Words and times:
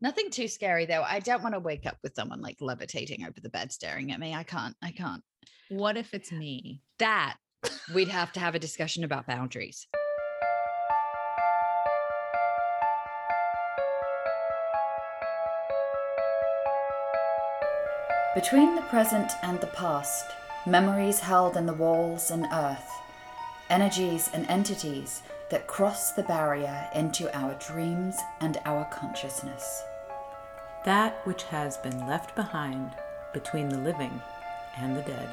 Nothing 0.00 0.30
too 0.30 0.48
scary 0.48 0.84
though. 0.84 1.02
I 1.02 1.20
don't 1.20 1.42
want 1.42 1.54
to 1.54 1.60
wake 1.60 1.86
up 1.86 1.96
with 2.02 2.14
someone 2.14 2.42
like 2.42 2.60
levitating 2.60 3.24
over 3.24 3.40
the 3.40 3.48
bed 3.48 3.72
staring 3.72 4.12
at 4.12 4.20
me. 4.20 4.34
I 4.34 4.42
can't. 4.42 4.76
I 4.82 4.90
can't. 4.90 5.22
What 5.70 5.96
if 5.96 6.12
it's 6.12 6.30
me? 6.30 6.82
That 6.98 7.36
we'd 7.94 8.08
have 8.08 8.32
to 8.32 8.40
have 8.40 8.54
a 8.54 8.58
discussion 8.58 9.04
about 9.04 9.26
boundaries. 9.26 9.86
Between 18.34 18.74
the 18.74 18.82
present 18.82 19.32
and 19.42 19.58
the 19.62 19.66
past, 19.68 20.26
memories 20.66 21.20
held 21.20 21.56
in 21.56 21.64
the 21.64 21.72
walls 21.72 22.30
and 22.30 22.44
earth, 22.52 22.90
energies 23.70 24.28
and 24.34 24.46
entities 24.46 25.22
that 25.50 25.66
cross 25.66 26.12
the 26.12 26.22
barrier 26.24 26.88
into 26.94 27.34
our 27.36 27.54
dreams 27.54 28.18
and 28.40 28.58
our 28.64 28.84
consciousness. 28.86 29.82
That 30.84 31.24
which 31.26 31.44
has 31.44 31.76
been 31.78 32.06
left 32.06 32.34
behind 32.34 32.90
between 33.32 33.68
the 33.68 33.78
living 33.78 34.20
and 34.76 34.96
the 34.96 35.02
dead. 35.02 35.28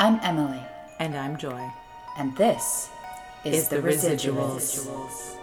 I'm 0.00 0.20
Emily, 0.22 0.62
And 0.98 1.16
I'm 1.16 1.36
Joy. 1.36 1.68
and 2.18 2.36
this 2.36 2.88
is, 3.44 3.54
Is 3.64 3.68
the, 3.68 3.80
the 3.80 3.88
residuals. 3.88 4.56
Residuals. 4.86 5.36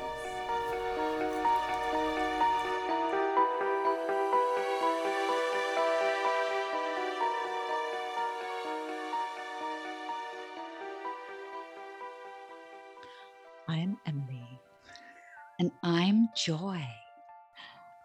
Joy. 16.45 16.85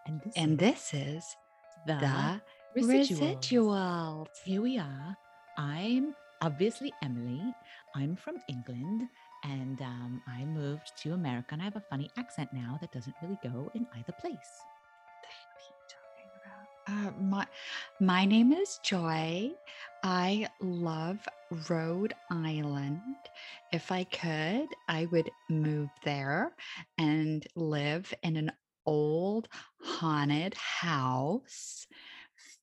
And 0.06 0.20
this 0.24 0.34
And 0.36 0.52
is 0.52 0.58
this 0.58 0.94
is 0.94 1.36
the, 1.86 1.94
the 2.00 2.80
Residuals. 2.80 3.36
residuals. 3.40 4.28
Here 4.44 4.62
we 4.62 4.78
are. 4.78 5.16
I'm 5.58 6.14
obviously 6.40 6.92
Emily. 7.02 7.42
I'm 7.94 8.16
from 8.16 8.36
England 8.48 9.08
and 9.44 9.80
um, 9.82 10.22
I 10.26 10.44
moved 10.46 10.92
to 11.02 11.12
America 11.12 11.48
and 11.52 11.60
I 11.60 11.64
have 11.66 11.76
a 11.76 11.84
funny 11.90 12.10
accent 12.16 12.50
now 12.54 12.78
that 12.80 12.92
doesn't 12.92 13.16
really 13.22 13.38
go 13.42 13.70
in 13.74 13.86
either 13.98 14.12
place. 14.20 14.38
Uh, 16.90 17.10
my 17.20 17.46
my 18.00 18.24
name 18.24 18.52
is 18.52 18.80
Joy. 18.82 19.52
I 20.02 20.48
love 20.60 21.18
Rhode 21.68 22.14
Island. 22.30 23.00
If 23.72 23.92
I 23.92 24.04
could, 24.04 24.66
I 24.88 25.06
would 25.12 25.30
move 25.48 25.90
there 26.04 26.52
and 26.98 27.46
live 27.54 28.12
in 28.24 28.36
an 28.36 28.50
old 28.86 29.46
haunted 29.80 30.54
house 30.54 31.86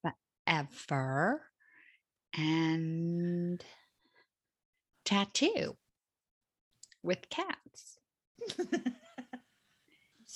forever 0.02 1.44
and 2.38 3.64
tattoo 5.06 5.78
with 7.02 7.30
cats. 7.30 8.00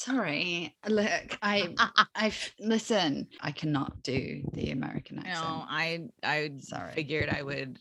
Sorry, 0.01 0.75
look, 0.87 1.37
I 1.43 1.75
I 2.15 2.33
listen. 2.59 3.27
I 3.39 3.51
cannot 3.51 4.01
do 4.01 4.41
the 4.53 4.71
American 4.71 5.19
accent. 5.19 5.35
No, 5.35 5.63
I 5.69 5.99
I 6.23 6.53
Sorry. 6.59 6.91
figured 6.93 7.29
I 7.29 7.43
would. 7.43 7.77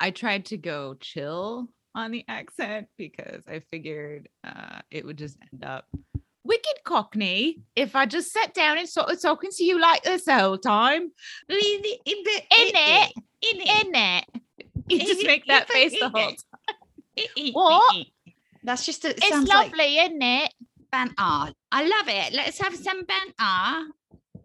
I- 0.00 0.10
tried 0.10 0.46
to 0.46 0.56
go 0.56 0.94
chill 0.94 1.68
on 1.94 2.12
the 2.12 2.24
accent 2.28 2.88
because 2.96 3.42
I 3.46 3.60
figured 3.60 4.30
uh, 4.42 4.80
it 4.90 5.04
would 5.04 5.18
just 5.18 5.36
end 5.52 5.62
up 5.62 5.84
wicked 6.44 6.82
Cockney 6.84 7.60
if 7.76 7.94
I 7.94 8.06
just 8.06 8.32
sat 8.32 8.54
down 8.54 8.78
and 8.78 8.88
started 8.88 9.20
talking 9.20 9.50
to 9.52 9.62
you 9.64 9.78
like 9.78 10.02
this 10.02 10.24
the 10.24 10.38
whole 10.38 10.56
time. 10.56 11.02
In 11.02 11.58
it, 11.58 12.00
in 12.06 12.16
it, 12.16 13.12
in 13.42 13.94
it. 13.94 14.24
you 14.88 14.98
just 14.98 15.26
make 15.26 15.44
that 15.46 15.68
face 15.68 15.92
the 16.00 16.08
whole 16.08 16.32
time. 16.32 17.52
What? 17.52 18.06
That's 18.62 18.84
just 18.84 19.04
a, 19.04 19.10
it 19.10 19.18
It's 19.18 19.28
sounds 19.28 19.48
like 19.48 19.72
lovely, 19.72 19.98
isn't 19.98 20.22
it? 20.22 20.52
Banter. 20.90 21.14
I 21.72 21.82
love 21.82 22.08
it. 22.08 22.32
Let's 22.32 22.58
have 22.60 22.74
some 22.74 23.04
banter. 23.04 23.90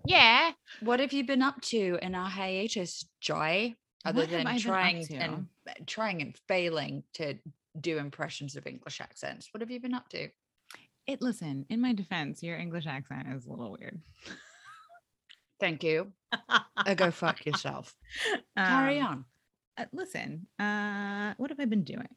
Yeah. 0.05 0.51
What 0.81 0.99
have 0.99 1.13
you 1.13 1.25
been 1.25 1.41
up 1.41 1.61
to 1.63 1.97
in 2.01 2.15
our 2.15 2.29
hiatus, 2.29 3.05
Joy? 3.21 3.75
Other 4.05 4.21
What 4.21 4.29
than 4.29 4.57
trying 4.59 5.05
and 5.13 5.47
trying 5.87 6.21
and 6.21 6.37
failing 6.47 7.03
to 7.13 7.35
do 7.81 7.97
impressions 7.97 8.55
of 8.55 8.67
English 8.67 9.01
accents. 9.01 9.49
What 9.51 9.61
have 9.61 9.71
you 9.71 9.79
been 9.79 9.95
up 9.95 10.09
to? 10.09 10.29
It 11.07 11.21
listen, 11.21 11.65
in 11.69 11.81
my 11.81 11.93
defense, 11.93 12.41
your 12.43 12.57
English 12.57 12.85
accent 12.87 13.27
is 13.35 13.45
a 13.45 13.49
little 13.49 13.75
weird. 13.79 13.99
Thank 15.59 15.83
you. 15.83 16.11
Uh, 16.49 16.93
go 16.95 17.09
fuck 17.11 17.45
yourself. 17.45 17.95
Carry 18.57 18.99
Um, 18.99 19.05
on. 19.07 19.25
uh, 19.77 19.85
listen, 19.93 20.47
uh, 20.59 21.33
what 21.37 21.49
have 21.49 21.59
I 21.59 21.65
been 21.65 21.83
doing? 21.83 22.09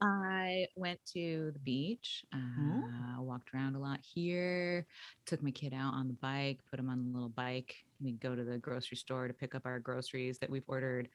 I 0.00 0.66
went 0.76 1.00
to 1.14 1.50
the 1.52 1.58
beach, 1.58 2.24
uh, 2.32 3.20
walked 3.20 3.52
around 3.52 3.74
a 3.74 3.80
lot 3.80 3.98
here, 4.02 4.86
took 5.26 5.42
my 5.42 5.50
kid 5.50 5.74
out 5.74 5.94
on 5.94 6.06
the 6.06 6.14
bike, 6.14 6.60
put 6.70 6.78
him 6.78 6.88
on 6.88 7.04
the 7.04 7.12
little 7.12 7.30
bike. 7.30 7.74
We 8.00 8.12
go 8.12 8.34
to 8.34 8.44
the 8.44 8.58
grocery 8.58 8.96
store 8.96 9.26
to 9.26 9.34
pick 9.34 9.54
up 9.54 9.66
our 9.66 9.80
groceries 9.80 10.38
that 10.38 10.50
we've 10.50 10.68
ordered 10.68 11.08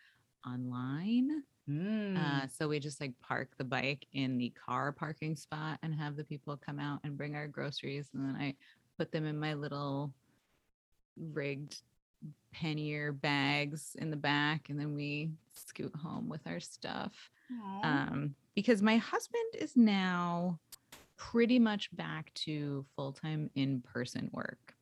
online. 0.46 1.44
Mm. 1.70 2.18
Uh, 2.18 2.48
so 2.48 2.68
we 2.68 2.80
just 2.80 3.00
like 3.00 3.14
park 3.22 3.50
the 3.58 3.64
bike 3.64 4.06
in 4.12 4.38
the 4.38 4.52
car 4.66 4.92
parking 4.92 5.36
spot 5.36 5.80
and 5.82 5.96
have 5.96 6.18
the 6.18 6.24
people 6.26 6.58
come 6.58 6.80
out 6.80 7.00
and 7.06 7.18
bring 7.18 7.36
our 7.36 7.48
groceries. 7.48 8.10
And 8.14 8.26
then 8.26 8.36
I 8.36 8.56
put 8.98 9.12
them 9.12 9.26
in 9.26 9.40
my 9.40 9.54
little 9.54 10.12
rigged 11.32 11.82
pannier 12.52 13.12
bags 13.12 13.96
in 14.00 14.10
the 14.10 14.16
back. 14.18 14.70
And 14.70 14.80
then 14.80 14.94
we 14.94 15.32
scoot 15.54 15.94
home 15.96 16.30
with 16.30 16.46
our 16.48 16.60
stuff. 16.60 17.32
Um, 17.84 18.36
because 18.56 18.82
my 18.82 18.98
husband 18.98 19.44
is 19.56 19.76
now 19.76 20.60
pretty 21.18 21.60
much 21.60 21.96
back 21.96 22.34
to 22.36 22.86
full 22.96 23.12
time 23.12 23.50
in 23.56 23.82
person 23.82 24.30
work. 24.32 24.76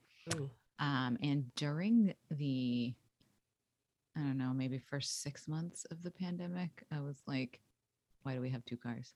Um, 0.80 1.18
and 1.22 1.54
during 1.56 2.14
the, 2.30 2.94
I 4.16 4.20
don't 4.20 4.38
know, 4.38 4.52
maybe 4.54 4.78
first 4.80 5.22
six 5.22 5.48
months 5.48 5.86
of 5.92 6.04
the 6.04 6.12
pandemic, 6.12 6.84
I 6.92 7.00
was 7.00 7.22
like, 7.28 7.60
why 8.24 8.36
do 8.36 8.42
we 8.42 8.50
have 8.50 8.66
two 8.66 8.78
cars? 8.78 9.14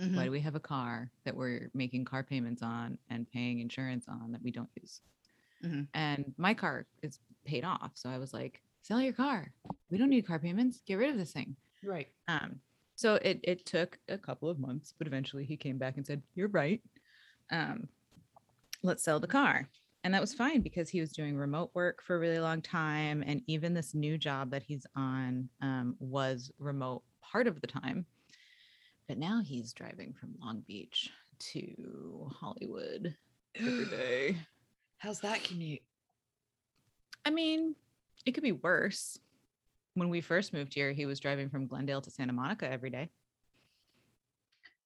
Mhm. 0.00 0.16
Why 0.16 0.24
do 0.24 0.30
we 0.30 0.40
have 0.40 0.56
a 0.56 0.60
car 0.60 1.10
that 1.24 1.36
we're 1.36 1.70
making 1.72 2.04
car 2.04 2.22
payments 2.24 2.62
on 2.62 2.98
and 3.10 3.30
paying 3.30 3.60
insurance 3.60 4.06
on 4.08 4.32
that 4.32 4.42
we 4.42 4.50
don't 4.50 4.70
use? 4.80 5.00
Mhm. 5.62 5.86
And 5.94 6.34
my 6.36 6.52
car 6.52 6.86
is 7.02 7.20
paid 7.44 7.64
off. 7.64 7.92
So 7.94 8.08
I 8.08 8.18
was 8.18 8.32
like, 8.32 8.60
sell 8.82 9.00
your 9.00 9.12
car. 9.12 9.52
We 9.90 9.98
don't 9.98 10.10
need 10.10 10.26
car 10.26 10.38
payments. 10.38 10.82
Get 10.86 10.96
rid 10.96 11.10
of 11.10 11.18
this 11.18 11.32
thing. 11.32 11.56
Right. 11.82 12.08
Um, 12.28 12.60
so 12.96 13.16
it 13.16 13.40
it 13.42 13.66
took 13.66 13.98
a 14.08 14.18
couple 14.18 14.48
of 14.48 14.58
months, 14.58 14.94
but 14.96 15.06
eventually 15.06 15.44
he 15.44 15.56
came 15.56 15.78
back 15.78 15.96
and 15.96 16.06
said, 16.06 16.22
"You're 16.34 16.48
right. 16.48 16.80
Um, 17.50 17.88
let's 18.82 19.02
sell 19.02 19.20
the 19.20 19.26
car." 19.26 19.68
And 20.04 20.12
that 20.12 20.20
was 20.20 20.34
fine 20.34 20.60
because 20.60 20.90
he 20.90 21.00
was 21.00 21.12
doing 21.12 21.36
remote 21.36 21.70
work 21.72 22.02
for 22.02 22.16
a 22.16 22.18
really 22.18 22.38
long 22.38 22.60
time, 22.60 23.24
and 23.26 23.42
even 23.46 23.74
this 23.74 23.94
new 23.94 24.18
job 24.18 24.50
that 24.50 24.62
he's 24.62 24.86
on 24.94 25.48
um, 25.62 25.96
was 25.98 26.52
remote 26.58 27.02
part 27.22 27.46
of 27.46 27.60
the 27.60 27.66
time. 27.66 28.06
But 29.08 29.18
now 29.18 29.42
he's 29.42 29.72
driving 29.72 30.14
from 30.14 30.34
Long 30.40 30.62
Beach 30.66 31.10
to 31.52 32.30
Hollywood 32.38 33.14
every 33.54 33.84
day. 33.90 34.36
How's 34.98 35.20
that 35.20 35.42
commute? 35.42 35.82
I 37.24 37.30
mean, 37.30 37.74
it 38.26 38.32
could 38.32 38.42
be 38.42 38.52
worse. 38.52 39.18
When 39.94 40.08
we 40.08 40.20
first 40.20 40.52
moved 40.52 40.74
here, 40.74 40.92
he 40.92 41.06
was 41.06 41.20
driving 41.20 41.48
from 41.48 41.66
Glendale 41.66 42.00
to 42.02 42.10
Santa 42.10 42.32
Monica 42.32 42.70
every 42.70 42.90
day. 42.90 43.10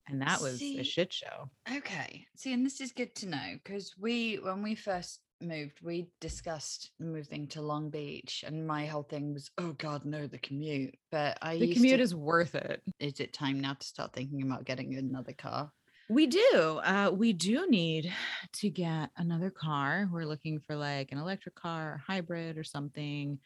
And 0.07 0.21
that 0.21 0.41
was 0.41 0.57
See, 0.59 0.79
a 0.79 0.83
shit 0.83 1.13
show. 1.13 1.49
Okay. 1.77 2.25
See, 2.35 2.53
and 2.53 2.65
this 2.65 2.81
is 2.81 2.91
good 2.91 3.13
to 3.15 3.27
know 3.29 3.55
because 3.63 3.93
we, 3.99 4.35
when 4.37 4.63
we 4.63 4.73
first 4.75 5.19
moved, 5.41 5.79
we 5.83 6.07
discussed 6.19 6.91
moving 6.99 7.47
to 7.49 7.61
Long 7.61 7.89
Beach, 7.89 8.43
and 8.45 8.65
my 8.67 8.85
whole 8.87 9.03
thing 9.03 9.33
was, 9.33 9.51
oh 9.59 9.73
God, 9.73 10.05
no, 10.05 10.25
the 10.27 10.39
commute. 10.39 10.95
But 11.11 11.37
I 11.41 11.57
The 11.59 11.73
commute 11.73 11.97
to- 11.97 12.03
is 12.03 12.15
worth 12.15 12.55
it. 12.55 12.81
Is 12.99 13.19
it 13.19 13.33
time 13.33 13.59
now 13.59 13.73
to 13.75 13.87
start 13.87 14.13
thinking 14.13 14.41
about 14.41 14.65
getting 14.65 14.95
another 14.95 15.33
car? 15.33 15.71
We 16.09 16.25
do. 16.25 16.79
Uh, 16.83 17.11
we 17.13 17.33
do 17.33 17.69
need 17.69 18.11
to 18.53 18.69
get 18.69 19.11
another 19.17 19.51
car. 19.51 20.09
We're 20.11 20.25
looking 20.25 20.59
for 20.59 20.75
like 20.75 21.11
an 21.11 21.19
electric 21.19 21.53
car, 21.53 21.93
or 21.93 22.03
hybrid, 22.05 22.57
or 22.57 22.63
something 22.63 23.37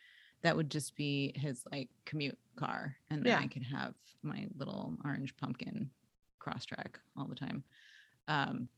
that 0.44 0.56
would 0.56 0.72
just 0.72 0.96
be 0.96 1.34
his 1.36 1.64
like 1.72 1.90
commute 2.06 2.38
car, 2.56 2.96
and 3.10 3.22
then 3.24 3.32
Yeah. 3.34 3.40
I 3.40 3.48
can 3.48 3.64
have 3.64 3.94
my 4.24 4.48
little 4.58 4.98
orange 5.04 5.36
pumpkin 5.38 5.90
Crosstrek 6.40 6.96
all 7.18 7.26
the 7.26 7.36
time. 7.36 7.64
Um, 8.30 8.70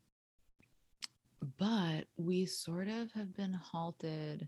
but 1.60 2.06
we 2.18 2.46
sort 2.48 2.88
of 2.88 3.12
have 3.12 3.36
been 3.36 3.54
halted 3.54 4.48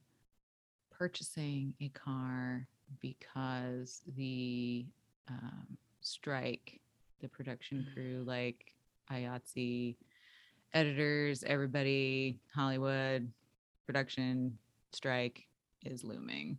purchasing 0.89 1.75
a 1.79 1.89
car 1.89 2.67
because 3.01 4.01
the 4.15 4.85
um, 5.29 5.77
strike, 6.01 6.79
the 7.21 7.27
production 7.27 7.85
crew, 7.93 8.23
like 8.25 8.73
IATSE, 9.11 9.95
editors, 10.73 11.43
everybody, 11.43 12.39
Hollywood, 12.53 13.31
production 13.85 14.57
strike 14.91 15.47
is 15.85 16.03
looming. 16.03 16.57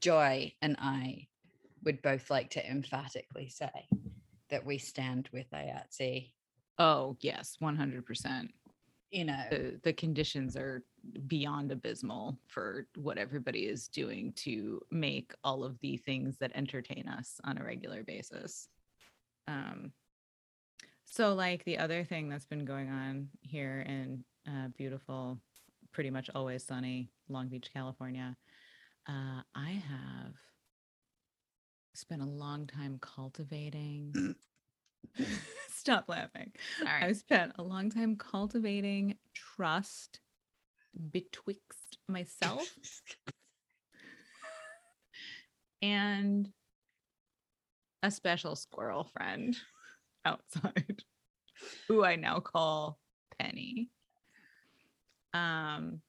Joy 0.00 0.52
and 0.62 0.76
I 0.80 1.26
would 1.84 2.02
both 2.02 2.30
like 2.30 2.50
to 2.50 2.70
emphatically 2.70 3.48
say 3.48 3.88
that 4.50 4.64
we 4.64 4.78
stand 4.78 5.28
with 5.32 5.50
IATSE. 5.52 6.30
Oh, 6.78 7.16
yes, 7.20 7.56
100%. 7.60 8.48
You 9.10 9.24
know, 9.26 9.44
The, 9.50 9.78
the 9.82 9.92
conditions 9.92 10.56
are 10.56 10.84
beyond 11.26 11.70
abysmal 11.70 12.38
for 12.46 12.86
what 12.96 13.18
everybody 13.18 13.66
is 13.66 13.88
doing 13.88 14.32
to 14.36 14.80
make 14.90 15.34
all 15.44 15.64
of 15.64 15.78
the 15.80 15.96
things 15.98 16.38
that 16.38 16.52
entertain 16.54 17.08
us 17.08 17.40
on 17.44 17.58
a 17.58 17.64
regular 17.64 18.02
basis. 18.04 18.68
Um, 19.48 19.92
so, 21.12 21.34
like 21.34 21.62
the 21.64 21.76
other 21.76 22.04
thing 22.04 22.30
that's 22.30 22.46
been 22.46 22.64
going 22.64 22.88
on 22.88 23.28
here 23.42 23.84
in 23.86 24.24
uh, 24.48 24.68
beautiful, 24.78 25.38
pretty 25.92 26.08
much 26.08 26.30
always 26.34 26.64
sunny 26.64 27.10
Long 27.28 27.48
Beach, 27.48 27.68
California, 27.70 28.34
uh, 29.06 29.42
I 29.54 29.82
have 29.90 30.36
spent 31.92 32.22
a 32.22 32.26
long 32.26 32.66
time 32.66 32.98
cultivating. 33.02 34.36
Stop 35.68 36.06
laughing. 36.08 36.52
I've 36.86 37.18
spent 37.18 37.52
a 37.58 37.62
long 37.62 37.90
time 37.90 38.16
cultivating 38.16 39.18
trust 39.34 40.20
betwixt 41.10 41.98
myself 42.08 42.66
and 45.82 46.48
a 48.02 48.10
special 48.10 48.56
squirrel 48.56 49.04
friend 49.04 49.56
outside 50.24 51.02
who 51.88 52.04
I 52.04 52.16
now 52.16 52.40
call 52.40 52.98
Penny. 53.38 53.90
Um 55.34 56.00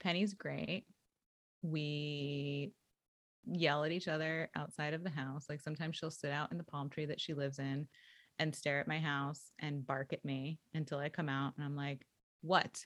Penny's 0.00 0.34
great. 0.34 0.84
We 1.62 2.72
yell 3.44 3.84
at 3.84 3.92
each 3.92 4.08
other 4.08 4.50
outside 4.56 4.94
of 4.94 5.04
the 5.04 5.10
house. 5.10 5.46
Like 5.48 5.60
sometimes 5.60 5.96
she'll 5.96 6.10
sit 6.10 6.32
out 6.32 6.50
in 6.52 6.58
the 6.58 6.64
palm 6.64 6.88
tree 6.88 7.06
that 7.06 7.20
she 7.20 7.34
lives 7.34 7.58
in 7.58 7.86
and 8.38 8.54
stare 8.54 8.80
at 8.80 8.88
my 8.88 8.98
house 8.98 9.52
and 9.60 9.86
bark 9.86 10.12
at 10.12 10.24
me 10.24 10.58
until 10.74 10.98
I 10.98 11.08
come 11.08 11.28
out 11.28 11.54
and 11.56 11.64
I'm 11.64 11.76
like, 11.76 12.06
"What? 12.40 12.84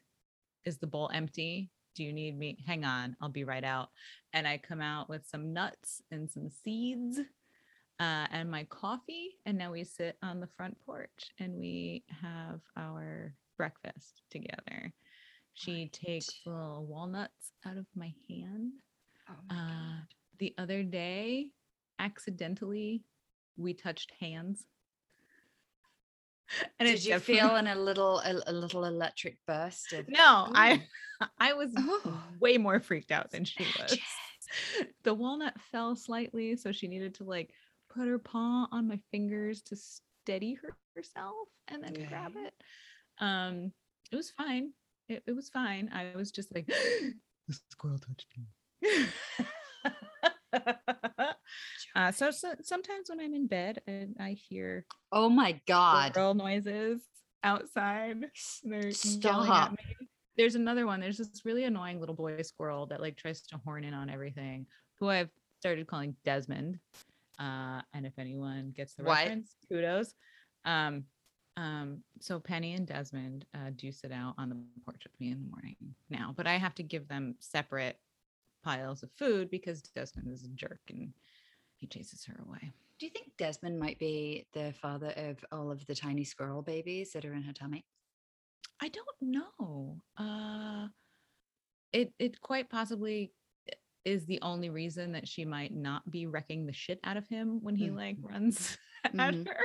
Is 0.65 0.79
the 0.79 0.87
bowl 0.87 1.11
empty? 1.13 1.71
Do 1.95 2.05
you 2.05 2.13
need 2.13 2.37
me? 2.37 2.59
Hang 2.67 2.85
on, 2.85 3.17
I'll 3.21 3.29
be 3.29 3.45
right 3.45 3.65
out." 3.65 3.91
And 4.33 4.47
I 4.47 4.59
come 4.59 4.81
out 4.81 5.09
with 5.09 5.27
some 5.27 5.53
nuts 5.53 6.03
and 6.11 6.31
some 6.31 6.51
seeds 6.51 7.21
uh, 8.01 8.27
and 8.31 8.51
my 8.51 8.65
coffee. 8.65 9.37
And 9.47 9.57
now 9.59 9.73
we 9.73 9.85
sit 9.85 10.17
on 10.23 10.41
the 10.41 10.49
front 10.57 10.77
porch 10.85 11.31
and 11.39 11.55
we 11.59 12.05
have 12.23 12.61
our 12.77 13.35
breakfast 13.57 14.23
together. 14.31 14.93
She 15.55 15.89
takes 15.89 16.29
Right. 16.47 16.53
little 16.55 16.87
walnuts 16.87 17.53
out 17.65 17.77
of 17.79 17.87
my 17.95 18.13
hand. 18.29 18.73
oh 19.31 19.35
my 19.49 19.57
Uh, 19.57 20.01
the 20.39 20.55
other 20.59 20.83
day, 20.83 21.51
accidentally, 21.99 23.03
we 23.57 23.73
touched 23.73 24.13
hands. 24.21 24.67
And 26.79 26.87
Did 26.89 27.05
you 27.05 27.13
definitely- 27.15 27.41
feel 27.41 27.57
in 27.57 27.67
a 27.67 27.75
little 27.75 28.19
a, 28.21 28.41
a 28.47 28.53
little 28.53 28.85
electric 28.85 29.39
burst 29.47 29.93
of 29.93 30.09
No, 30.09 30.47
Ooh. 30.49 30.53
I 30.55 30.87
I 31.41 31.55
was 31.55 31.71
Oh. 31.77 32.23
way 32.39 32.57
more 32.59 32.79
freaked 32.79 33.11
out 33.11 33.31
than 33.33 33.45
she 33.45 33.65
was. 33.65 33.79
Magic. 33.79 34.01
The 35.03 35.13
walnut 35.15 35.61
fell 35.73 35.97
slightly, 35.97 36.55
so 36.57 36.71
she 36.71 36.87
needed 36.87 37.15
to 37.17 37.25
like 37.25 37.53
put 37.97 38.09
her 38.09 38.19
paw 38.19 38.69
on 38.71 38.87
my 38.87 39.01
fingers 39.11 39.63
to 39.63 39.77
steady 39.77 40.55
her, 40.63 40.77
herself 40.95 41.49
and 41.69 41.83
then 41.83 41.95
grab 42.09 42.33
it. 42.37 42.55
Um, 43.19 43.73
it 44.13 44.17
was 44.17 44.31
fine. 44.31 44.73
It, 45.09 45.23
it 45.27 45.33
was 45.33 45.49
fine. 45.49 45.91
I 45.93 46.17
was 46.17 46.31
just 46.31 46.55
like, 46.55 46.67
the 47.49 47.59
squirrel 47.71 47.99
touched 47.99 48.27
me. 48.37 49.07
uh, 51.97 52.13
so, 52.13 52.31
so 52.31 52.55
sometimes 52.63 53.09
when 53.09 53.21
I'm 53.21 53.35
in 53.35 53.47
bed 53.47 53.81
and 53.87 54.17
I 54.21 54.33
hear 54.33 54.85
Oh 55.13 55.29
my 55.29 55.61
God. 55.67 56.13
squirrel 56.13 56.35
noises 56.35 57.01
outside, 57.43 58.27
they're 58.65 58.91
Stop. 58.93 59.75
There's 60.37 60.55
another 60.55 60.87
one. 60.87 61.01
There's 61.01 61.17
this 61.17 61.47
really 61.47 61.65
annoying 61.65 61.99
little 61.99 62.15
boy 62.15 62.43
squirrel 62.43 62.87
that 62.89 63.01
like 63.01 63.17
tries 63.17 63.41
to 63.43 63.59
horn 63.65 63.85
in 63.85 63.95
on 63.95 64.11
everything, 64.11 64.67
who 64.99 65.09
I've 65.09 65.31
started 65.61 65.87
calling 65.87 66.15
Desmond. 66.27 66.79
Uh, 67.39 67.83
and 67.93 68.07
if 68.07 68.19
anyone 68.19 68.73
gets 68.77 68.95
the 68.95 69.05
What? 69.05 69.19
reference, 69.19 69.55
kudos. 69.69 70.15
Um, 70.65 71.05
um, 71.57 72.03
so 72.21 72.39
Penny 72.41 72.75
and 72.75 72.87
Desmond 72.87 73.47
uh, 73.55 73.71
do 73.77 73.91
sit 73.93 74.13
out 74.13 74.35
on 74.39 74.49
the 74.49 74.57
porch 74.85 75.03
with 75.05 75.19
me 75.21 75.31
in 75.31 75.39
the 75.43 75.49
morning 75.51 75.77
now, 76.11 76.35
but 76.37 76.47
I 76.47 76.57
have 76.57 76.75
to 76.77 76.83
give 76.83 77.09
them 77.09 77.35
separate 77.41 77.99
piles 78.63 79.03
of 79.03 79.11
food 79.13 79.51
because 79.51 79.81
Desmond 79.83 80.29
is 80.33 80.45
a 80.45 80.49
jerk 80.49 80.81
and 80.91 81.13
he 81.77 81.87
chases 81.87 82.25
her 82.25 82.43
away. 82.47 82.73
Do 82.99 83.07
you 83.07 83.11
think 83.13 83.37
Desmond 83.37 83.79
might 83.79 83.99
be 83.99 84.47
the 84.53 84.73
father 84.81 85.13
of 85.17 85.45
all 85.53 85.71
of 85.71 85.87
the 85.87 85.95
tiny 85.95 86.25
squirrel 86.25 86.63
babies 86.63 87.13
that 87.13 87.25
are 87.25 87.35
in 87.35 87.43
her 87.43 87.53
tummy? 87.53 87.85
I 88.81 88.89
don't 88.89 89.07
know. 89.23 90.01
Uh 90.19 90.89
it 91.93 92.13
it 92.19 92.41
quite 92.41 92.69
possibly 92.69 93.25
i- 93.25 93.46
is 94.07 94.25
the 94.25 94.41
only 94.41 94.71
reason 94.71 95.13
that 95.13 95.27
she 95.27 95.45
might 95.45 95.75
not 95.75 96.09
be 96.11 96.27
wrecking 96.27 96.65
the 96.65 96.73
shit 96.73 97.01
out 97.03 97.17
of 97.17 97.27
him 97.29 97.59
when 97.61 97.75
he 97.75 97.89
Mm. 97.89 97.97
like 97.97 98.17
runs 98.23 98.79
at 99.05 99.13
Mhm. 99.13 99.47
her. 99.47 99.61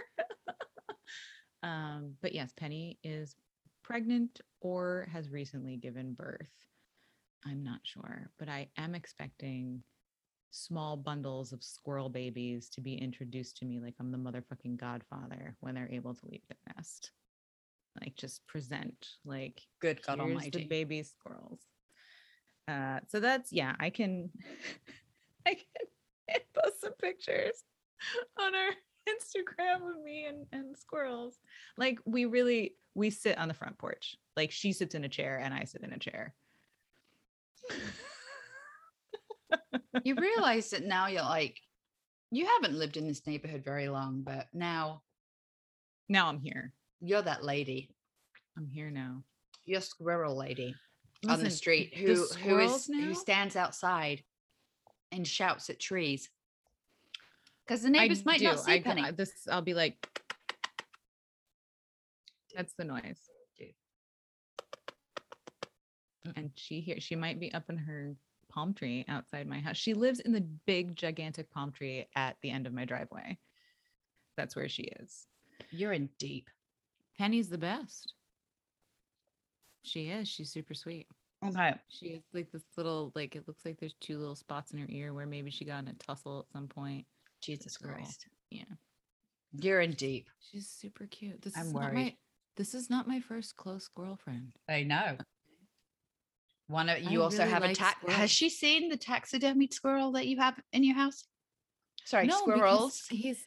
um 1.63 2.17
but 2.21 2.33
yes, 2.33 2.51
Penny 2.57 2.97
is 3.03 3.35
pregnant 3.83 4.41
or 4.61 5.07
has 5.11 5.29
recently 5.29 5.77
given 5.77 6.13
birth. 6.13 6.49
I'm 7.45 7.63
not 7.63 7.81
sure, 7.83 8.31
but 8.39 8.49
I 8.49 8.69
am 8.77 8.95
expecting 8.95 9.83
small 10.51 10.97
bundles 10.97 11.53
of 11.53 11.63
squirrel 11.63 12.09
babies 12.09 12.69
to 12.69 12.81
be 12.81 12.95
introduced 12.95 13.57
to 13.57 13.65
me 13.65 13.79
like 13.79 13.95
I'm 13.99 14.11
the 14.11 14.17
motherfucking 14.17 14.77
godfather 14.77 15.55
when 15.59 15.75
they're 15.75 15.91
able 15.91 16.13
to 16.15 16.25
leave 16.25 16.45
their 16.47 16.73
nest. 16.75 17.11
Like 17.99 18.15
just 18.15 18.45
present 18.47 19.07
like 19.23 19.61
Good 19.79 20.01
God 20.03 20.19
Almighty. 20.19 20.49
the 20.49 20.65
baby 20.65 21.03
squirrels. 21.03 21.61
Uh 22.71 22.99
so 23.09 23.19
that's 23.19 23.51
yeah, 23.51 23.75
I 23.79 23.89
can 23.89 24.29
I 25.45 25.55
can 25.55 25.87
post 26.53 26.81
some 26.81 26.93
pictures 26.93 27.63
on 28.39 28.55
our 28.55 28.69
Instagram 29.09 29.89
of 29.89 30.03
me 30.03 30.25
and, 30.25 30.45
and 30.51 30.77
squirrels. 30.77 31.39
Like 31.77 31.99
we 32.05 32.25
really 32.25 32.75
we 32.93 33.09
sit 33.09 33.37
on 33.37 33.47
the 33.47 33.53
front 33.53 33.77
porch. 33.77 34.15
Like 34.37 34.51
she 34.51 34.73
sits 34.73 34.95
in 34.95 35.03
a 35.03 35.09
chair 35.09 35.39
and 35.39 35.53
I 35.53 35.65
sit 35.65 35.81
in 35.83 35.93
a 35.93 35.99
chair. 35.99 36.33
you 40.03 40.15
realize 40.15 40.69
that 40.69 40.85
now 40.85 41.07
you're 41.07 41.21
like, 41.21 41.59
you 42.31 42.45
haven't 42.45 42.77
lived 42.77 42.97
in 42.97 43.07
this 43.07 43.25
neighborhood 43.27 43.63
very 43.63 43.89
long, 43.89 44.21
but 44.23 44.47
now 44.53 45.01
now 46.07 46.27
I'm 46.27 46.39
here. 46.39 46.73
you're 47.01 47.21
that 47.21 47.43
lady, 47.43 47.89
I'm 48.57 48.67
here 48.67 48.91
now. 48.91 49.23
you're 49.65 49.81
squirrel 49.81 50.37
lady 50.37 50.75
on 51.29 51.43
the 51.43 51.49
street 51.49 51.93
who 51.95 52.07
who 52.07 52.25
squirrels 52.25 52.89
is 52.89 52.95
who 52.95 53.13
stands 53.13 53.55
outside 53.55 54.23
and 55.11 55.27
shouts 55.27 55.69
at 55.69 55.79
trees. 55.79 56.29
Because 57.65 57.83
the 57.83 57.89
I 57.89 57.91
neighbors 57.91 58.25
might 58.25 58.41
not 58.41 58.59
see 58.59 58.73
I, 58.73 58.81
Penny. 58.81 59.03
I- 59.03 59.11
this 59.11 59.47
I'll 59.49 59.61
be 59.61 59.73
like 59.73 60.07
that's 62.55 62.73
the 62.73 62.83
noise. 62.83 63.29
Do. 63.57 63.65
And 66.35 66.51
she 66.55 66.81
here 66.81 66.99
she 66.99 67.15
might 67.15 67.39
be 67.39 67.53
up 67.53 67.69
in 67.69 67.77
her 67.77 68.15
palm 68.49 68.73
tree 68.73 69.05
outside 69.07 69.47
my 69.47 69.59
house. 69.59 69.77
She 69.77 69.93
lives 69.93 70.19
in 70.19 70.33
the 70.33 70.45
big 70.65 70.95
gigantic 70.95 71.49
palm 71.51 71.71
tree 71.71 72.07
at 72.15 72.35
the 72.41 72.51
end 72.51 72.67
of 72.67 72.73
my 72.73 72.85
driveway. 72.85 73.37
That's 74.37 74.55
where 74.55 74.69
she 74.69 74.83
is. 74.83 75.27
You're 75.69 75.93
in 75.93 76.09
deep. 76.17 76.49
Penny's 77.17 77.49
the 77.49 77.57
best. 77.57 78.13
She 79.83 80.09
is. 80.09 80.27
She's 80.27 80.51
super 80.51 80.73
sweet. 80.73 81.07
Okay. 81.43 81.73
She 81.89 82.07
is 82.07 82.23
like 82.33 82.51
this 82.51 82.63
little 82.77 83.11
like 83.15 83.35
it 83.35 83.47
looks 83.47 83.65
like 83.65 83.79
there's 83.79 83.95
two 83.99 84.17
little 84.17 84.35
spots 84.35 84.71
in 84.71 84.79
her 84.79 84.85
ear 84.89 85.13
where 85.13 85.25
maybe 85.25 85.49
she 85.49 85.65
got 85.65 85.83
in 85.83 85.87
a 85.87 85.93
tussle 85.93 86.45
at 86.47 86.53
some 86.53 86.67
point. 86.67 87.05
Jesus 87.41 87.77
Girl. 87.77 87.95
Christ. 87.95 88.27
Yeah. 88.51 88.63
You're 89.59 89.81
in 89.81 89.93
deep. 89.93 90.29
She's 90.51 90.69
super 90.69 91.07
cute. 91.07 91.41
This 91.41 91.57
I'm 91.57 91.67
is 91.67 91.73
not 91.73 91.81
worried. 91.81 91.95
my 91.95 92.15
this 92.57 92.75
is 92.75 92.89
not 92.89 93.07
my 93.07 93.19
first 93.19 93.57
close 93.57 93.87
girlfriend. 93.95 94.53
I 94.69 94.83
know. 94.83 95.17
One 96.67 96.89
of 96.89 96.97
I 96.97 97.09
you 97.09 97.23
also 97.23 97.39
really 97.39 97.49
have 97.51 97.63
a 97.63 97.73
tax. 97.73 97.97
Has 98.07 98.29
she 98.31 98.49
seen 98.49 98.89
the 98.89 98.97
taxidermied 98.97 99.73
squirrel 99.73 100.11
that 100.13 100.27
you 100.27 100.37
have 100.39 100.59
in 100.71 100.83
your 100.83 100.95
house? 100.95 101.25
Sorry, 102.05 102.27
because 102.27 102.39
squirrels. 102.39 103.07
He's 103.09 103.43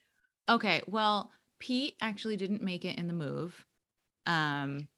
okay. 0.49 0.83
Well, 0.87 1.31
Pete 1.59 1.95
actually 2.00 2.37
didn't 2.37 2.62
make 2.62 2.85
it 2.85 2.99
in 2.99 3.07
the 3.07 3.14
move. 3.14 3.64
Um, 4.26 4.88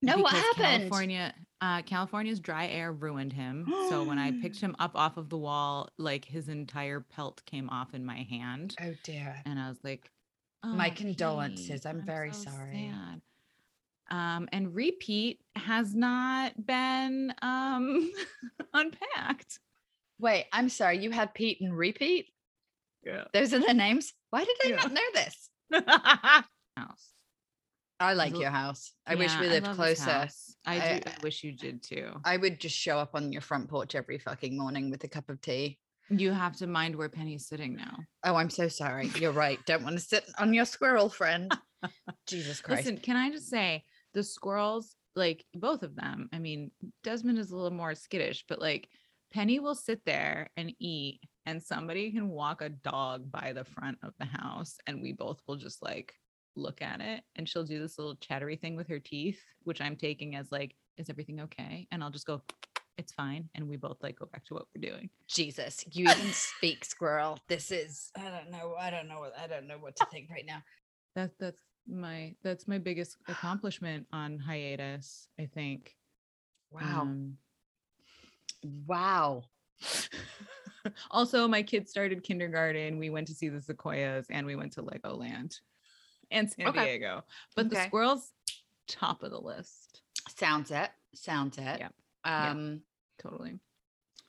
No, 0.00 0.18
what 0.18 0.32
happened? 0.32 0.82
California, 0.82 1.34
uh, 1.60 1.82
California's 1.82 2.38
dry 2.40 2.68
air 2.68 2.92
ruined 2.92 3.32
him. 3.32 3.66
so 3.88 4.04
when 4.04 4.18
I 4.18 4.32
picked 4.32 4.60
him 4.60 4.76
up 4.78 4.92
off 4.94 5.16
of 5.16 5.28
the 5.28 5.36
wall, 5.38 5.88
like 5.98 6.24
his 6.24 6.48
entire 6.48 7.00
pelt 7.00 7.42
came 7.46 7.68
off 7.70 7.94
in 7.94 8.04
my 8.04 8.26
hand, 8.30 8.76
Oh 8.80 8.94
dear. 9.02 9.42
and 9.44 9.58
I 9.58 9.68
was 9.68 9.78
like, 9.82 10.10
My 10.64 10.90
"Oh, 10.90 10.94
condolences. 10.94 11.80
Pete, 11.82 11.86
I'm 11.86 12.02
very 12.04 12.32
sorry." 12.32 12.92
sad." 12.92 13.20
Um, 14.10 14.48
and 14.52 14.74
repeat 14.74 15.40
has 15.54 15.94
not 15.94 16.64
been 16.64 17.34
um 17.42 18.10
unpacked. 18.72 19.58
Wait, 20.20 20.46
I'm 20.52 20.68
sorry. 20.68 20.98
You 20.98 21.10
had 21.10 21.34
Pete 21.34 21.60
and 21.60 21.76
Repeat? 21.76 22.26
Yeah. 23.04 23.24
Those 23.32 23.52
are 23.52 23.58
their 23.60 23.74
names. 23.74 24.14
Why 24.30 24.44
did 24.44 24.56
I 24.64 24.68
Yeah. 24.68 24.76
not 24.76 24.92
know 24.92 25.00
this? 25.14 25.50
I 28.00 28.14
like 28.14 28.38
your 28.38 28.50
house. 28.50 28.92
I 29.06 29.14
wish 29.16 29.36
we 29.40 29.48
lived 29.48 29.66
this 29.66 29.76
closer. 29.76 30.28
I, 30.66 30.74
I- 30.76 30.98
do 31.00 31.10
I 31.10 31.14
wish 31.22 31.42
you 31.42 31.52
did 31.52 31.82
too. 31.82 32.12
I 32.24 32.36
would 32.36 32.60
just 32.60 32.76
show 32.76 32.98
up 32.98 33.10
on 33.14 33.32
your 33.32 33.42
front 33.42 33.68
porch 33.68 33.94
every 33.94 34.18
fucking 34.18 34.56
morning 34.56 34.90
with 34.90 35.02
a 35.04 35.08
cup 35.08 35.28
of 35.28 35.40
tea. 35.40 35.78
You 36.10 36.32
have 36.32 36.56
to 36.58 36.66
mind 36.66 36.96
where 36.96 37.08
Penny's 37.08 37.46
sitting 37.48 37.76
now. 37.76 37.98
Oh, 38.24 38.36
I'm 38.36 38.50
so 38.50 38.68
sorry. 38.68 39.10
You're 39.18 39.32
right. 39.32 39.58
Don't 39.66 39.82
want 39.82 39.96
to 39.96 40.00
sit 40.02 40.24
on 40.38 40.54
your 40.54 40.64
squirrel 40.64 41.08
friend. 41.08 41.52
Jesus 42.26 42.60
Christ. 42.60 42.86
Listen, 42.86 42.98
can 42.98 43.16
I 43.16 43.30
just 43.30 43.48
say 43.48 43.84
the 44.14 44.22
squirrels, 44.22 44.94
like 45.16 45.44
both 45.54 45.82
of 45.82 45.94
them? 45.96 46.28
I 46.32 46.38
mean, 46.38 46.70
Desmond 47.04 47.38
is 47.38 47.50
a 47.50 47.56
little 47.56 47.76
more 47.76 47.94
skittish, 47.94 48.44
but 48.48 48.60
like 48.60 48.88
Penny 49.32 49.58
will 49.60 49.74
sit 49.74 50.00
there 50.06 50.48
and 50.56 50.72
eat, 50.78 51.20
and 51.44 51.62
somebody 51.62 52.10
can 52.12 52.28
walk 52.30 52.62
a 52.62 52.70
dog 52.70 53.30
by 53.30 53.52
the 53.52 53.64
front 53.64 53.98
of 54.02 54.14
the 54.18 54.24
house, 54.26 54.76
and 54.86 55.02
we 55.02 55.12
both 55.12 55.42
will 55.46 55.56
just 55.56 55.82
like 55.82 56.14
look 56.58 56.82
at 56.82 57.00
it. 57.00 57.22
And 57.36 57.48
she'll 57.48 57.64
do 57.64 57.78
this 57.78 57.98
little 57.98 58.16
chattery 58.16 58.56
thing 58.56 58.76
with 58.76 58.88
her 58.88 58.98
teeth, 58.98 59.40
which 59.64 59.80
I'm 59.80 59.96
taking 59.96 60.36
as 60.36 60.52
like, 60.52 60.74
is 60.96 61.10
everything 61.10 61.40
okay? 61.40 61.86
And 61.90 62.02
I'll 62.02 62.10
just 62.10 62.26
go, 62.26 62.42
it's 62.98 63.12
fine. 63.12 63.48
And 63.54 63.68
we 63.68 63.76
both 63.76 63.98
like 64.02 64.18
go 64.18 64.26
back 64.26 64.44
to 64.46 64.54
what 64.54 64.66
we're 64.74 64.90
doing. 64.90 65.08
Jesus, 65.28 65.84
you 65.92 66.10
even 66.10 66.32
speak 66.32 66.84
squirrel. 66.84 67.38
This 67.48 67.70
is 67.70 68.10
I 68.16 68.28
don't 68.28 68.50
know. 68.50 68.74
I 68.78 68.90
don't 68.90 69.08
know 69.08 69.20
what 69.20 69.34
I 69.38 69.46
don't 69.46 69.68
know 69.68 69.78
what 69.78 69.96
to 69.96 70.06
think 70.06 70.28
right 70.30 70.44
now. 70.44 70.62
That 71.14 71.30
that's 71.38 71.62
my 71.86 72.34
that's 72.42 72.68
my 72.68 72.78
biggest 72.78 73.16
accomplishment 73.28 74.06
on 74.12 74.38
hiatus, 74.38 75.28
I 75.38 75.46
think. 75.46 75.94
Wow. 76.70 77.02
Um, 77.02 77.36
wow. 78.86 79.44
also, 81.10 81.48
my 81.48 81.62
kids 81.62 81.90
started 81.90 82.22
kindergarten. 82.22 82.98
We 82.98 83.10
went 83.10 83.28
to 83.28 83.34
see 83.34 83.48
the 83.48 83.60
sequoias 83.60 84.26
and 84.28 84.46
we 84.46 84.56
went 84.56 84.72
to 84.72 84.82
Legoland 84.82 85.60
and 86.30 86.50
San 86.50 86.68
Okay. 86.68 86.84
Diego. 86.98 87.24
But 87.56 87.70
the 87.70 87.76
squirrels, 87.84 88.32
top 88.86 89.22
of 89.22 89.30
the 89.30 89.40
list. 89.40 90.02
Sounds 90.36 90.70
it. 90.70 90.90
Sounds 91.14 91.58
it. 91.58 91.80
Yeah. 91.80 91.88
Um 92.24 92.82
Totally. 93.18 93.58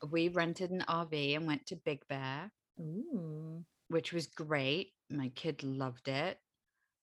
we 0.10 0.30
rented 0.30 0.72
an 0.72 0.84
RV 0.88 1.36
and 1.36 1.46
went 1.46 1.66
to 1.68 1.76
Big 1.76 2.08
Bear, 2.08 2.52
Ooh. 2.80 3.64
which 3.90 4.14
was 4.14 4.28
great. 4.28 4.94
My 5.10 5.30
kid 5.36 5.64
loved 5.64 6.08
it. 6.08 6.40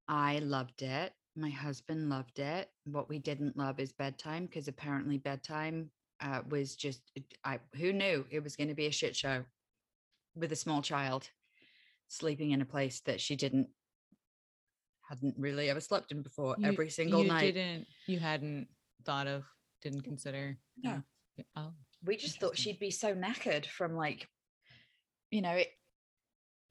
I 0.09 0.39
loved 0.39 0.83
it. 0.83 1.13
My 1.37 1.51
husband 1.51 2.09
loved 2.09 2.39
it. 2.39 2.71
What 2.85 3.09
we 3.09 3.19
didn't 3.19 3.57
love 3.57 3.79
is 3.79 3.93
bedtime 3.93 4.47
because 4.47 4.69
apparently 4.69 5.19
bedtime 5.19 5.91
uh, 6.21 6.41
was 6.49 6.75
just 6.77 7.03
I 7.45 7.61
who 7.77 7.93
knew 7.93 8.25
it 8.31 8.43
was 8.43 8.57
going 8.57 8.69
to 8.69 8.75
be 8.75 8.87
a 8.87 8.93
shit 8.93 9.15
show 9.15 9.45
with 10.35 10.51
a 10.53 10.57
small 10.57 10.81
child 10.83 11.29
sleeping 12.09 12.53
in 12.53 12.63
a 12.63 12.67
place 12.67 13.01
that 13.01 13.21
she 13.21 13.37
didn't 13.37 13.69
hadn't 15.09 15.35
really 15.39 15.71
ever 15.71 15.81
slept 15.81 16.13
in 16.13 16.23
before 16.23 16.57
You- 16.59 16.67
every 16.69 16.91
single 16.91 17.23
you 17.23 17.29
night. 17.29 17.55
Didn't 17.55 17.87
you 18.07 18.19
hadn't 18.19 18.69
thought 19.05 19.27
of, 19.27 19.45
didn't 19.83 20.03
consider? 20.03 20.59
No. 20.83 21.03
Yeah. 21.37 21.45
Oh. 21.55 21.73
we 22.05 22.17
just 22.17 22.41
thought 22.41 22.57
she'd 22.57 22.79
be 22.79 22.91
so 22.91 23.15
knackered 23.15 23.67
from 23.67 23.95
like 23.95 24.27
you 25.31 25.43
know 25.43 25.57
e- 25.57 25.67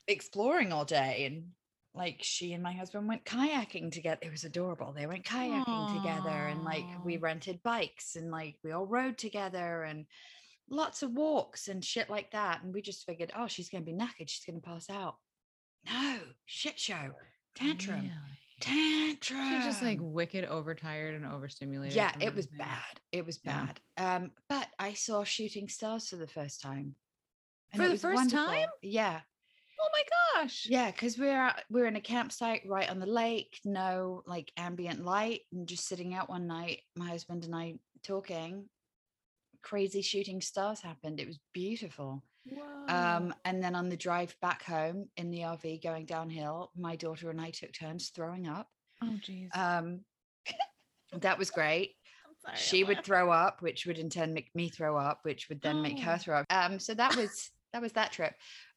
exploring 0.07 0.71
all 0.71 0.85
day 0.85 1.25
and 1.25 1.49
like 1.93 2.17
she 2.21 2.53
and 2.53 2.61
my 2.63 2.73
husband 2.73 3.07
went 3.07 3.25
kayaking 3.25 3.91
together 3.91 4.19
it 4.21 4.31
was 4.31 4.43
adorable 4.43 4.91
they 4.95 5.05
went 5.07 5.23
kayaking 5.23 5.95
together 5.95 6.29
and 6.47 6.63
like 6.63 6.83
we 7.03 7.17
rented 7.17 7.61
bikes 7.63 8.15
and 8.15 8.31
like 8.31 8.55
we 8.63 8.71
all 8.71 8.85
rode 8.87 9.17
together 9.17 9.83
and 9.83 10.05
lots 10.69 11.03
of 11.03 11.11
walks 11.11 11.67
and 11.67 11.83
shit 11.85 12.09
like 12.09 12.31
that 12.31 12.63
and 12.63 12.73
we 12.73 12.81
just 12.81 13.05
figured 13.05 13.31
oh 13.37 13.47
she's 13.47 13.69
going 13.69 13.83
to 13.85 13.91
be 13.91 13.97
knackered 13.97 14.27
she's 14.29 14.45
going 14.45 14.59
to 14.59 14.67
pass 14.67 14.89
out 14.89 15.15
no 15.87 16.17
shit 16.45 16.79
show 16.79 17.11
tantrum 17.55 18.01
Really? 18.01 18.11
tantrum 18.61 19.49
She's 19.49 19.65
just 19.65 19.81
like 19.83 19.99
wicked 20.01 20.45
overtired 20.45 21.15
and 21.15 21.25
overstimulated. 21.25 21.95
yeah 21.95 22.11
it 22.21 22.33
was 22.35 22.47
bad 22.47 22.99
it 23.11 23.25
was 23.25 23.39
Yeah. 23.43 23.67
bad 23.97 24.15
um 24.23 24.31
but 24.49 24.67
i 24.79 24.93
saw 24.93 25.23
shooting 25.23 25.67
stars 25.67 26.07
for 26.09 26.15
the 26.17 26.27
first 26.27 26.61
time 26.61 26.95
For 27.75 27.87
the 27.87 27.97
first 27.97 28.13
wonderful. 28.15 28.45
time? 28.45 28.69
yeah 28.81 29.21
Oh 29.77 29.89
my 29.91 30.03
gosh. 30.41 30.65
yeah 30.69 30.89
because 30.89 31.17
we're 31.17 31.37
out, 31.37 31.61
we're 31.69 31.85
in 31.85 31.97
a 31.97 32.01
campsite 32.01 32.61
right 32.65 32.89
on 32.89 32.99
the 32.99 33.05
lake 33.05 33.59
no 33.65 34.23
like 34.25 34.51
ambient 34.57 35.03
light 35.03 35.41
and 35.51 35.67
just 35.67 35.85
sitting 35.87 36.13
out 36.13 36.29
one 36.29 36.47
night 36.47 36.81
my 36.95 37.07
husband 37.09 37.43
and 37.43 37.53
i 37.53 37.75
talking 38.01 38.69
crazy 39.61 40.01
shooting 40.01 40.39
stars 40.41 40.79
happened 40.79 41.19
it 41.19 41.27
was 41.27 41.39
beautiful. 41.53 42.23
Um 42.87 43.33
and 43.45 43.63
then 43.63 43.73
on 43.75 43.89
the 43.89 43.97
drive 43.97 44.35
back 44.41 44.63
home 44.63 45.07
in 45.17 45.31
the 45.31 45.39
rv 45.39 45.81
going 45.81 46.05
downhill 46.05 46.71
my 46.77 46.95
daughter 46.95 47.29
and 47.31 47.41
i 47.41 47.49
took 47.49 47.73
turns 47.73 48.09
throwing 48.09 48.47
up 48.47 48.67
oh 49.01 49.17
jeez. 49.27 49.49
um 49.57 50.01
that 51.21 51.37
was 51.39 51.49
great 51.49 51.95
sorry, 52.37 52.57
she 52.57 52.83
would 52.83 53.03
throw 53.03 53.31
up, 53.31 53.61
which 53.63 53.85
would 53.87 53.97
in 53.97 54.09
turn 54.09 54.33
make 54.33 54.53
me 54.53 54.69
throw 54.69 54.95
up, 54.97 55.19
which 55.23 55.49
would 55.49 55.61
then 55.61 55.81
make 55.81 55.97
her 55.99 56.13
Oh. 56.13 56.17
throw 56.17 56.37
up. 56.39 56.45
Um, 56.51 56.79
so 56.79 56.93
that 56.93 57.15
was 57.15 57.49
that 57.73 57.81
was 57.81 57.93
that 57.93 58.11
trip. 58.11 58.33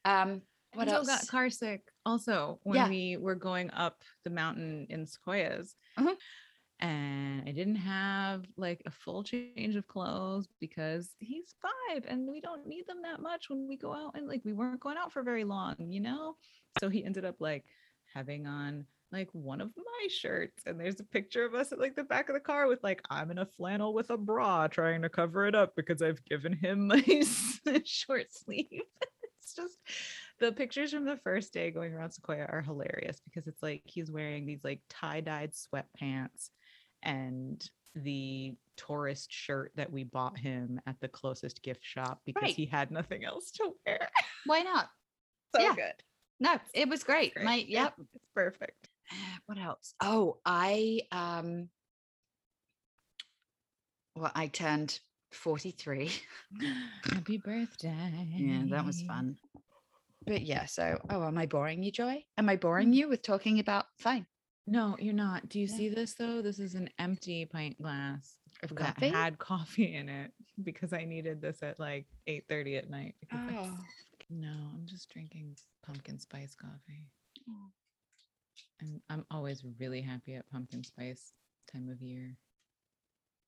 Um, 0.07 0.41
what 0.73 0.89
Angel 0.89 0.99
else? 1.01 1.07
got 1.07 1.27
car 1.29 1.51
sick 1.51 1.83
also 2.07 2.61
when 2.63 2.77
Yeah. 2.77 2.89
we 2.89 3.17
were 3.19 3.35
going 3.35 3.71
up 3.73 4.03
the 4.25 4.31
mountain 4.31 4.87
in 4.89 5.07
Sequoias. 5.07 5.75
Mhm. 5.99 6.17
And 6.81 7.43
I 7.49 7.53
didn't 7.53 7.77
have 7.77 8.45
like 8.57 8.83
a 8.87 8.91
full 8.91 9.25
change 9.25 9.75
of 9.75 9.89
clothes 9.89 10.47
because 10.61 11.11
he's 11.19 11.55
five 11.61 12.05
and 12.07 12.29
we 12.29 12.41
don't 12.41 12.67
need 12.67 12.87
them 12.87 13.03
that 13.03 13.21
much 13.21 13.51
when 13.51 13.67
we 13.69 13.77
go 13.77 13.93
out 13.93 14.13
and 14.15 14.29
like 14.29 14.43
we 14.45 14.53
weren't 14.53 14.81
going 14.81 14.97
out 14.97 15.13
for 15.13 15.23
very 15.23 15.45
long, 15.45 15.75
you 15.79 16.01
know? 16.01 16.37
So 16.81 16.89
he 16.89 17.05
ended 17.05 17.25
up 17.25 17.37
like 17.41 17.65
having 18.15 18.47
on 18.47 18.87
like 19.11 19.29
one 19.33 19.61
of 19.61 19.71
my 19.77 20.09
shirts 20.09 20.63
and 20.67 20.79
there's 20.79 21.01
a 21.01 21.05
picture 21.05 21.45
of 21.45 21.55
us 21.55 21.73
at 21.73 21.81
like 21.81 21.97
the 21.97 22.05
back 22.05 22.29
of 22.29 22.35
the 22.35 22.41
car 22.41 22.69
with 22.69 22.83
like 22.83 23.03
I'm 23.11 23.31
in 23.31 23.39
a 23.39 23.47
flannel 23.47 23.95
with 23.95 24.11
a 24.11 24.19
bra 24.19 24.69
trying 24.69 25.03
to 25.03 25.09
cover 25.09 25.47
it 25.47 25.55
up 25.55 25.75
because 25.75 26.03
I've 26.03 26.25
given 26.27 26.53
him 26.53 26.87
my 26.89 27.25
short 27.85 28.27
sleeve. 28.33 28.67
it's 29.43 29.55
just 29.55 29.79
the 30.41 30.53
pictures 30.53 30.93
from 30.93 31.05
the 31.05 31.17
first 31.17 31.53
day 31.53 31.71
going 31.71 31.93
around 31.93 32.13
Sequoia 32.13 32.47
are 32.49 32.63
hilarious 32.63 33.21
because 33.25 33.47
it's 33.47 33.63
like 33.63 33.83
he's 33.85 34.11
wearing 34.11 34.47
these 34.47 34.63
like 34.63 34.81
tie-dyed 34.89 35.53
sweatpants 35.53 36.51
and 37.03 37.69
the 37.95 38.55
tourist 38.77 39.33
shirt 39.33 39.73
that 39.77 39.91
we 39.91 40.05
bought 40.05 40.39
him 40.39 40.81
at 40.87 41.01
the 41.01 41.09
closest 41.09 41.63
gift 41.63 41.85
shop 41.85 42.21
because 42.25 42.43
Right. 42.43 42.55
he 42.55 42.67
had 42.67 42.91
nothing 42.91 43.25
else 43.25 43.51
to 43.53 43.73
wear. 43.87 44.09
Why 44.47 44.63
not? 44.63 44.89
so 45.57 45.63
Yeah. 45.63 45.75
good. 45.75 45.95
No, 46.41 46.61
it 46.75 46.89
was 46.89 47.03
great. 47.03 47.35
Great. 47.35 47.45
My 47.45 47.55
yep. 47.57 47.95
It's 48.15 48.25
perfect. 48.35 48.89
What 49.47 49.59
else? 49.59 49.95
Oh, 50.03 50.39
I 50.45 51.01
um. 51.11 51.71
Well, 54.15 54.33
I 54.35 54.49
turned 54.49 55.01
forty-three. 55.33 56.11
Happy 57.05 57.39
birthday. 57.39 58.27
yeah, 58.37 58.63
that 58.71 58.85
was 58.85 59.03
fun. 59.03 59.37
But 60.27 60.43
yeah, 60.43 60.67
so 60.67 60.99
oh, 61.11 61.25
am 61.27 61.39
I 61.39 61.47
boring 61.47 61.83
you, 61.83 61.91
Joy? 61.91 62.25
Am 62.37 62.49
I 62.49 62.57
boring 62.57 62.93
you 62.93 63.09
with 63.09 63.23
talking 63.23 63.61
about 63.61 63.87
fine 63.99 64.27
No, 64.71 64.97
you're 64.99 65.15
not. 65.15 65.49
Do 65.49 65.59
you 65.59 65.67
see 65.67 65.89
this 65.89 66.15
though? 66.15 66.43
This 66.43 66.59
is 66.59 66.75
an 66.75 66.91
empty 66.99 67.45
pint 67.47 67.81
glass 67.81 68.37
of 68.63 68.75
coffee? 68.75 69.09
had 69.09 69.39
coffee 69.39 69.95
in 69.95 70.09
it 70.09 70.33
because 70.63 70.93
I 70.93 71.05
needed 71.05 71.41
this 71.41 71.63
at 71.63 71.79
like 71.79 72.07
8:30 72.29 72.79
at 72.79 72.91
night. 72.91 73.15
Oh. 73.33 73.77
No, 74.31 74.51
I'm 74.75 74.85
just 74.85 75.11
drinking 75.11 75.57
pumpkin 75.87 76.19
spice 76.19 76.55
coffee. 76.55 77.09
Oh. 77.49 77.71
And 78.81 79.01
I'm 79.09 79.25
always 79.31 79.65
really 79.81 80.03
happy 80.03 80.35
at 80.35 80.49
pumpkin 80.51 80.85
spice 80.85 81.33
time 81.73 81.89
of 81.89 82.03
year. 82.03 82.37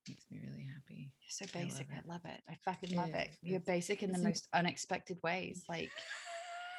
Makes 0.09 0.25
me 0.31 0.41
really 0.43 0.67
happy. 0.75 1.13
You're 1.21 1.29
so 1.29 1.45
I 1.55 1.59
love 1.59 1.69
basic. 1.69 1.87
I 1.93 2.01
love 2.09 2.23
it. 2.25 2.41
I 2.49 2.57
fucking 2.65 2.93
It 2.93 2.97
love 2.97 3.15
it. 3.15 3.29
You're 3.43 3.61
basic 3.61 4.03
in 4.03 4.11
the 4.11 4.19
most 4.19 4.49
unexpected 4.55 5.19
ways. 5.23 5.65
Like 5.69 5.91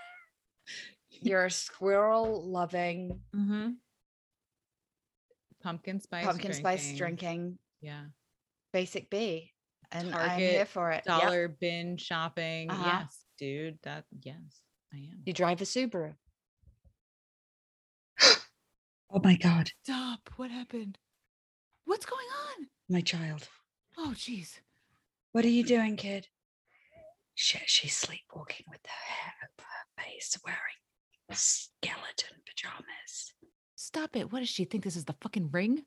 you're 1.09 1.45
a 1.45 1.51
squirrel 1.51 2.49
loving 2.49 3.19
Mm-hmm. 3.35 3.69
Pumpkin 5.61 5.99
spice. 5.99 6.25
pumpkin 6.25 6.53
spice 6.53 6.95
drinking. 6.95 6.97
drinking 6.97 7.59
Yeah. 7.81 8.03
basic 8.73 9.09
B. 9.09 9.51
And 9.91 10.07
I'm 10.07 10.13
Target 10.29 10.51
here 10.51 10.65
for 10.65 10.91
it. 10.91 11.03
Yep. 11.05 11.21
Dollar 11.21 11.47
bin 11.49 11.97
shopping. 11.97 12.69
Uh-huh. 12.69 12.99
Yes, 13.01 13.25
dude. 13.37 13.77
That 13.83 14.05
yes, 14.21 14.61
I 14.93 14.97
am. 14.97 15.21
You 15.25 15.33
drive 15.33 15.61
a 15.61 15.65
Subaru. 15.65 16.13
oh 18.23 19.19
my 19.21 19.35
god, 19.35 19.69
Stop. 19.83 20.29
What 20.37 20.49
happened? 20.51 20.97
What's 21.85 22.05
going 22.05 22.27
on? 22.57 22.67
my 22.89 23.01
child. 23.01 23.47
Oh, 23.97 24.13
jeez. 24.15 24.59
What 25.31 25.45
are 25.45 25.49
you 25.49 25.63
doing, 25.63 25.95
kid? 25.95 26.27
Shit, 27.35 27.63
she's 27.65 27.95
sleepwalking 27.95 28.65
with 28.69 28.81
her 28.85 29.13
hair 29.13 29.33
over 29.43 29.65
her 29.67 30.03
face, 30.03 30.37
wearing 30.45 30.57
skeleton 31.33 32.37
pajamas. 32.45 33.33
Stop 33.81 34.15
it. 34.15 34.31
What 34.31 34.39
does 34.39 34.49
she 34.49 34.65
think? 34.65 34.83
This 34.83 34.95
is 34.95 35.05
the 35.05 35.15
fucking 35.21 35.49
ring? 35.51 35.83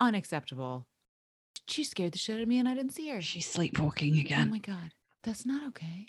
unacceptable. 0.00 0.86
She 1.66 1.84
scared 1.84 2.12
the 2.12 2.18
shit 2.18 2.36
out 2.36 2.42
of 2.42 2.48
me 2.48 2.58
and 2.58 2.68
I 2.68 2.74
didn't 2.74 2.94
see 2.94 3.08
her. 3.10 3.20
She's 3.20 3.46
sleepwalking 3.46 4.16
oh 4.16 4.20
again. 4.20 4.48
Oh 4.48 4.50
my 4.50 4.58
god. 4.58 4.92
That's 5.22 5.46
not 5.46 5.66
okay. 5.68 6.06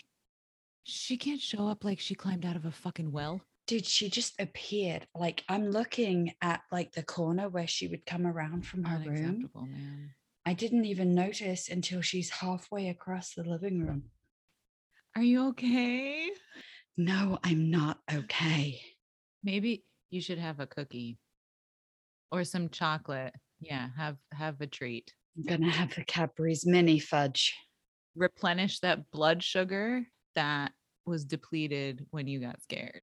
She 0.84 1.16
can't 1.16 1.40
show 1.40 1.68
up 1.68 1.84
like 1.84 2.00
she 2.00 2.14
climbed 2.14 2.44
out 2.44 2.56
of 2.56 2.64
a 2.64 2.72
fucking 2.72 3.12
well. 3.12 3.40
Dude, 3.66 3.86
she 3.86 4.10
just 4.10 4.40
appeared. 4.40 5.06
Like 5.14 5.44
I'm 5.48 5.70
looking 5.70 6.34
at 6.42 6.62
like 6.72 6.92
the 6.92 7.04
corner 7.04 7.48
where 7.48 7.68
she 7.68 7.86
would 7.86 8.06
come 8.06 8.26
around 8.26 8.66
from 8.66 8.84
her 8.84 8.98
room. 8.98 9.24
Unacceptable, 9.24 9.66
man. 9.66 10.10
I 10.44 10.54
didn't 10.54 10.86
even 10.86 11.14
notice 11.14 11.68
until 11.68 12.00
she's 12.00 12.30
halfway 12.30 12.88
across 12.88 13.34
the 13.34 13.44
living 13.44 13.86
room. 13.86 14.04
Are 15.14 15.22
you 15.22 15.48
okay? 15.50 16.30
No, 16.96 17.38
I'm 17.44 17.70
not 17.70 18.00
okay. 18.12 18.80
Maybe 19.44 19.84
you 20.12 20.20
should 20.20 20.38
have 20.38 20.60
a 20.60 20.66
cookie 20.66 21.18
or 22.30 22.44
some 22.44 22.68
chocolate. 22.68 23.34
Yeah, 23.60 23.88
have 23.96 24.16
have 24.32 24.60
a 24.60 24.66
treat. 24.66 25.12
I'm 25.36 25.44
gonna 25.44 25.72
have 25.72 25.94
the 25.94 26.04
Cadbury's 26.04 26.66
mini 26.66 26.98
fudge. 26.98 27.54
Replenish 28.14 28.80
that 28.80 29.10
blood 29.10 29.42
sugar 29.42 30.06
that 30.34 30.72
was 31.06 31.24
depleted 31.24 32.06
when 32.10 32.28
you 32.28 32.40
got 32.40 32.62
scared. 32.62 33.00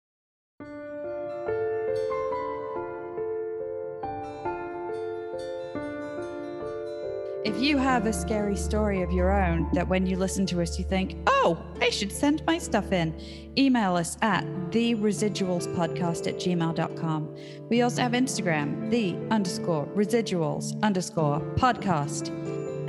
If 7.46 7.62
you 7.62 7.78
have 7.78 8.06
a 8.06 8.12
scary 8.12 8.58
story 8.58 9.02
of 9.02 9.14
your 9.14 9.32
own 9.32 9.70
that 9.72 9.88
when 9.88 10.06
you 10.06 10.18
listen 10.18 10.46
to 10.48 10.62
us 10.62 10.78
you 10.78 10.84
think, 10.84 11.16
oh, 11.26 11.64
I 11.80 11.90
should 11.90 12.12
send 12.12 12.46
my 12.46 12.58
stuff 12.58 12.92
in, 12.92 13.18
email 13.58 13.96
us 13.96 14.18
at 14.22 14.44
the 14.74 14.96
residualspodcast 14.96 16.28
at 16.28 16.36
gmail.com. 16.36 17.36
We 17.70 17.82
also 17.82 18.02
have 18.02 18.12
Instagram, 18.12 18.90
the 18.90 19.16
underscore 19.34 19.86
residuals 19.96 20.82
underscore 20.84 21.40
podcast. 21.56 22.28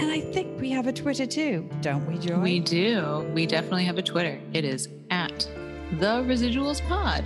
And 0.00 0.11
I 0.11 0.21
think 0.21 0.61
we 0.61 0.71
have 0.71 0.88
a 0.88 0.92
Twitter 0.92 1.26
too, 1.26 1.69
don't 1.80 2.04
we, 2.11 2.19
Joy? 2.19 2.40
We 2.40 2.59
do. 2.59 3.30
We 3.33 3.47
definitely 3.47 3.85
have 3.85 3.99
a 3.99 4.02
Twitter. 4.02 4.40
It 4.52 4.64
is 4.64 4.88
at 5.11 5.49
the 5.92 6.25
residuals 6.25 6.85
pod. 6.88 7.25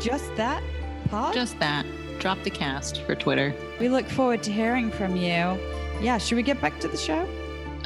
Just 0.00 0.34
that 0.34 0.60
pod? 1.08 1.34
Just 1.34 1.56
that. 1.60 1.86
Drop 2.18 2.42
the 2.42 2.50
cast 2.50 3.02
for 3.02 3.14
Twitter. 3.14 3.54
we 3.78 3.88
look 3.88 4.08
forward 4.08 4.42
to 4.42 4.50
hearing 4.52 4.90
from 4.90 5.14
you. 5.14 5.58
Yeah, 6.04 6.18
should 6.18 6.36
we 6.36 6.42
get 6.42 6.60
back 6.60 6.78
to 6.80 6.88
the 6.88 6.98
show? 6.98 7.26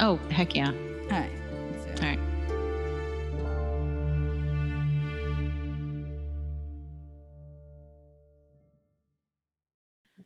Oh, 0.01 0.17
heck 0.29 0.57
yeah. 0.57 0.73
All 0.73 1.09
right. 1.09 1.31
All 1.99 2.09
right. 2.09 2.19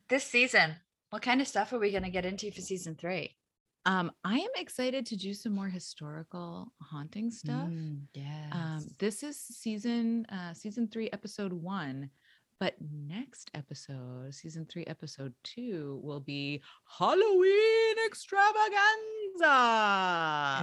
This 0.09 0.25
season, 0.25 0.77
what 1.11 1.21
kind 1.21 1.43
of 1.43 1.47
stuff 1.47 1.75
are 1.75 1.79
we 1.79 1.91
going 1.91 2.05
to 2.05 2.09
get 2.09 2.25
into 2.25 2.51
for 2.51 2.63
season 2.63 2.95
three? 2.95 3.37
Um, 3.85 4.11
I 4.25 4.39
am 4.39 4.51
excited 4.57 5.05
to 5.07 5.17
do 5.17 5.35
some 5.35 5.53
more 5.53 5.69
historical 5.69 6.73
haunting 6.81 7.31
stuff. 7.31 7.69
yes. 8.15 8.53
Um, 8.53 8.87
this 9.01 9.23
is 9.23 9.39
season 9.39 10.25
uh 10.33 10.55
season 10.55 10.89
three, 10.89 11.11
episode 11.13 11.53
one. 11.53 12.09
But 12.63 12.77
next 13.09 13.51
episode, 13.55 14.33
season 14.33 14.67
three, 14.67 14.85
episode 14.87 15.35
two, 15.43 15.99
will 16.05 16.21
be 16.21 16.63
Halloween 16.97 17.97
extravaganza. 18.07 18.79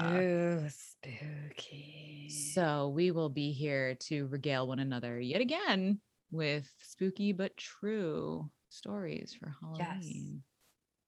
Ooh, 0.02 0.70
spooky. 0.70 2.24
So 2.30 2.88
we 2.88 3.12
will 3.12 3.28
be 3.28 3.52
here 3.52 3.96
to 3.96 4.28
regale 4.28 4.66
one 4.66 4.80
another 4.80 5.20
yet 5.20 5.42
again 5.42 6.00
with 6.32 6.72
spooky 6.82 7.34
but 7.34 7.58
true 7.58 8.50
stories 8.70 9.36
for 9.38 9.54
Halloween. 9.60 10.42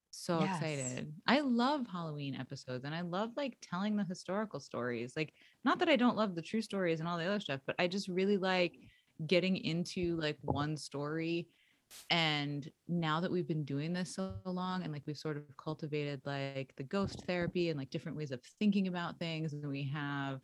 So 0.09 0.41
Yes. 0.41 0.57
excited. 0.57 1.13
I 1.25 1.39
love 1.39 1.87
Halloween 1.87 2.35
episodes 2.35 2.83
and 2.83 2.93
I 2.93 2.99
love 2.99 3.31
like 3.37 3.57
telling 3.61 3.95
the 3.95 4.03
historical 4.03 4.59
stories. 4.59 5.13
Like, 5.15 5.31
not 5.63 5.79
that 5.79 5.87
I 5.87 5.95
don't 5.95 6.17
love 6.17 6.35
the 6.35 6.41
true 6.41 6.61
stories 6.61 6.99
and 6.99 7.07
all 7.07 7.17
the 7.17 7.23
other 7.23 7.39
stuff, 7.39 7.61
but 7.65 7.77
I 7.79 7.87
just 7.87 8.09
really 8.09 8.35
like 8.37 8.73
getting 9.27 9.57
into 9.57 10.15
like 10.17 10.37
one 10.41 10.77
story. 10.77 11.49
And 12.09 12.69
now 12.87 13.19
that 13.21 13.31
we've 13.31 13.47
been 13.47 13.65
doing 13.65 13.93
this 13.93 14.15
so 14.15 14.37
long 14.45 14.83
and 14.83 14.93
like 14.93 15.03
we've 15.05 15.17
sort 15.17 15.37
of 15.37 15.43
cultivated 15.57 16.21
like 16.25 16.73
the 16.77 16.83
ghost 16.83 17.25
therapy 17.25 17.69
and 17.69 17.77
like 17.77 17.89
different 17.89 18.17
ways 18.17 18.31
of 18.31 18.41
thinking 18.59 18.87
about 18.87 19.19
things, 19.19 19.53
and 19.53 19.67
we 19.67 19.83
have 19.89 20.41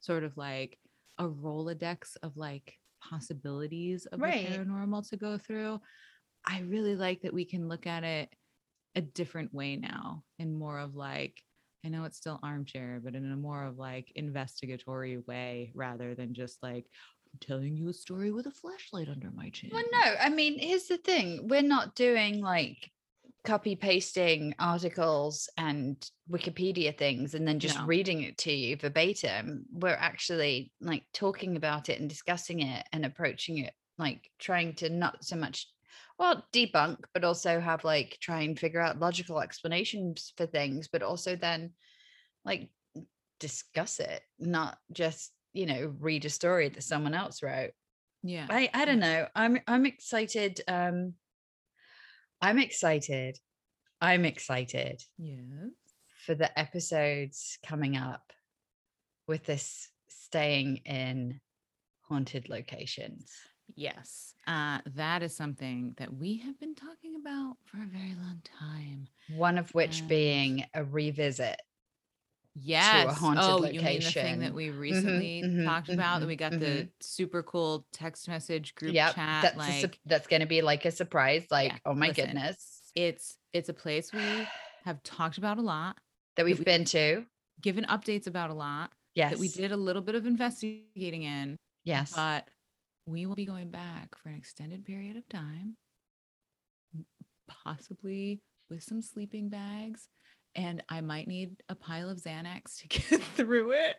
sort 0.00 0.24
of 0.24 0.36
like 0.36 0.78
a 1.18 1.24
Rolodex 1.28 2.16
of 2.22 2.36
like 2.36 2.74
possibilities 3.02 4.06
of 4.06 4.20
Right. 4.20 4.42
the 4.42 4.48
paranormal 4.48 5.08
to 5.08 5.16
go 5.16 5.38
through. 5.38 5.80
I 6.46 6.60
really 6.60 6.96
like 6.96 7.22
that 7.22 7.34
we 7.34 7.44
can 7.44 7.68
look 7.68 7.86
at 7.86 8.04
it 8.04 8.34
a 8.96 9.00
different 9.00 9.54
way 9.54 9.76
now 9.76 10.24
and 10.38 10.58
more 10.58 10.78
of 10.78 10.94
like 10.96 11.42
I 11.84 11.88
know 11.88 12.04
it's 12.04 12.18
still 12.18 12.38
armchair, 12.42 13.00
but 13.02 13.14
in 13.14 13.30
a 13.32 13.36
more 13.36 13.64
of 13.64 13.78
like 13.78 14.12
investigatory 14.14 15.16
way 15.18 15.72
rather 15.74 16.14
than 16.14 16.34
just 16.34 16.62
like 16.62 16.86
telling 17.38 17.76
you 17.76 17.88
a 17.88 17.92
story 17.94 18.30
with 18.30 18.46
a 18.46 18.50
flashlight 18.50 19.08
under 19.08 19.30
my 19.30 19.50
chin. 19.50 19.70
Well, 19.72 19.84
no, 19.92 20.14
I 20.20 20.28
mean, 20.30 20.58
here's 20.58 20.86
the 20.86 20.98
thing 20.98 21.48
we're 21.48 21.62
not 21.62 21.94
doing 21.94 22.40
like 22.40 22.90
copy 23.44 23.74
pasting 23.74 24.54
articles 24.58 25.48
and 25.56 25.96
Wikipedia 26.30 26.96
things 26.96 27.34
and 27.34 27.46
then 27.48 27.58
just 27.58 27.78
No. 27.78 27.86
reading 27.86 28.22
it 28.22 28.36
to 28.38 28.52
you 28.52 28.76
verbatim. 28.76 29.64
We're 29.72 29.90
actually 29.90 30.72
like 30.80 31.04
talking 31.14 31.56
about 31.56 31.88
it 31.88 32.00
and 32.00 32.08
discussing 32.08 32.60
it 32.60 32.86
and 32.92 33.04
approaching 33.04 33.58
it, 33.58 33.72
like 33.98 34.30
trying 34.38 34.74
to 34.76 34.90
not 34.90 35.24
so 35.24 35.36
much, 35.36 35.68
well, 36.18 36.46
debunk, 36.52 36.98
but 37.14 37.24
also 37.24 37.60
have 37.60 37.84
like 37.84 38.18
try 38.20 38.42
and 38.42 38.58
figure 38.58 38.80
out 38.80 39.00
logical 39.00 39.40
explanations 39.40 40.32
for 40.36 40.46
things, 40.46 40.88
but 40.88 41.02
also 41.02 41.36
then 41.36 41.72
like 42.44 42.70
discuss 43.38 44.00
it, 44.00 44.22
not 44.38 44.78
just, 44.92 45.32
you 45.52 45.66
know, 45.66 45.94
read 45.98 46.24
a 46.24 46.30
story 46.30 46.68
that 46.68 46.82
someone 46.82 47.14
else 47.14 47.42
wrote. 47.42 47.72
Yeah. 48.22 48.46
I 48.50 48.70
I 48.74 48.84
don't 48.84 49.00
know. 49.00 49.26
I'm 49.34 49.60
I'm 49.66 49.86
excited. 49.86 50.60
Um 50.68 51.14
I'm 52.40 52.58
excited. 52.58 53.38
I'm 54.00 54.24
excited 54.24 55.02
yeah 55.18 55.68
for 56.26 56.34
the 56.34 56.58
episodes 56.58 57.58
coming 57.66 57.96
up 57.96 58.32
with 59.26 59.44
this 59.44 59.88
staying 60.08 60.78
in 60.78 61.40
haunted 62.02 62.48
locations. 62.48 63.30
Yes. 63.74 64.34
Uh, 64.46 64.80
that 64.96 65.22
is 65.22 65.36
something 65.36 65.94
that 65.98 66.12
we 66.12 66.38
have 66.38 66.58
been 66.58 66.74
talking 66.74 67.16
about 67.16 67.56
for 67.64 67.76
a 67.78 67.86
very 67.86 68.14
long 68.16 68.42
time. 68.58 69.06
One 69.36 69.56
of 69.58 69.70
which 69.74 70.00
Yes. 70.00 70.08
being 70.08 70.64
a 70.74 70.84
revisit. 70.84 71.60
Yes. 72.56 73.16
haunted 73.16 73.42
oh, 73.44 73.64
you 73.64 73.80
mean 73.80 74.00
the 74.00 74.12
thing 74.12 74.40
that 74.40 74.54
we 74.54 74.70
recently 74.70 75.42
mhm, 75.42 75.64
talked 75.64 75.88
about 75.88 76.20
that 76.20 76.26
mhm, 76.26 76.28
we 76.28 76.36
got 76.36 76.52
the 76.58 76.88
super 77.00 77.42
cool 77.42 77.86
text 77.92 78.28
message 78.28 78.74
group 78.74 78.94
Yep, 78.94 79.14
chat 79.14 79.42
that's 79.42 79.56
like 79.58 79.80
sup- 79.80 79.94
that's 80.06 80.26
going 80.26 80.40
to 80.40 80.46
be 80.46 80.62
like 80.62 80.84
a 80.84 80.90
surprise. 80.90 81.46
Like, 81.50 81.80
oh 81.86 81.94
my 81.94 82.08
listen, 82.08 82.26
goodness, 82.26 82.92
it's 82.94 83.36
it's 83.52 83.68
a 83.68 83.74
place 83.74 84.12
we 84.12 84.50
have 84.84 85.02
talked 85.02 85.38
about 85.38 85.58
a 85.58 85.62
lot, 85.62 85.96
that 86.36 86.44
we've 86.44 86.58
we- 86.58 86.64
been 86.64 86.84
to. 86.86 87.26
given 87.60 87.84
updates 87.84 88.26
about 88.26 88.50
a 88.50 88.54
lot, 88.54 88.90
Yes, 89.14 89.32
that 89.32 89.38
we 89.38 89.48
did 89.48 89.72
a 89.72 89.76
little 89.76 90.02
bit 90.02 90.14
of 90.14 90.26
investigating 90.26 91.22
in, 91.22 91.56
Yes, 91.84 92.14
but 92.14 92.48
we 93.06 93.26
will 93.26 93.34
be 93.34 93.46
going 93.46 93.70
back 93.70 94.14
for 94.16 94.28
an 94.28 94.34
extended 94.36 94.84
period 94.84 95.16
of 95.16 95.28
time, 95.28 95.76
possibly 97.48 98.40
with 98.68 98.82
some 98.82 99.02
sleeping 99.02 99.48
bags. 99.48 100.08
And 100.54 100.82
I 100.88 101.00
might 101.00 101.28
need 101.28 101.62
a 101.68 101.74
pile 101.74 102.10
of 102.10 102.18
Xanax 102.18 102.78
to 102.80 102.88
get 102.88 103.22
through 103.22 103.72
it. 103.72 103.96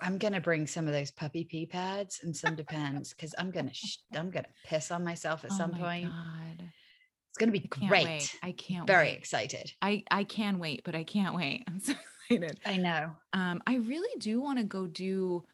I'm 0.00 0.18
gonna 0.18 0.40
bring 0.40 0.66
some 0.66 0.86
of 0.86 0.92
those 0.92 1.10
puppy 1.10 1.44
pee 1.44 1.66
pads 1.66 2.20
and 2.22 2.36
some 2.36 2.56
Depends 2.56 3.10
because 3.10 3.34
I'm 3.38 3.50
gonna 3.50 3.72
sh- 3.72 3.98
I'm 4.14 4.30
gonna 4.30 4.48
piss 4.64 4.90
on 4.90 5.04
myself 5.04 5.44
at 5.44 5.52
Oh 5.52 5.56
some 5.56 5.70
my 5.70 5.78
point. 5.78 6.12
God. 6.12 6.64
It's 7.30 7.38
gonna 7.38 7.52
be 7.52 7.60
I 7.60 7.76
can't 7.76 7.88
great. 7.88 8.04
wait. 8.04 8.30
I 8.42 8.52
can't 8.52 8.86
Very 8.86 9.08
wait. 9.08 9.18
excited. 9.18 9.72
I, 9.80 10.04
I 10.10 10.24
can 10.24 10.58
wait, 10.58 10.82
but 10.84 10.94
I 10.94 11.04
can't 11.04 11.34
wait. 11.34 11.64
I'm 11.68 11.80
so 11.80 11.94
excited. 12.30 12.60
I 12.66 12.76
know. 12.76 13.16
Um, 13.32 13.62
I 13.66 13.76
really 13.76 14.18
do 14.18 14.40
want 14.40 14.58
to 14.58 14.64
go 14.64 14.86
do 14.86 15.44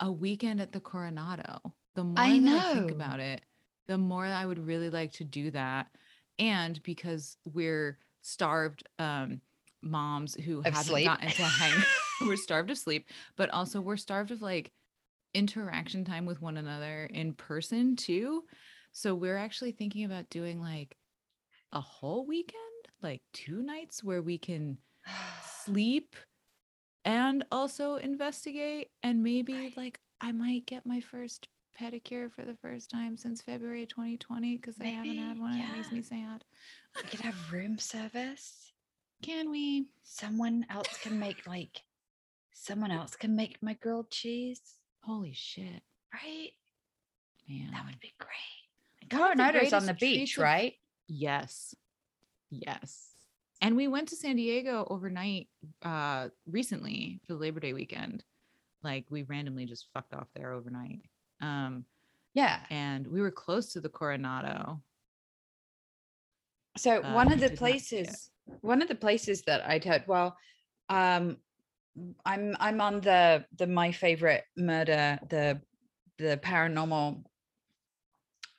a 0.00 0.10
weekend 0.10 0.60
at 0.60 0.72
the 0.72 0.80
Coronado. 0.80 1.60
The 1.94 2.04
more 2.04 2.16
I 2.16 2.38
that 2.38 2.70
I 2.70 2.74
think 2.74 2.90
about 2.90 3.20
it, 3.20 3.42
the 3.86 3.98
more 3.98 4.24
I 4.26 4.46
would 4.46 4.58
really 4.58 4.90
like 4.90 5.12
to 5.12 5.24
do 5.24 5.50
that. 5.52 5.88
And 6.38 6.80
because 6.82 7.36
we're 7.44 7.98
starved 8.22 8.84
um, 8.98 9.40
moms 9.82 10.34
who 10.34 10.58
Of 10.58 10.66
haven't 10.74 10.84
sleep. 10.84 11.06
gotten 11.06 11.28
to 11.28 11.42
hang, 11.42 11.82
we're 12.22 12.36
starved 12.36 12.70
of 12.70 12.78
sleep, 12.78 13.08
but 13.36 13.50
also 13.50 13.80
we're 13.80 13.96
starved 13.96 14.30
of 14.30 14.42
like 14.42 14.70
interaction 15.34 16.04
time 16.04 16.26
with 16.26 16.40
one 16.42 16.56
another 16.56 17.06
in 17.06 17.34
person 17.34 17.96
too. 17.96 18.44
So 18.92 19.14
we're 19.14 19.36
actually 19.36 19.72
thinking 19.72 20.04
about 20.04 20.30
doing 20.30 20.60
like 20.60 20.96
a 21.72 21.80
whole 21.80 22.26
weekend, 22.26 22.62
like 23.02 23.22
two 23.32 23.62
nights 23.62 24.02
where 24.02 24.22
we 24.22 24.38
can 24.38 24.78
sleep 25.64 26.16
and 27.04 27.44
also 27.52 27.96
investigate 27.96 28.88
and 29.02 29.22
maybe 29.22 29.54
Right. 29.54 29.76
like 29.76 30.00
I 30.20 30.32
might 30.32 30.66
get 30.66 30.84
my 30.86 31.00
first 31.00 31.48
pedicure 31.80 32.30
for 32.32 32.44
the 32.44 32.56
first 32.56 32.90
time 32.90 33.16
since 33.16 33.40
February 33.40 33.86
2020 33.86 34.56
because 34.56 34.80
I 34.80 34.86
haven't 34.86 35.16
had 35.18 35.38
one 35.38 35.52
and 35.52 35.62
it 35.62 35.76
makes 35.76 35.92
me 35.92 36.02
sad. 36.02 36.44
we 36.96 37.08
could 37.08 37.20
have 37.20 37.52
room 37.52 37.78
service. 37.78 38.72
Can 39.22 39.50
we? 39.50 39.86
Someone 40.02 40.64
else 40.70 40.96
can 41.02 41.18
make 41.18 41.46
like 41.46 41.82
someone 42.52 42.90
else 42.90 43.14
can 43.16 43.36
make 43.36 43.58
my 43.62 43.74
grilled 43.74 44.10
cheese, 44.10 44.60
Holy 45.02 45.32
shit, 45.32 45.82
right? 46.12 46.50
man. 47.48 47.70
That 47.72 47.86
would 47.86 48.00
be 48.00 48.12
great. 48.18 49.08
Coronado's 49.10 49.72
on 49.72 49.86
the 49.86 49.94
beach, 49.94 50.36
of- 50.36 50.42
right? 50.44 50.74
Yes. 51.06 51.74
Yes. 52.50 53.06
And 53.62 53.74
we 53.76 53.88
went 53.88 54.08
to 54.10 54.16
San 54.16 54.36
Diego 54.36 54.86
overnight 54.90 55.48
uh 55.82 56.28
recently 56.46 57.20
for 57.26 57.32
the 57.34 57.38
Labor 57.38 57.60
Day 57.60 57.72
weekend. 57.72 58.22
Like 58.82 59.06
we 59.10 59.22
randomly 59.22 59.64
just 59.66 59.86
fucked 59.94 60.14
off 60.14 60.28
there 60.34 60.52
overnight. 60.52 61.00
Um 61.40 61.84
Yeah. 62.34 62.60
and 62.70 63.06
we 63.06 63.20
were 63.20 63.30
close 63.32 63.72
to 63.72 63.80
the 63.80 63.88
Coronado. 63.88 64.80
So 66.76 67.02
Uh, 67.02 67.12
one 67.14 67.32
of 67.32 67.40
the 67.40 67.48
did 67.48 67.60
not 67.60 67.66
see 67.70 67.72
places, 67.78 68.30
one 68.60 68.82
of 68.82 68.88
the 68.88 68.94
places 68.94 69.42
that 69.42 69.66
I'd 69.66 69.84
heard, 69.84 70.04
well, 70.06 70.36
um, 70.88 71.38
I'm 72.24 72.56
I'm 72.60 72.80
on 72.80 73.00
the 73.00 73.46
the 73.56 73.66
my 73.66 73.92
favorite 73.92 74.44
murder 74.56 75.18
the 75.28 75.60
the 76.18 76.38
paranormal 76.42 77.24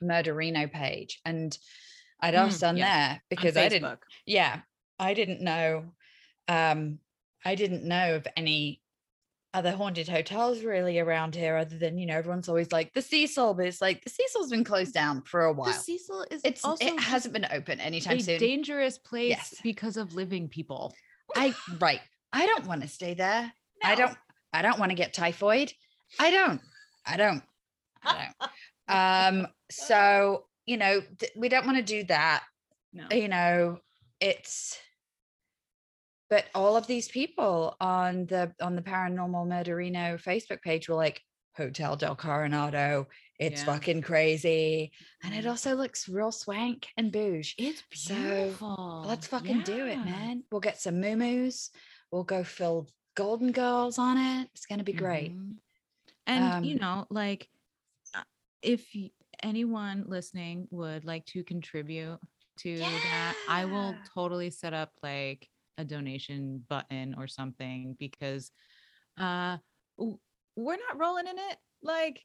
murderino 0.02 0.70
page, 0.70 1.20
and 1.24 1.56
I'd 2.20 2.34
Mm, 2.34 2.34
asked 2.34 2.62
on 2.64 2.76
yes, 2.76 2.90
there 2.90 3.22
on 3.36 3.46
because 3.46 3.56
I 3.56 3.68
didn't, 3.68 3.94
yeah, 4.26 4.62
I 4.98 5.14
didn't 5.14 5.40
know, 5.42 5.94
um, 6.48 7.00
I 7.44 7.54
didn't 7.54 7.84
know 7.84 8.16
of 8.16 8.26
any 8.36 8.82
other 9.52 9.72
haunted 9.72 10.08
hotels 10.08 10.62
really 10.62 10.98
around 11.00 11.34
here, 11.34 11.56
other 11.56 11.76
than 11.76 11.98
you 11.98 12.06
know 12.06 12.16
everyone's 12.16 12.48
always 12.48 12.70
like 12.70 12.92
the 12.92 13.02
Cecil, 13.02 13.54
but 13.54 13.66
it's 13.66 13.80
like 13.80 14.02
the 14.04 14.10
Cecil's 14.10 14.50
been 14.50 14.64
closed 14.64 14.94
down 14.94 15.22
for 15.22 15.44
a 15.44 15.52
while. 15.52 15.66
The. 15.72 15.72
Cecil 15.74 16.26
is 16.30 16.40
It's 16.44 16.64
also 16.64 16.84
it 16.86 17.00
hasn't 17.00 17.34
been 17.34 17.46
open 17.50 17.80
anytime 17.80 18.18
a 18.18 18.22
soon. 18.22 18.38
dangerous 18.38 18.98
place 18.98 19.30
Yes. 19.30 19.54
because 19.62 19.96
of 19.96 20.14
living 20.14 20.48
people. 20.48 20.94
I 21.36 21.54
right. 21.80 22.00
I 22.32 22.46
don't 22.46 22.66
want 22.66 22.82
to 22.82 22.88
stay 22.88 23.14
there. 23.14 23.52
I 23.82 23.94
don't 23.96 24.16
I 24.52 24.62
don't 24.62 24.78
want 24.78 24.90
to 24.90 24.96
get 24.96 25.12
typhoid. 25.14 25.72
I 26.18 26.30
don't. 26.30 26.60
I 27.06 27.16
don't. 27.16 27.42
I 28.04 28.28
don't. 28.88 29.38
um 29.42 29.46
so, 29.70 30.44
you 30.66 30.76
know, 30.76 31.00
th- 31.18 31.32
we 31.36 31.48
don't 31.48 31.66
want 31.66 31.78
to 31.78 31.82
do 31.84 32.04
that. 32.04 32.44
No. 32.92 33.06
You 33.12 33.28
know, 33.28 33.78
it's 34.20 34.76
but 36.30 36.46
all 36.54 36.76
of 36.76 36.86
these 36.86 37.08
people 37.08 37.76
on 37.80 38.26
the 38.26 38.54
on 38.62 38.76
the 38.76 38.82
paranormal 38.82 39.46
murderino 39.46 40.14
Facebook 40.22 40.62
page 40.62 40.88
were 40.88 40.94
like 40.94 41.20
Hotel 41.56 41.96
del 41.96 42.14
Coronado. 42.16 43.08
It's 43.38 43.62
Yeah. 43.62 43.66
fucking 43.66 44.02
crazy. 44.02 44.92
And 45.22 45.34
it 45.34 45.44
Mhm. 45.44 45.50
also 45.50 45.74
looks 45.74 46.08
real 46.08 46.30
swank 46.32 46.88
and 46.96 47.10
bouge. 47.10 47.54
It's 47.58 47.82
So, 47.92 48.14
beautiful. 48.14 49.02
Let's 49.04 49.26
fucking 49.26 49.62
do 49.62 49.86
it, 49.86 49.96
man. 49.96 50.44
We'll 50.50 50.60
get 50.60 50.80
some 50.80 51.00
moo 51.00 51.50
We'll 52.12 52.24
go 52.24 52.44
fill 52.44 52.88
Golden 53.16 53.50
Girls 53.52 53.98
on 53.98 54.16
it. 54.16 54.48
It's 54.54 54.66
gonna 54.66 54.84
be 54.84 54.92
great. 54.92 55.32
Mhm. 55.32 55.58
And 56.26 56.64
you 56.66 56.74
Um, 56.74 56.80
know, 56.80 57.06
like 57.10 57.50
uh, 58.14 58.24
if 58.62 58.88
anyone 59.42 60.04
listening 60.06 60.68
would 60.70 61.04
like 61.04 61.26
to 61.26 61.42
contribute 61.42 62.20
to 62.58 62.78
that, 62.78 63.36
I 63.48 63.64
will 63.64 63.96
totally 64.14 64.50
set 64.50 64.74
up 64.74 64.92
like 65.02 65.48
a 65.80 65.84
donation 65.84 66.64
button 66.68 67.14
or 67.18 67.26
something 67.26 67.96
because 67.98 68.52
uh 69.18 69.56
we're 70.56 70.76
not 70.76 70.98
rolling 70.98 71.26
in 71.26 71.38
it. 71.38 71.56
Like 71.82 72.20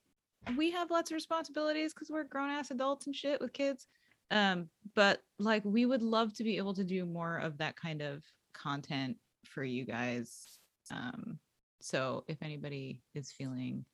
we 0.57 0.71
have 0.71 0.91
lots 0.91 1.11
of 1.11 1.15
responsibilities 1.15 1.93
because 1.93 2.09
we're 2.09 2.23
grown 2.23 2.49
ass 2.49 2.71
adults 2.71 3.07
and 3.07 3.15
shit 3.15 3.41
with 3.41 3.53
kids. 3.53 3.87
Um, 4.31 4.69
but 4.95 5.21
like 5.39 5.63
we 5.65 5.85
would 5.85 6.01
love 6.01 6.33
to 6.35 6.43
be 6.43 6.57
able 6.57 6.73
to 6.75 6.83
do 6.83 7.05
more 7.05 7.37
of 7.37 7.57
that 7.57 7.75
kind 7.75 8.01
of 8.01 8.23
content 8.53 9.17
for 9.45 9.63
you 9.63 9.85
guys. 9.85 10.57
Um, 10.91 11.39
so 11.81 12.23
if 12.27 12.37
anybody 12.41 13.01
is 13.13 13.31
feeling 13.31 13.85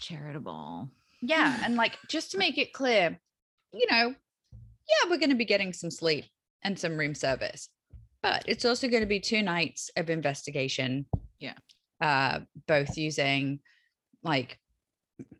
charitable, 0.00 0.90
Yeah, 1.22 1.58
and 1.64 1.76
like 1.76 1.98
just 2.08 2.32
to 2.32 2.38
make 2.38 2.58
it 2.58 2.72
clear, 2.72 3.18
you 3.72 3.86
know, 3.90 4.14
yeah, 4.52 5.10
we're 5.10 5.18
gonna 5.18 5.34
be 5.34 5.44
getting 5.44 5.72
some 5.72 5.90
sleep 5.90 6.24
and 6.62 6.78
some 6.78 6.96
room 6.96 7.14
service, 7.14 7.68
but 8.22 8.44
it's 8.46 8.64
also 8.64 8.88
going 8.88 9.02
to 9.02 9.06
be 9.06 9.20
two 9.20 9.42
nights 9.42 9.90
of 9.96 10.10
investigation. 10.10 11.06
Yeah. 11.38 11.54
Uh, 12.00 12.40
both 12.66 12.96
using 12.96 13.60
like 14.22 14.58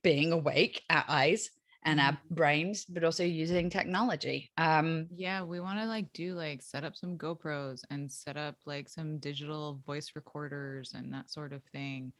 being 0.03 0.33
awake, 0.33 0.83
our 0.91 1.05
eyes 1.09 1.51
and 1.83 1.99
our 1.99 2.19
brains, 2.31 2.85
but 2.85 3.05
also 3.05 3.25
using 3.25 3.71
technology. 3.71 4.51
Um, 4.59 5.07
yeah, 5.15 5.43
we 5.43 5.61
want 5.61 5.79
to 5.79 5.87
like 5.87 6.13
do 6.13 6.35
like 6.35 6.63
set 6.63 6.85
up 6.85 6.95
some 6.97 7.17
GoPros 7.17 7.81
and 7.91 8.13
set 8.13 8.37
up 8.37 8.57
like 8.67 8.89
some 8.89 9.19
digital 9.19 9.81
voice 9.87 10.13
recorders 10.15 10.93
and 10.95 11.13
that 11.15 11.31
sort 11.31 11.55
of 11.55 11.63
thing. 11.73 12.13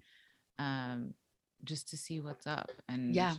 Um, 0.59 1.15
just 1.65 1.89
to 1.91 1.97
see 1.99 2.21
what's 2.21 2.47
up. 2.47 2.71
And 2.89 3.15
Yeah. 3.15 3.35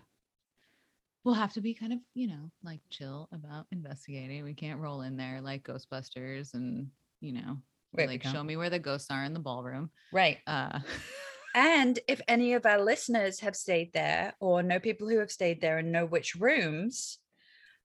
we'll 1.23 1.33
have 1.33 1.53
to 1.53 1.61
be 1.61 1.73
kind 1.73 1.93
of, 1.93 1.99
you 2.13 2.27
know, 2.27 2.51
like 2.63 2.81
chill 2.91 3.27
about 3.31 3.65
investigating. 3.71 4.43
We 4.43 4.53
can't 4.53 4.79
roll 4.79 5.01
in 5.01 5.17
there 5.17 5.41
like 5.41 5.63
Ghostbusters 5.63 6.53
and, 6.53 6.91
you 7.21 7.33
know, 7.33 7.57
Wait, 7.93 8.07
like 8.07 8.23
show 8.23 8.43
me 8.43 8.57
where 8.57 8.69
the 8.69 8.79
ghosts 8.79 9.09
are 9.11 9.23
in 9.23 9.33
the 9.33 9.39
ballroom. 9.39 9.89
right. 10.11 10.39
Uh 10.45 10.79
And 11.53 11.99
if 12.07 12.21
any 12.27 12.53
of 12.53 12.65
our 12.65 12.81
listeners 12.81 13.41
have 13.41 13.55
stayed 13.57 13.91
there 13.93 14.33
or 14.39 14.63
know 14.63 14.79
people 14.79 15.09
who 15.09 15.19
have 15.19 15.31
stayed 15.31 15.59
there 15.59 15.79
and 15.79 15.91
know 15.91 16.05
which 16.05 16.35
rooms 16.35 17.19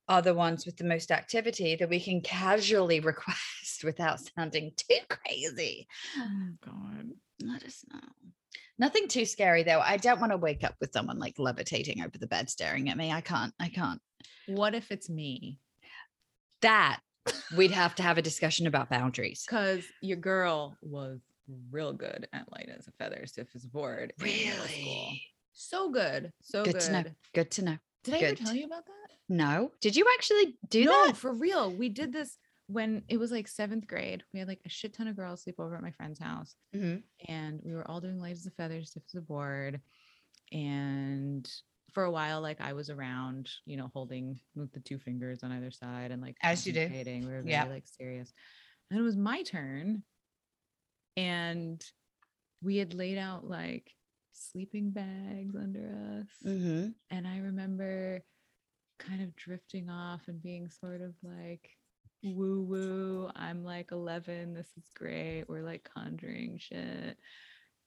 are 0.09 0.23
the 0.23 0.35
ones 0.35 0.65
with 0.65 0.77
the 0.77 0.85
most 0.85 1.11
activity 1.11 1.75
that 1.75 1.89
we 1.89 1.99
can 1.99 2.21
casually 2.21 3.01
request 3.13 3.83
without 3.83 4.21
sounding 4.21 4.71
too 4.77 4.99
crazy, 5.09 5.89
oh 6.17 6.49
god. 6.65 7.11
let 7.43 7.65
us 7.65 7.85
know. 7.93 7.99
Nothing 8.79 9.09
too 9.09 9.25
scary 9.25 9.63
though. 9.63 9.81
I 9.81 9.97
don't 9.97 10.21
want 10.21 10.33
to 10.33 10.39
wake 10.39 10.63
up 10.63 10.77
with 10.81 10.93
someone 10.93 11.19
like 11.19 11.39
levitating 11.39 12.03
over 12.03 12.19
the 12.19 12.27
bed 12.27 12.49
staring 12.51 12.89
at 12.89 12.97
me. 12.97 13.11
I 13.11 13.21
can't. 13.21 13.53
I 13.59 13.69
can't. 13.69 14.01
What 14.47 14.75
if 14.75 14.93
it's 14.93 15.09
me? 15.09 15.59
That 16.63 17.01
we'd 17.57 17.71
have 17.71 17.95
to 17.97 18.03
have 18.03 18.19
a 18.19 18.23
discussion 18.23 18.67
about 18.67 18.89
boundaries. 18.91 19.45
Because 19.49 19.85
your 20.03 20.17
girl 20.17 20.77
was 20.83 21.21
real 21.71 21.93
good 21.93 22.27
at 22.33 22.51
light 22.53 22.69
as 22.77 22.89
a 22.89 22.93
feather, 22.93 23.25
stiff 23.27 23.49
as 23.55 23.65
a 23.65 23.69
board. 23.69 24.13
in 24.19 24.25
middle 24.27 24.65
school. 24.65 24.85
Really? 24.85 25.23
So 25.53 25.91
good. 25.91 26.33
So 26.43 26.65
Good 26.65 26.75
good. 26.75 26.81
to 26.83 26.93
know. 26.93 27.05
Good 27.35 27.51
to 27.53 27.65
know. 27.65 27.79
Did 28.05 28.15
I 28.15 28.19
ever 28.19 28.35
tell 28.37 28.55
you 28.55 28.67
about 28.67 28.87
that? 28.87 28.93
No. 29.29 29.73
Did 29.81 29.97
you 29.97 30.05
actually 30.17 30.57
do 30.69 30.85
no, 30.85 31.07
that? 31.07 31.17
for 31.17 31.33
real. 31.33 31.71
We 31.73 31.89
did 31.89 32.13
this 32.13 32.37
when 32.69 33.03
it 33.09 33.17
was 33.17 33.31
like 33.33 33.49
seventh 33.49 33.87
grade. 33.87 34.23
We 34.33 34.39
had 34.39 34.49
like 34.49 34.61
a 34.67 34.69
shit 34.69 34.93
ton 34.95 35.09
of 35.09 35.17
girls 35.17 35.43
sleep 35.43 35.59
over 35.59 35.75
at 35.77 35.83
my 35.83 35.91
friend's 35.93 36.19
house. 36.19 36.55
Mhm. 36.75 37.03
and 37.29 37.61
we 37.65 37.75
were 37.75 37.89
all 37.91 38.01
doing 38.01 38.19
light 38.21 38.33
as 38.37 38.47
a 38.47 38.51
feather, 38.51 38.83
stiff 38.85 39.03
as 39.09 39.15
a 39.15 39.21
board. 39.23 39.81
And 40.53 41.49
for 41.97 42.05
a 42.05 42.11
while, 42.11 42.43
like 42.43 42.61
I 42.61 42.75
was 42.75 42.91
around, 42.91 43.49
you 43.65 43.79
know, 43.79 43.91
holding 43.95 44.39
with 44.55 44.71
the 44.73 44.81
two 44.81 44.99
fingers 44.99 45.43
on 45.43 45.51
either 45.51 45.71
side 45.71 46.11
and 46.11 46.21
like 46.21 46.37
As 46.43 46.67
you 46.67 46.75
do. 46.75 46.91
We 46.93 47.21
were 47.25 47.41
very 47.41 47.51
Yeah. 47.51 47.65
like 47.65 47.87
serious. 47.89 48.35
And 48.91 49.01
it 49.01 49.03
was 49.03 49.17
my 49.17 49.43
turn. 49.45 50.03
And 51.17 51.83
we 52.61 52.77
had 52.77 52.93
laid 52.93 53.17
out 53.17 53.49
like 53.49 53.91
sleeping 54.35 54.91
bags 54.91 55.57
under 55.57 56.21
us. 56.21 56.29
Mhm. 56.47 56.93
And 57.09 57.27
I 57.27 57.39
remember 57.39 58.23
kind 58.99 59.23
of 59.23 59.35
drifting 59.35 59.89
off 59.89 60.29
and 60.29 60.43
being 60.43 60.69
sort 60.69 61.01
of 61.01 61.15
like 61.23 61.71
woo 62.23 62.63
woo. 62.63 63.31
I'm 63.35 63.65
like 63.65 63.91
11. 63.91 64.53
This 64.53 64.69
is 64.77 64.91
great. 64.95 65.45
We're 65.49 65.63
like 65.63 65.89
conjuring 65.95 66.59
shit. 66.59 67.19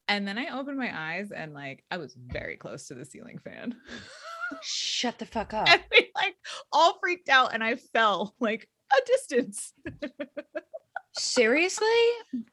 And 0.10 0.28
then 0.28 0.38
I 0.38 0.58
opened 0.60 0.78
my 0.78 0.92
eyes 0.94 1.32
and 1.32 1.54
like 1.54 1.84
I 1.92 1.98
was 1.98 2.14
very 2.16 2.58
close 2.58 2.88
to 2.88 2.96
the 2.96 3.06
ceiling 3.06 3.38
fan. 3.38 3.76
Shut 4.62 5.18
the 5.20 5.26
fuck 5.26 5.54
up. 5.54 5.70
and 5.70 5.82
we 5.92 6.10
like 6.16 6.36
all 6.74 6.98
freaked 7.00 7.30
out 7.30 7.54
and 7.54 7.64
I 7.64 7.76
fell 7.76 8.34
like 8.40 8.68
a 8.92 9.06
distance. 9.06 9.72
Seriously? 11.16 11.88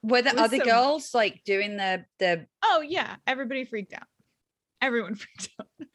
Were 0.03 0.23
the 0.23 0.39
other 0.39 0.59
some- 0.59 0.67
girls 0.67 1.15
like 1.15 1.43
doing 1.45 1.77
the 1.79 2.05
the 2.19 2.47
Oh 2.63 2.83
yeah, 2.87 3.17
everybody 3.27 3.65
freaked 3.65 3.95
out. 3.95 4.07
Everyone 4.83 5.15
freaked 5.17 5.49
out. 5.59 5.87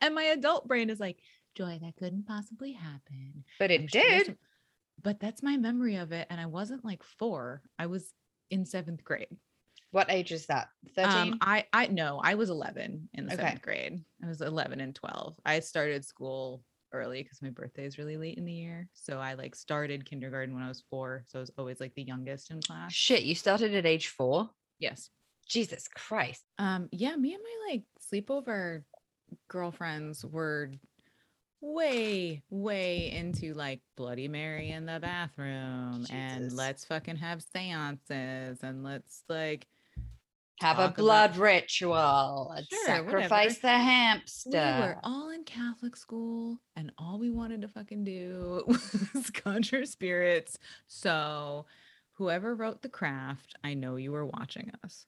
and 0.00 0.14
my 0.14 0.24
adult 0.24 0.66
brain 0.66 0.90
is 0.90 0.98
like, 1.00 1.18
Joy, 1.54 1.78
that 1.82 1.96
couldn't 1.96 2.26
possibly 2.26 2.72
happen. 2.72 3.44
but 3.58 3.70
I'm 3.70 3.82
it 3.82 3.90
sure 3.90 4.02
did. 4.02 4.38
But 5.02 5.20
that's 5.20 5.42
my 5.42 5.56
memory 5.56 5.96
of 5.96 6.12
it. 6.12 6.26
And 6.30 6.40
I 6.40 6.46
wasn't 6.46 6.84
like 6.84 7.02
four. 7.02 7.62
I 7.78 7.86
was 7.86 8.12
in 8.50 8.64
seventh 8.66 9.04
grade. 9.04 9.36
What 9.92 10.10
age 10.10 10.30
is 10.32 10.46
that? 10.46 10.68
13? 10.94 11.32
Um, 11.32 11.38
I 11.40 11.66
I 11.72 11.86
no, 11.88 12.20
I 12.22 12.34
was 12.34 12.50
11 12.50 13.08
in 13.14 13.26
the 13.26 13.32
Okay. 13.34 13.42
seventh 13.42 13.62
grade. 13.62 14.04
I 14.22 14.28
was 14.28 14.40
11 14.40 14.80
and 14.80 14.94
12. 14.94 15.36
I 15.44 15.60
started 15.60 16.04
school 16.04 16.62
early 16.92 17.22
because 17.22 17.42
my 17.42 17.50
birthday 17.50 17.86
is 17.86 17.98
really 17.98 18.16
late 18.16 18.36
in 18.38 18.44
the 18.44 18.52
year. 18.52 18.88
So 18.94 19.18
I 19.18 19.34
like 19.34 19.54
started 19.54 20.04
kindergarten 20.04 20.54
when 20.54 20.62
I 20.62 20.68
was 20.68 20.84
four. 20.90 21.24
So 21.28 21.38
I 21.38 21.40
was 21.40 21.50
always 21.58 21.80
like 21.80 21.94
the 21.94 22.02
youngest 22.02 22.50
in 22.50 22.60
class. 22.60 22.92
Shit, 22.92 23.22
you 23.22 23.34
started 23.34 23.74
at 23.74 23.86
age 23.86 24.08
4? 24.08 24.48
Yes. 24.78 25.10
Jesus 25.48 25.88
Christ. 25.88 26.42
Um, 26.58 26.88
yeah, 26.92 27.14
me 27.16 27.34
and 27.34 27.42
my 27.42 27.72
like 27.72 27.84
sleepover 28.12 28.82
girlfriends 29.48 30.24
were 30.24 30.70
way, 31.60 32.42
way 32.50 33.10
into 33.10 33.54
like 33.54 33.80
Bloody 33.96 34.28
Mary 34.28 34.70
in 34.70 34.86
the 34.86 34.98
bathroom 35.00 36.06
and 36.10 36.52
let's 36.52 36.84
fucking 36.84 37.16
have 37.16 37.42
seances 37.42 38.58
and 38.62 38.82
let's 38.82 39.22
like 39.28 39.66
Have 40.60 40.78
a 40.78 40.82
talk 40.88 40.90
about- 40.92 40.96
blood 40.96 41.36
ritual. 41.36 42.52
and 42.56 42.66
Sure, 42.66 42.86
sacrifice 42.86 43.58
the 43.58 43.68
hamster. 43.68 44.50
we 44.50 44.58
were 44.58 44.98
all 45.02 45.30
in 45.30 45.44
Catholic 45.44 45.96
school 45.96 46.58
and 46.76 46.92
all 46.98 47.18
we 47.18 47.30
wanted 47.30 47.60
to 47.62 47.68
fucking 47.68 48.04
do 48.04 48.64
was 49.14 49.30
conjure 49.30 49.84
spirits. 49.84 50.58
So 50.86 51.66
whoever 52.14 52.54
wrote 52.54 52.82
the 52.82 52.88
craft, 52.88 53.54
I 53.64 53.74
know 53.74 53.96
you 53.96 54.12
were 54.12 54.26
watching 54.26 54.70
us. 54.84 55.06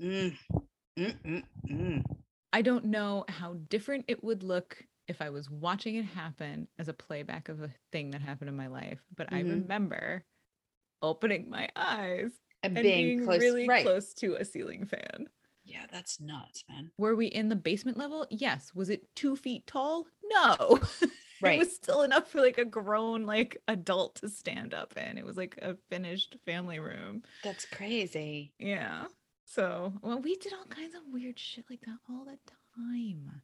Mm, 0.00 0.36
mm, 0.98 1.14
mm, 1.26 1.42
mm. 1.68 2.04
I 2.52 2.62
don't 2.62 2.86
know 2.86 3.24
how 3.28 3.54
different 3.68 4.06
it 4.08 4.24
would 4.24 4.42
look 4.42 4.82
if 5.10 5.20
I 5.20 5.28
was 5.30 5.50
watching 5.50 5.96
it 5.96 6.04
happen 6.06 6.68
as 6.78 6.88
a 6.88 6.94
playback 6.94 7.48
of 7.48 7.60
a 7.62 7.70
thing 7.92 8.12
that 8.12 8.22
happened 8.22 8.48
in 8.48 8.56
my 8.56 8.68
life, 8.68 9.00
but 9.14 9.30
I 9.32 9.42
Mhm. 9.42 9.50
remember 9.62 10.24
opening 11.02 11.50
my 11.50 11.68
eyes 11.76 12.30
And, 12.62 12.76
and 12.76 12.82
being, 12.82 13.06
being, 13.16 13.24
close, 13.24 13.40
really 13.40 13.68
right? 13.68 13.82
close 13.84 14.14
to 14.14 14.34
a 14.36 14.44
ceiling 14.44 14.86
fan. 14.86 15.28
Yeah, 15.64 15.86
that's 15.90 16.20
nuts, 16.20 16.64
man. 16.68 16.90
Were 16.98 17.14
we 17.14 17.26
in 17.26 17.48
the 17.48 17.56
basement 17.56 17.96
level? 17.98 18.26
Yes. 18.30 18.74
Was 18.74 18.88
it 18.90 19.14
two 19.14 19.36
feet 19.36 19.66
tall? 19.66 20.06
No. 20.24 20.78
Right. 21.42 21.54
it 21.54 21.58
was 21.60 21.74
still 21.74 22.02
enough 22.02 22.30
for 22.30 22.38
like 22.42 22.58
a 22.58 22.66
grown 22.66 23.24
like 23.24 23.56
adult 23.66 24.16
to 24.16 24.28
stand 24.28 24.74
up 24.74 24.94
in. 24.98 25.16
It 25.16 25.24
was 25.24 25.38
like 25.38 25.56
a 25.62 25.74
finished 25.88 26.36
family 26.44 26.78
room. 26.78 27.22
That's 27.42 27.64
crazy. 27.64 28.52
Yeah. 28.58 29.06
So 29.46 29.94
well, 30.02 30.18
we 30.20 30.36
did 30.36 30.52
all 30.52 30.66
kinds 30.66 30.94
of 30.94 31.00
weird 31.10 31.38
shit 31.38 31.64
like 31.70 31.80
that 31.86 31.96
all 32.10 32.26
the 32.26 32.38
time. 32.76 33.40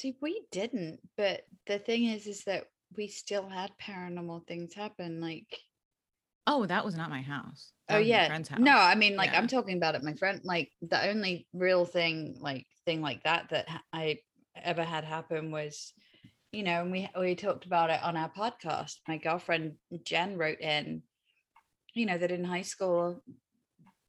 See, 0.00 0.16
we 0.22 0.42
didn't, 0.50 0.98
but 1.18 1.42
the 1.66 1.78
thing 1.78 2.04
is, 2.06 2.26
is 2.26 2.44
that 2.44 2.64
we 2.96 3.06
still 3.06 3.46
had 3.46 3.70
paranormal 3.82 4.46
things 4.46 4.72
happen. 4.72 5.20
Like, 5.20 5.46
Oh, 6.46 6.64
that 6.66 6.84
was 6.86 6.96
not 6.96 7.10
my 7.10 7.20
house. 7.20 7.72
Oh, 7.88 7.94
that 7.94 7.98
oh 7.98 8.00
yeah, 8.00 8.26
friend's 8.26 8.48
house. 8.48 8.60
no, 8.60 8.74
I 8.74 8.94
mean, 8.94 9.14
like 9.14 9.32
Yeah. 9.32 9.38
I'm 9.38 9.46
talking 9.46 9.76
about 9.76 9.94
it. 9.94 10.02
My 10.02 10.14
friend, 10.14 10.40
like 10.42 10.72
the 10.80 11.06
only 11.08 11.46
real 11.52 11.84
thing, 11.84 12.38
like 12.40 12.66
thing 12.86 13.02
like 13.02 13.22
that 13.24 13.50
that 13.50 13.68
I 13.92 14.20
ever 14.56 14.82
had 14.82 15.04
happen 15.04 15.50
was, 15.50 15.92
you 16.50 16.62
know, 16.62 16.80
and 16.80 16.90
we 16.90 17.08
we 17.18 17.34
talked 17.34 17.66
about 17.66 17.90
it 17.90 18.02
on 18.02 18.16
our 18.16 18.30
podcast. 18.30 18.96
My 19.06 19.18
girlfriend 19.18 19.74
Jen 20.02 20.38
wrote 20.38 20.60
in, 20.60 21.02
you 21.92 22.06
know, 22.06 22.16
that 22.16 22.32
in 22.32 22.42
high 22.42 22.62
school, 22.62 23.22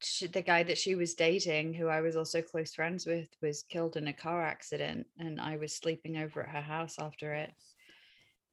she, 0.03 0.27
the 0.27 0.41
guy 0.41 0.63
that 0.63 0.77
she 0.77 0.95
was 0.95 1.13
dating, 1.13 1.73
who 1.73 1.87
I 1.87 2.01
was 2.01 2.15
also 2.15 2.41
close 2.41 2.73
friends 2.73 3.05
with, 3.05 3.29
was 3.41 3.63
killed 3.63 3.97
in 3.97 4.07
a 4.07 4.13
car 4.13 4.43
accident, 4.43 5.07
and 5.17 5.39
I 5.39 5.57
was 5.57 5.73
sleeping 5.73 6.17
over 6.17 6.41
at 6.41 6.49
her 6.49 6.61
house 6.61 6.97
after 6.99 7.33
it. 7.33 7.51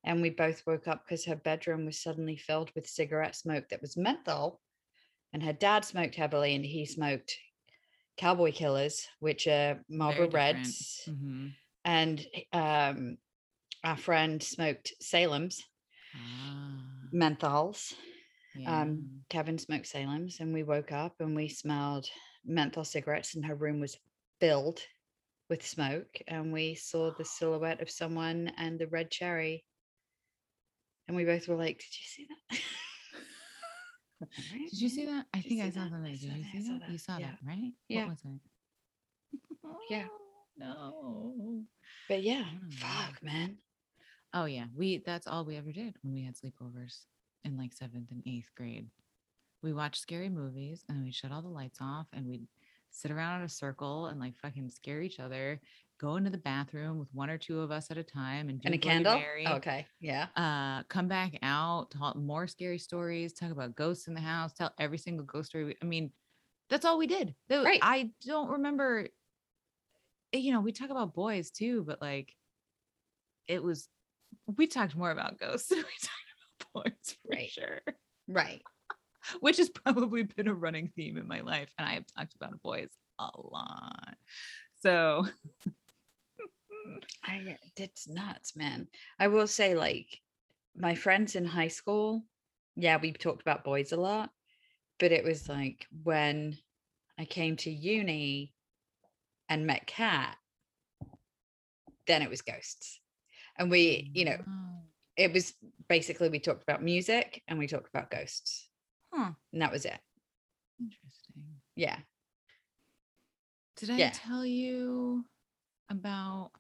And 0.05 0.23
we 0.23 0.31
both 0.31 0.67
woke 0.67 0.87
up 0.87 1.05
because 1.05 1.25
her 1.25 1.37
bedroom 1.37 1.85
was 1.85 1.99
suddenly 1.99 2.37
filled 2.37 2.71
with 2.75 2.87
cigarette 2.89 3.37
smoke 3.37 3.69
that 3.71 3.83
was 3.83 3.97
menthol. 3.97 4.61
And 5.33 5.43
her 5.43 5.53
dad 5.53 5.85
smoked 5.85 6.15
heavily, 6.15 6.55
and 6.55 6.65
he 6.65 6.87
smoked 6.87 7.37
Cowboy 8.17 8.53
Killers, 8.53 9.07
which 9.21 9.47
are 9.47 9.85
Marlboro. 9.89 10.31
Reds. 10.31 11.03
Mhm. 11.07 11.55
And 11.85 12.27
um, 12.53 13.19
our 13.85 13.97
friend 13.97 14.43
smoked 14.43 14.93
Salem's 15.01 15.65
Ah, 16.15 17.09
menthols. 17.13 17.95
Yeah. 18.59 18.83
Um, 18.83 19.23
Kevin 19.29 19.59
smoked 19.59 19.87
Salem's, 19.87 20.41
and 20.41 20.53
we 20.53 20.63
woke 20.63 20.93
up 20.93 21.17
and 21.21 21.37
we 21.37 21.49
smelled 21.49 22.09
menthol 22.45 22.85
cigarettes, 22.85 23.35
and 23.35 23.45
her 23.47 23.55
room 23.55 23.81
was 23.81 23.97
filled 24.41 24.81
with 25.51 25.67
smoke. 25.67 26.21
And 26.27 26.53
we 26.53 26.75
saw 26.75 27.13
the 27.13 27.25
silhouette 27.39 27.83
of 27.83 27.91
someone 27.91 28.53
and 28.57 28.79
the 28.79 28.87
red 28.87 29.11
cherry. 29.11 29.65
And 31.07 31.17
we 31.17 31.25
both 31.25 31.49
were 31.49 31.57
like, 31.57 31.79
Did 31.79 31.93
you 31.93 32.07
see 32.07 32.27
that? 32.51 32.59
Did 34.71 34.81
you 34.81 34.89
see 34.89 35.07
that? 35.07 35.27
I 35.33 35.41
Did 35.41 35.49
think 35.49 35.63
I 35.63 35.71
saw 35.71 35.81
that? 35.85 35.91
something. 35.91 36.13
Did 36.13 36.23
you 36.23 36.45
see 36.53 36.63
saw 36.67 36.73
that? 36.73 36.81
that. 36.81 36.91
You 36.91 36.99
saw 36.99 37.19
Yeah. 37.19 37.27
that, 37.27 37.39
right? 37.47 37.73
Yeah. 37.89 38.01
What 38.07 38.11
was 38.11 38.23
it? 38.25 38.41
Yeah. 39.91 40.07
No. 40.61 41.63
But 42.09 42.25
yeah, 42.25 42.43
I 42.45 42.51
don't 42.59 42.69
know. 42.69 42.77
fuck, 42.79 43.23
man. 43.23 43.59
Oh 44.35 44.47
yeah, 44.47 44.65
we 44.77 44.99
that's 45.07 45.29
all 45.29 45.45
we 45.45 45.55
ever 45.57 45.71
did 45.71 45.95
when 46.03 46.13
we 46.13 46.25
had 46.25 46.35
sleepovers 46.35 47.05
in 47.49 47.57
like 47.57 47.73
seventh 47.73 48.11
and 48.13 48.23
eighth 48.27 48.51
grade. 48.57 48.87
We 49.63 49.73
watched 49.73 50.01
scary 50.01 50.29
movies 50.29 50.85
and 50.89 51.03
we'd 51.03 51.15
shut 51.15 51.33
all 51.33 51.43
the 51.43 51.49
lights 51.49 51.79
off 51.81 52.07
and 52.13 52.27
we'd 52.29 52.47
sit 52.91 53.11
around 53.11 53.41
in 53.41 53.47
a 53.47 53.49
circle 53.49 54.07
and 54.07 54.21
like 54.21 54.39
fucking 54.41 54.71
scare 54.71 55.03
each 55.03 55.19
other. 55.19 55.61
Go 56.01 56.15
into 56.15 56.31
the 56.31 56.39
bathroom 56.39 56.99
with 56.99 57.09
one 57.13 57.29
or 57.29 57.39
two 57.39 57.61
of 57.61 57.73
us 57.73 57.91
at 57.91 57.99
a 57.99 58.05
time 58.05 58.49
and 58.51 58.61
do 58.61 58.67
And 58.67 58.75
a 58.77 58.79
Bloody 58.79 58.95
candle? 58.95 59.15
Mary. 59.17 59.45
Oh, 59.49 59.55
okay. 59.57 59.87
Yeah. 60.01 60.27
Uh, 60.37 60.85
come 60.85 61.09
back 61.09 61.37
out, 61.43 61.91
talk 61.91 62.15
more 62.15 62.47
scary 62.47 62.79
stories, 62.79 63.33
talk 63.33 63.51
about 63.51 63.75
ghosts 63.75 64.07
in 64.07 64.15
the 64.15 64.21
house, 64.21 64.53
tell 64.53 64.73
every 64.79 64.99
single 64.99 65.27
ghost 65.27 65.49
story. 65.49 65.65
we- 65.65 65.77
I 65.83 65.87
mean, 65.87 66.13
that's 66.71 66.85
all 66.85 66.99
we 66.99 67.09
did. 67.09 67.35
That- 67.49 67.65
Right. 67.65 67.81
I 67.83 68.13
don't 68.25 68.51
remember. 68.51 69.09
eh, 70.33 70.39
You 70.39 70.53
know, 70.53 70.61
we 70.61 70.71
talk 70.71 70.91
about 70.91 71.15
boys 71.15 71.51
too, 71.51 71.83
but 71.85 72.01
like, 72.01 72.33
it 73.49 73.61
was. 73.63 73.89
We 74.57 74.67
talked 74.67 74.95
more 74.95 75.11
about 75.11 75.39
ghosts 75.41 75.73
than 76.85 76.93
we 76.95 77.31
talked 77.31 77.31
about 77.31 77.31
boys 77.31 77.31
for 77.31 77.33
Right. 77.33 77.51
sure. 77.51 77.81
Right. 78.29 78.63
Which 79.41 79.57
has 79.59 79.69
probably 79.71 80.23
been 80.23 80.49
a 80.49 80.55
running 80.55 80.89
theme 80.97 81.17
in 81.19 81.27
my 81.29 81.41
life, 81.41 81.73
and 81.79 81.89
I 81.89 81.95
have 81.95 82.05
talked 82.17 82.35
about 82.35 82.63
boys 82.63 82.89
a 83.19 83.31
lot. 83.39 84.17
So, 84.81 85.27
I 87.25 87.39
uh, 87.51 87.55
it's 87.77 88.09
nuts, 88.09 88.57
man. 88.57 88.89
I 89.19 89.29
will 89.29 89.47
say, 89.47 89.75
like, 89.75 90.21
my 90.77 90.95
friends 90.95 91.35
in 91.37 91.45
high 91.45 91.69
school, 91.69 92.25
yeah, 92.77 92.99
we 93.01 93.13
talked 93.13 93.43
about 93.43 93.65
boys 93.65 93.93
a 93.93 93.97
lot, 93.97 94.31
but 94.99 95.13
it 95.13 95.25
was 95.25 95.49
like 95.49 95.87
when 96.03 96.57
I 97.19 97.25
came 97.25 97.57
to 97.59 97.71
uni 97.71 98.55
and 99.49 99.67
met 99.67 99.87
Kat, 99.87 100.37
then 102.07 102.23
it 102.23 102.31
was 102.31 102.43
ghosts. 102.43 103.01
And 103.59 103.71
we, 103.71 104.11
you 104.15 104.25
know, 104.25 104.37
Oh, 104.47 104.83
it 105.19 105.33
was 105.33 105.53
basically 105.89 106.29
we 106.31 106.39
talked 106.39 106.63
about 106.63 106.83
music 106.83 107.43
and 107.49 107.59
we 107.59 107.67
talked 107.67 107.89
about 107.89 108.11
ghosts. 108.11 108.71
huh, 109.13 109.33
And 109.53 109.61
that 109.61 109.73
was 109.73 109.85
it. 109.85 109.99
interesting. 110.81 111.61
Yeah. 111.75 111.99
Did 113.77 113.91
I 113.91 113.99
Yeah. 113.99 114.11
tell 114.13 114.47
you 114.47 115.25
about 115.91 116.53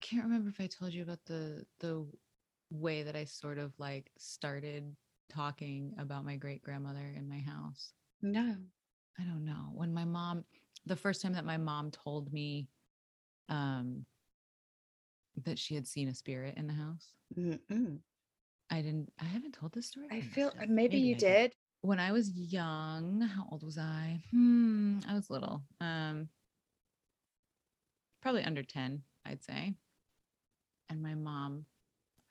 can't 0.00 0.24
remember 0.24 0.48
if 0.50 0.60
I 0.60 0.66
told 0.66 0.92
you 0.92 1.02
about 1.02 1.24
the 1.24 1.66
the 1.80 2.06
way 2.70 3.02
that 3.02 3.16
I 3.16 3.24
sort 3.24 3.58
of 3.58 3.72
like 3.78 4.10
started 4.18 4.94
talking 5.30 5.94
about 5.98 6.24
my 6.24 6.36
great 6.36 6.62
grandmother 6.62 7.14
in 7.16 7.28
my 7.28 7.40
house. 7.40 7.92
No. 8.20 8.56
I 9.18 9.22
don't 9.24 9.44
know. 9.44 9.70
When 9.72 9.92
my 9.94 10.04
mom 10.04 10.44
the 10.86 10.96
first 10.96 11.22
time 11.22 11.32
that 11.32 11.44
my 11.44 11.56
mom 11.56 11.90
told 11.90 12.32
me 12.32 12.68
um 13.48 14.04
that 15.44 15.58
she 15.58 15.74
had 15.74 15.86
seen 15.86 16.08
a 16.08 16.14
spirit 16.14 16.56
in 16.56 16.66
the 16.66 16.72
house. 16.74 17.12
Mm-mm. 17.36 17.98
I 18.70 18.82
didn't 18.82 19.12
I 19.20 19.24
haven't 19.24 19.52
told 19.54 19.72
this 19.72 19.86
story. 19.88 20.08
I 20.10 20.20
feel 20.20 20.52
have. 20.58 20.68
maybe, 20.68 20.98
you 20.98 21.14
I 21.14 21.18
did. 21.18 21.52
when 21.80 21.98
I 22.00 22.12
was 22.12 22.30
young, 22.30 23.20
how 23.22 23.46
old 23.50 23.62
was 23.62 23.78
I? 23.78 24.22
Hmm, 24.30 24.98
I 25.08 25.14
was 25.14 25.30
little. 25.30 25.62
Um 25.80 26.28
probably 28.20 28.42
under 28.44 28.62
10, 28.62 29.02
I'd 29.24 29.42
say. 29.42 29.74
And 30.90 31.02
my 31.02 31.14
mom, 31.14 31.64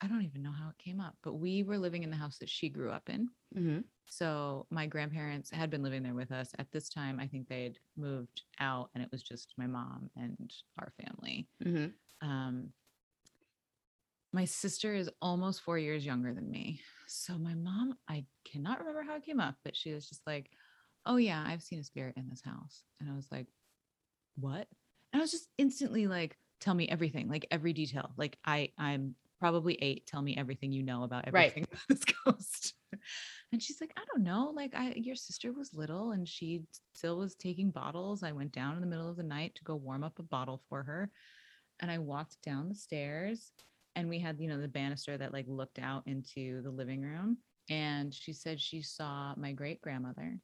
I 0.00 0.06
don't 0.06 0.22
even 0.22 0.42
know 0.42 0.52
how 0.52 0.68
it 0.68 0.78
came 0.78 1.00
up, 1.00 1.16
but 1.22 1.34
we 1.34 1.62
were 1.62 1.78
living 1.78 2.02
in 2.02 2.10
the 2.10 2.16
house 2.16 2.38
that 2.38 2.48
she 2.48 2.68
grew 2.68 2.90
up 2.90 3.08
in. 3.08 3.28
Mhm. 3.54 3.84
So 4.06 4.66
my 4.70 4.86
grandparents 4.86 5.50
had 5.50 5.70
been 5.70 5.82
living 5.82 6.02
there 6.02 6.14
with 6.14 6.32
us. 6.32 6.54
At 6.58 6.70
this 6.70 6.88
time, 6.88 7.20
I 7.20 7.26
think 7.26 7.48
they'd 7.48 7.78
moved 7.96 8.42
out 8.58 8.90
and 8.94 9.02
it 9.02 9.10
was 9.12 9.22
just 9.22 9.54
my 9.58 9.66
mom 9.66 10.10
and 10.16 10.52
our 10.78 10.92
family. 11.02 11.46
Mhm. 11.62 11.94
Um, 12.20 12.72
my 14.32 14.44
sister 14.44 14.94
is 14.94 15.10
almost 15.22 15.62
four 15.62 15.78
years 15.78 16.04
younger 16.04 16.34
than 16.34 16.50
me. 16.50 16.80
So 17.06 17.38
my 17.38 17.54
mom, 17.54 17.98
I 18.08 18.26
cannot 18.44 18.80
remember 18.80 19.02
how 19.02 19.16
it 19.16 19.24
came 19.24 19.40
up, 19.40 19.56
but 19.64 19.74
she 19.76 19.92
was 19.94 20.08
just 20.08 20.26
like, 20.26 20.50
"Oh 21.06 21.16
yeah, 21.16 21.42
I've 21.46 21.62
seen 21.62 21.78
a 21.78 21.84
spirit 21.84 22.16
in 22.16 22.28
this 22.28 22.42
house," 22.42 22.84
and 23.00 23.10
I 23.10 23.14
was 23.14 23.30
like, 23.32 23.46
"What?" 24.36 24.68
And 25.12 25.20
I 25.20 25.24
was 25.24 25.32
just 25.32 25.48
instantly 25.58 26.06
like, 26.08 26.38
"Tell 26.60 26.74
me 26.74 26.88
everything, 26.88 27.28
like 27.28 27.46
every 27.50 27.72
detail. 27.72 28.12
Like 28.16 28.38
I, 28.44 28.72
I'm 28.78 29.16
probably 29.40 29.74
eight. 29.76 30.06
Tell 30.06 30.22
me 30.22 30.36
everything 30.36 30.72
you 30.72 30.82
know 30.82 31.04
about 31.04 31.28
Right. 31.30 31.54
everything 31.54 31.64
about 31.72 31.82
this 31.88 32.04
ghost." 32.04 32.74
And 33.52 33.62
she's 33.62 33.80
like, 33.80 33.92
"I 33.96 34.04
don't 34.12 34.24
know. 34.24 34.52
Like 34.54 34.74
I, 34.74 34.92
your 34.94 35.16
sister 35.16 35.52
was 35.52 35.74
little 35.74 36.12
and 36.12 36.28
she 36.28 36.64
still 36.94 37.18
was 37.18 37.34
taking 37.36 37.70
bottles. 37.70 38.22
I 38.22 38.32
went 38.32 38.52
down 38.52 38.74
in 38.76 38.80
the 38.82 38.86
middle 38.88 39.08
of 39.10 39.16
the 39.16 39.22
night 39.22 39.54
to 39.56 39.64
go 39.64 39.76
warm 39.76 40.04
up 40.04 40.18
a 40.18 40.24
bottle 40.24 40.62
for 40.68 40.82
her." 40.84 41.10
and 41.80 41.90
I 41.90 41.98
walked 41.98 42.42
down 42.42 42.68
the 42.68 42.74
stairs 42.74 43.52
and 43.98 44.08
we 44.08 44.20
had, 44.20 44.38
you 44.38 44.46
know, 44.46 44.60
the 44.60 44.68
banister 44.68 45.18
that 45.18 45.32
like 45.32 45.46
looked 45.48 45.80
out 45.80 46.04
into 46.06 46.62
the 46.62 46.70
living 46.70 47.02
room. 47.02 47.36
And 47.68 48.14
she 48.14 48.32
said 48.32 48.60
she 48.60 48.80
saw 48.80 49.34
my 49.36 49.50
great 49.50 49.80
grandmother. 49.80 50.38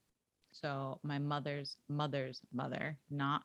So 0.51 0.99
my 1.05 1.21
mother's 1.21 1.77
mother's 1.89 2.41
mother, 2.53 2.99
not 3.11 3.43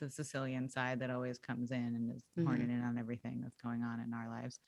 the 0.00 0.10
Sicilian 0.10 0.66
side 0.66 0.98
that 1.00 1.10
always 1.10 1.38
comes 1.38 1.72
in 1.72 1.76
and 1.76 2.10
is 2.10 2.24
Mhm. 2.38 2.46
horning 2.46 2.70
in 2.70 2.80
on 2.80 2.96
everything 2.96 3.42
that's 3.42 3.56
going 3.56 3.82
on 3.82 4.00
in 4.00 4.14
our 4.14 4.30
lives. 4.30 4.60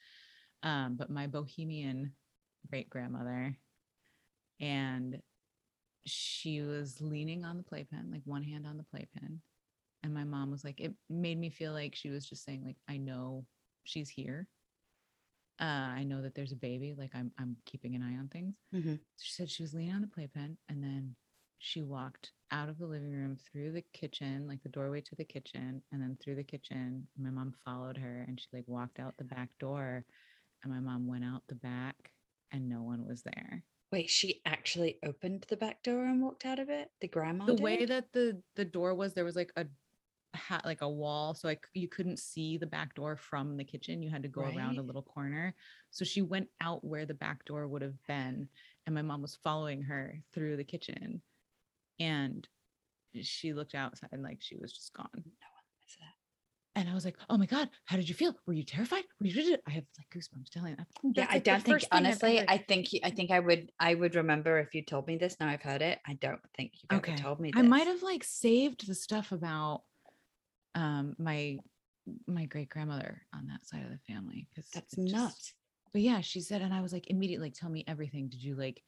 Um, 0.62 0.96
but 0.96 1.08
my 1.08 1.26
bohemian 1.26 2.14
great 2.68 2.90
grandmother, 2.90 3.56
and 4.60 5.22
she 6.04 6.60
was 6.60 7.00
leaning 7.00 7.44
on 7.46 7.56
the 7.56 7.62
playpen, 7.62 8.10
like 8.10 8.22
one 8.26 8.42
hand 8.42 8.66
on 8.66 8.76
the 8.76 8.84
playpen. 8.84 9.42
And 10.02 10.12
my 10.12 10.24
mom 10.24 10.50
was 10.50 10.64
like, 10.64 10.80
it 10.80 10.94
made 11.08 11.38
me 11.38 11.48
feel 11.48 11.72
like 11.72 11.94
she 11.94 12.10
was 12.10 12.28
just 12.28 12.44
saying, 12.44 12.62
like, 12.62 12.76
I 12.88 12.98
know 12.98 13.46
she's 13.84 14.10
here. 14.10 14.48
Uh, 15.62 15.94
I 15.94 16.02
know 16.02 16.20
that 16.22 16.34
there's 16.34 16.52
a 16.52 16.56
baby. 16.56 16.94
Like 16.96 17.12
I'm 17.14 17.32
I'm 17.38 17.56
keeping 17.66 17.94
an 17.94 18.02
eye 18.02 18.18
on 18.18 18.28
things. 18.28 18.56
Mhm. 18.74 18.98
She 19.18 19.32
said 19.32 19.48
she 19.48 19.62
was 19.62 19.74
leaning 19.74 19.94
on 19.94 20.00
the 20.00 20.08
playpen 20.08 20.58
and 20.68 20.82
then 20.82 21.14
she 21.58 21.82
walked 21.82 22.32
out 22.50 22.68
of 22.68 22.78
the 22.78 22.86
living 22.86 23.12
room 23.12 23.36
through 23.36 23.70
the 23.72 23.84
kitchen, 23.92 24.48
like 24.48 24.60
the 24.64 24.68
doorway 24.68 25.00
to 25.02 25.14
the 25.14 25.24
kitchen, 25.24 25.80
and 25.92 26.02
then 26.02 26.16
through 26.20 26.34
the 26.34 26.42
kitchen. 26.42 27.06
My 27.16 27.30
mom 27.30 27.52
followed 27.64 27.96
her 27.96 28.24
and 28.26 28.40
she 28.40 28.48
like 28.52 28.66
walked 28.66 28.98
out 28.98 29.16
the 29.16 29.24
back 29.24 29.50
door. 29.60 30.04
And 30.64 30.72
my 30.72 30.80
mom 30.80 31.06
went 31.06 31.24
out 31.24 31.42
the 31.48 31.54
back 31.54 32.12
and 32.50 32.68
no 32.68 32.82
one 32.82 33.06
was 33.06 33.22
there. 33.22 33.64
Wait, 33.92 34.08
she 34.08 34.40
actually 34.46 34.98
opened 35.04 35.44
the 35.48 35.56
back 35.56 35.82
door 35.82 36.06
and 36.06 36.22
walked 36.22 36.46
out 36.46 36.58
of 36.58 36.70
it? 36.70 36.90
The 37.00 37.08
grandma 37.08 37.46
the 37.46 37.54
way 37.54 37.84
that 37.84 38.12
the 38.12 38.42
the 38.56 38.64
door 38.64 38.94
was 38.94 39.14
there 39.14 39.24
was 39.24 39.36
like 39.36 39.52
a 39.56 39.66
hat 40.34 40.64
like 40.64 40.80
a 40.80 40.88
wall 40.88 41.34
so 41.34 41.46
like 41.48 41.66
you 41.74 41.88
couldn't 41.88 42.18
see 42.18 42.56
the 42.56 42.66
back 42.66 42.94
door 42.94 43.16
from 43.16 43.56
the 43.56 43.64
kitchen 43.64 44.02
you 44.02 44.10
had 44.10 44.22
to 44.22 44.28
go 44.28 44.42
around 44.42 44.78
a 44.78 44.82
little 44.82 45.02
corner. 45.02 45.54
So 45.90 46.04
she 46.04 46.22
went 46.22 46.48
out 46.60 46.84
where 46.84 47.06
the 47.06 47.14
back 47.14 47.44
door 47.44 47.68
would 47.68 47.82
have 47.82 48.02
been 48.06 48.48
and 48.86 48.94
my 48.94 49.02
mom 49.02 49.22
was 49.22 49.38
following 49.42 49.82
her 49.82 50.18
through 50.32 50.56
the 50.56 50.64
kitchen 50.64 51.22
and 52.00 52.46
she 53.20 53.52
looked 53.52 53.74
outside 53.74 54.08
and 54.12 54.22
like 54.22 54.38
she 54.40 54.56
was 54.56 54.72
just 54.72 54.92
gone. 54.94 55.08
That- 55.14 55.24
and 56.74 56.88
i 56.88 56.94
was 56.94 57.04
like 57.04 57.16
oh 57.28 57.36
my 57.36 57.46
god 57.46 57.68
how 57.84 57.96
did 57.96 58.08
you 58.08 58.14
feel? 58.14 58.34
Were 58.46 58.54
you 58.54 58.64
terrified? 58.64 59.04
Were 59.20 59.26
you 59.26 59.56
i 59.66 59.70
have 59.70 59.84
like 59.98 60.08
goosebumps 60.10 60.48
telling 60.50 60.76
that. 60.76 60.86
Yeah, 61.02 61.24
That's, 61.24 61.34
I 61.34 61.38
don't 61.38 61.62
think 61.62 61.74
first 61.74 61.90
thing 61.90 61.98
I've 61.98 62.06
honestly, 62.06 62.40
I 62.48 62.58
think 62.58 62.88
I 63.04 63.10
think 63.10 63.30
I 63.30 63.40
would 63.40 63.70
I 63.78 63.94
would 63.94 64.14
remember 64.14 64.58
if 64.58 64.74
you 64.74 64.82
told 64.82 65.06
me 65.06 65.16
this. 65.16 65.36
Now 65.38 65.48
I've 65.48 65.62
heard 65.62 65.82
it. 65.82 65.98
I 66.06 66.14
don't 66.14 66.40
think 66.56 66.72
you've 66.82 66.98
okay. 66.98 67.12
ever 67.12 67.22
told 67.22 67.40
me 67.40 67.52
i 67.54 67.62
might 67.62 67.86
have 67.86 68.02
like 68.02 68.24
saved 68.24 68.86
the 68.86 68.94
stuff 68.94 69.32
about 69.32 69.82
um 70.74 71.14
my 71.18 71.58
my 72.26 72.46
great 72.46 72.68
grandmother 72.68 73.22
on 73.34 73.46
that 73.46 73.64
side 73.66 73.84
of 73.84 73.90
the 73.90 74.12
family 74.12 74.46
because 74.50 74.68
That's 74.70 74.96
nuts. 74.98 75.54
but 75.92 76.02
yeah 76.02 76.20
she 76.20 76.40
said 76.40 76.60
and 76.60 76.74
i 76.74 76.80
was 76.80 76.92
like 76.92 77.08
immediately 77.10 77.46
like 77.48 77.54
tell 77.54 77.70
me 77.70 77.84
everything. 77.86 78.28
Did 78.28 78.42
you 78.42 78.54
like 78.56 78.82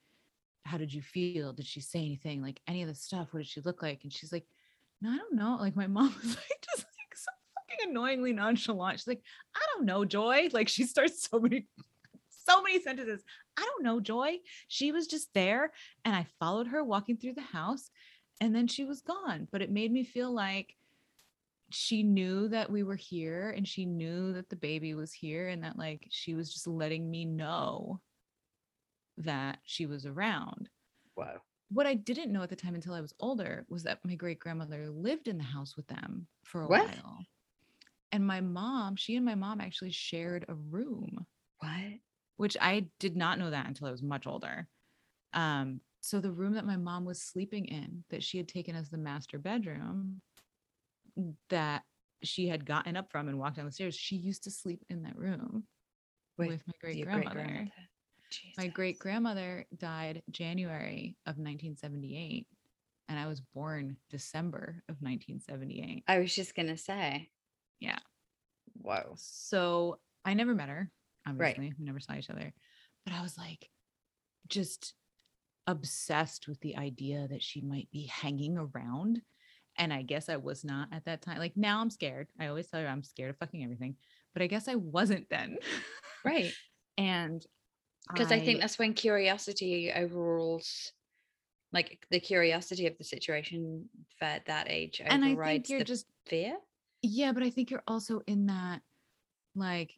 how 0.63 0.77
did 0.79 0.91
you 0.91 1.01
feel? 1.03 1.53
Did 1.53 1.67
she 1.67 1.79
say 1.79 1.99
anything? 1.99 2.41
Like 2.41 2.59
any 2.67 2.81
of 2.81 2.87
the 2.87 2.95
stuff? 2.95 3.27
What 3.31 3.37
did 3.41 3.47
she 3.47 3.61
look 3.61 3.83
like? 3.83 3.99
And 4.03 4.11
she's 4.11 4.31
like 4.31 4.45
no 5.01 5.11
i 5.11 5.17
don't 5.17 5.35
know. 5.35 5.57
Like 5.59 5.75
my 5.75 5.87
mom 5.97 6.13
was 6.21 6.35
like 6.35 6.65
just 6.65 6.85
like 6.85 7.15
so 7.15 7.31
fucking 7.53 7.91
annoyingly 7.91 8.33
nonchalant. 8.33 8.99
She's 8.99 9.07
like 9.07 9.21
i 9.55 9.59
don't 9.75 9.85
know 9.85 10.03
joy. 10.05 10.49
Like 10.53 10.67
she 10.67 10.83
starts 10.85 11.27
so 11.29 11.39
many 11.39 11.67
so 12.47 12.61
many 12.61 12.81
sentences. 12.81 13.23
I 13.57 13.61
don't 13.61 13.83
know 13.83 13.99
joy. 13.99 14.37
She 14.67 14.91
was 14.91 15.07
just 15.07 15.29
there 15.33 15.71
and 16.03 16.15
i 16.15 16.25
followed 16.39 16.67
her 16.67 16.83
walking 16.83 17.17
through 17.17 17.33
the 17.35 17.41
house 17.41 17.89
and 18.41 18.53
then 18.55 18.67
she 18.67 18.83
was 18.83 19.01
gone. 19.01 19.47
But 19.51 19.61
it 19.61 19.71
made 19.71 19.91
me 19.91 20.03
feel 20.03 20.33
like 20.33 20.75
she 21.71 22.03
knew 22.03 22.47
that 22.49 22.69
we 22.71 22.83
were 22.83 22.95
here 22.95 23.49
and 23.51 23.67
she 23.67 23.85
knew 23.85 24.33
that 24.33 24.49
the 24.49 24.55
baby 24.55 24.93
was 24.93 25.11
here 25.11 25.47
and 25.47 25.63
that 25.63 25.77
like 25.77 26.07
she 26.09 26.33
was 26.35 26.53
just 26.53 26.67
letting 26.67 27.09
me 27.09 27.25
know 27.25 27.99
that 29.17 29.59
she 29.63 29.85
was 29.85 30.05
around 30.05 30.69
Wow. 31.15 31.41
what 31.69 31.87
i 31.87 31.93
didn't 31.93 32.31
know 32.31 32.43
at 32.43 32.49
the 32.49 32.55
time 32.55 32.75
until 32.75 32.93
i 32.93 33.01
was 33.01 33.13
older 33.19 33.65
was 33.69 33.83
that 33.83 34.03
my 34.05 34.15
great 34.15 34.39
grandmother 34.39 34.89
lived 34.89 35.27
in 35.27 35.37
the 35.37 35.43
house 35.43 35.75
with 35.75 35.87
them 35.87 36.27
for 36.43 36.61
a 36.63 36.67
What? 36.67 36.89
while 36.89 37.25
and 38.11 38.25
my 38.25 38.41
mom 38.41 38.95
she 38.95 39.15
and 39.15 39.25
my 39.25 39.35
mom 39.35 39.59
actually 39.61 39.91
shared 39.91 40.45
a 40.47 40.53
room 40.55 41.25
What? 41.59 41.99
which 42.37 42.57
I 42.59 42.89
did 42.99 43.15
not 43.15 43.39
know 43.39 43.49
that 43.49 43.65
until 43.65 43.87
I 43.87 43.91
was 43.91 44.03
much 44.03 44.27
older. 44.27 44.67
Um, 45.33 45.79
so 46.01 46.19
the 46.19 46.31
room 46.31 46.53
that 46.53 46.65
my 46.65 46.77
mom 46.77 47.05
was 47.05 47.21
sleeping 47.21 47.65
in, 47.65 48.03
that 48.09 48.23
she 48.23 48.37
had 48.37 48.47
taken 48.47 48.75
as 48.75 48.89
the 48.89 48.97
master 48.97 49.39
bedroom, 49.39 50.21
that 51.49 51.83
she 52.23 52.47
had 52.47 52.65
gotten 52.65 52.95
up 52.97 53.11
from 53.11 53.27
and 53.27 53.37
walked 53.39 53.57
down 53.57 53.65
the 53.65 53.71
stairs, 53.71 53.95
she 53.95 54.15
used 54.15 54.43
to 54.43 54.51
sleep 54.51 54.83
in 54.89 55.03
that 55.03 55.17
room 55.17 55.65
With 56.37 56.47
with 56.49 56.63
my 56.67 56.73
great 56.81 57.03
grandmother. 57.03 57.67
My 58.57 58.67
great 58.67 58.99
grandmother 58.99 59.65
died 59.77 60.23
January 60.31 61.15
of 61.25 61.37
1978, 61.37 62.47
and 63.07 63.19
I 63.19 63.27
was 63.27 63.39
born 63.53 63.97
December 64.09 64.83
of 64.89 64.95
1978. 64.99 66.03
I 66.07 66.19
was 66.19 66.33
just 66.35 66.55
gonna 66.55 66.77
say. 66.77 67.29
Yeah. 67.79 67.99
Whoa. 68.81 69.13
So 69.17 69.99
I 70.25 70.33
never 70.33 70.53
met 70.55 70.69
her, 70.69 70.89
Right. 71.27 71.55
obviously. 71.55 71.73
We 71.77 71.85
never 71.85 71.99
saw 71.99 72.15
each 72.15 72.29
other. 72.29 72.53
But 73.05 73.13
I 73.13 73.21
was 73.21 73.37
like 73.37 73.69
just 74.47 74.95
obsessed 75.67 76.47
with 76.47 76.59
the 76.61 76.75
idea 76.77 77.27
that 77.27 77.43
she 77.43 77.61
might 77.61 77.89
be 77.91 78.05
hanging 78.07 78.57
around. 78.57 79.21
And 79.77 79.91
I 79.93 80.01
guess 80.01 80.29
I 80.29 80.37
was 80.37 80.63
not 80.63 80.89
at 80.91 81.05
that 81.05 81.21
time. 81.21 81.37
Like 81.37 81.57
now 81.57 81.81
I'm 81.81 81.89
scared. 81.89 82.27
I 82.39 82.47
always 82.47 82.67
tell 82.67 82.81
her 82.81 82.87
I'm 82.87 83.03
scared 83.03 83.31
of 83.31 83.37
fucking 83.37 83.63
everything. 83.63 83.95
But 84.33 84.41
I 84.41 84.47
guess 84.47 84.67
I 84.67 84.75
wasn't 84.75 85.29
then. 85.29 85.57
Right. 86.23 86.53
and 86.97 87.45
Because 88.07 88.31
I, 88.31 88.39
think 88.39 88.61
that's 88.61 88.79
when 88.79 88.93
curiosity 88.93 89.91
overrules 89.93 90.91
like 91.73 92.05
the 92.09 92.19
curiosity 92.19 92.87
of 92.87 92.97
the 92.97 93.03
situation 93.03 93.89
for 94.17 94.25
at 94.25 94.45
that 94.45 94.67
age 94.69 95.01
and 95.03 95.25
I 95.25 95.35
think 95.35 95.69
you're 95.69 95.83
just 95.83 96.05
fear. 96.25 96.57
Yeah, 97.01 97.33
but 97.33 97.43
I 97.43 97.49
think 97.49 97.69
you're 97.69 97.83
also 97.87 98.21
in 98.27 98.45
that 98.47 98.81
like 99.55 99.91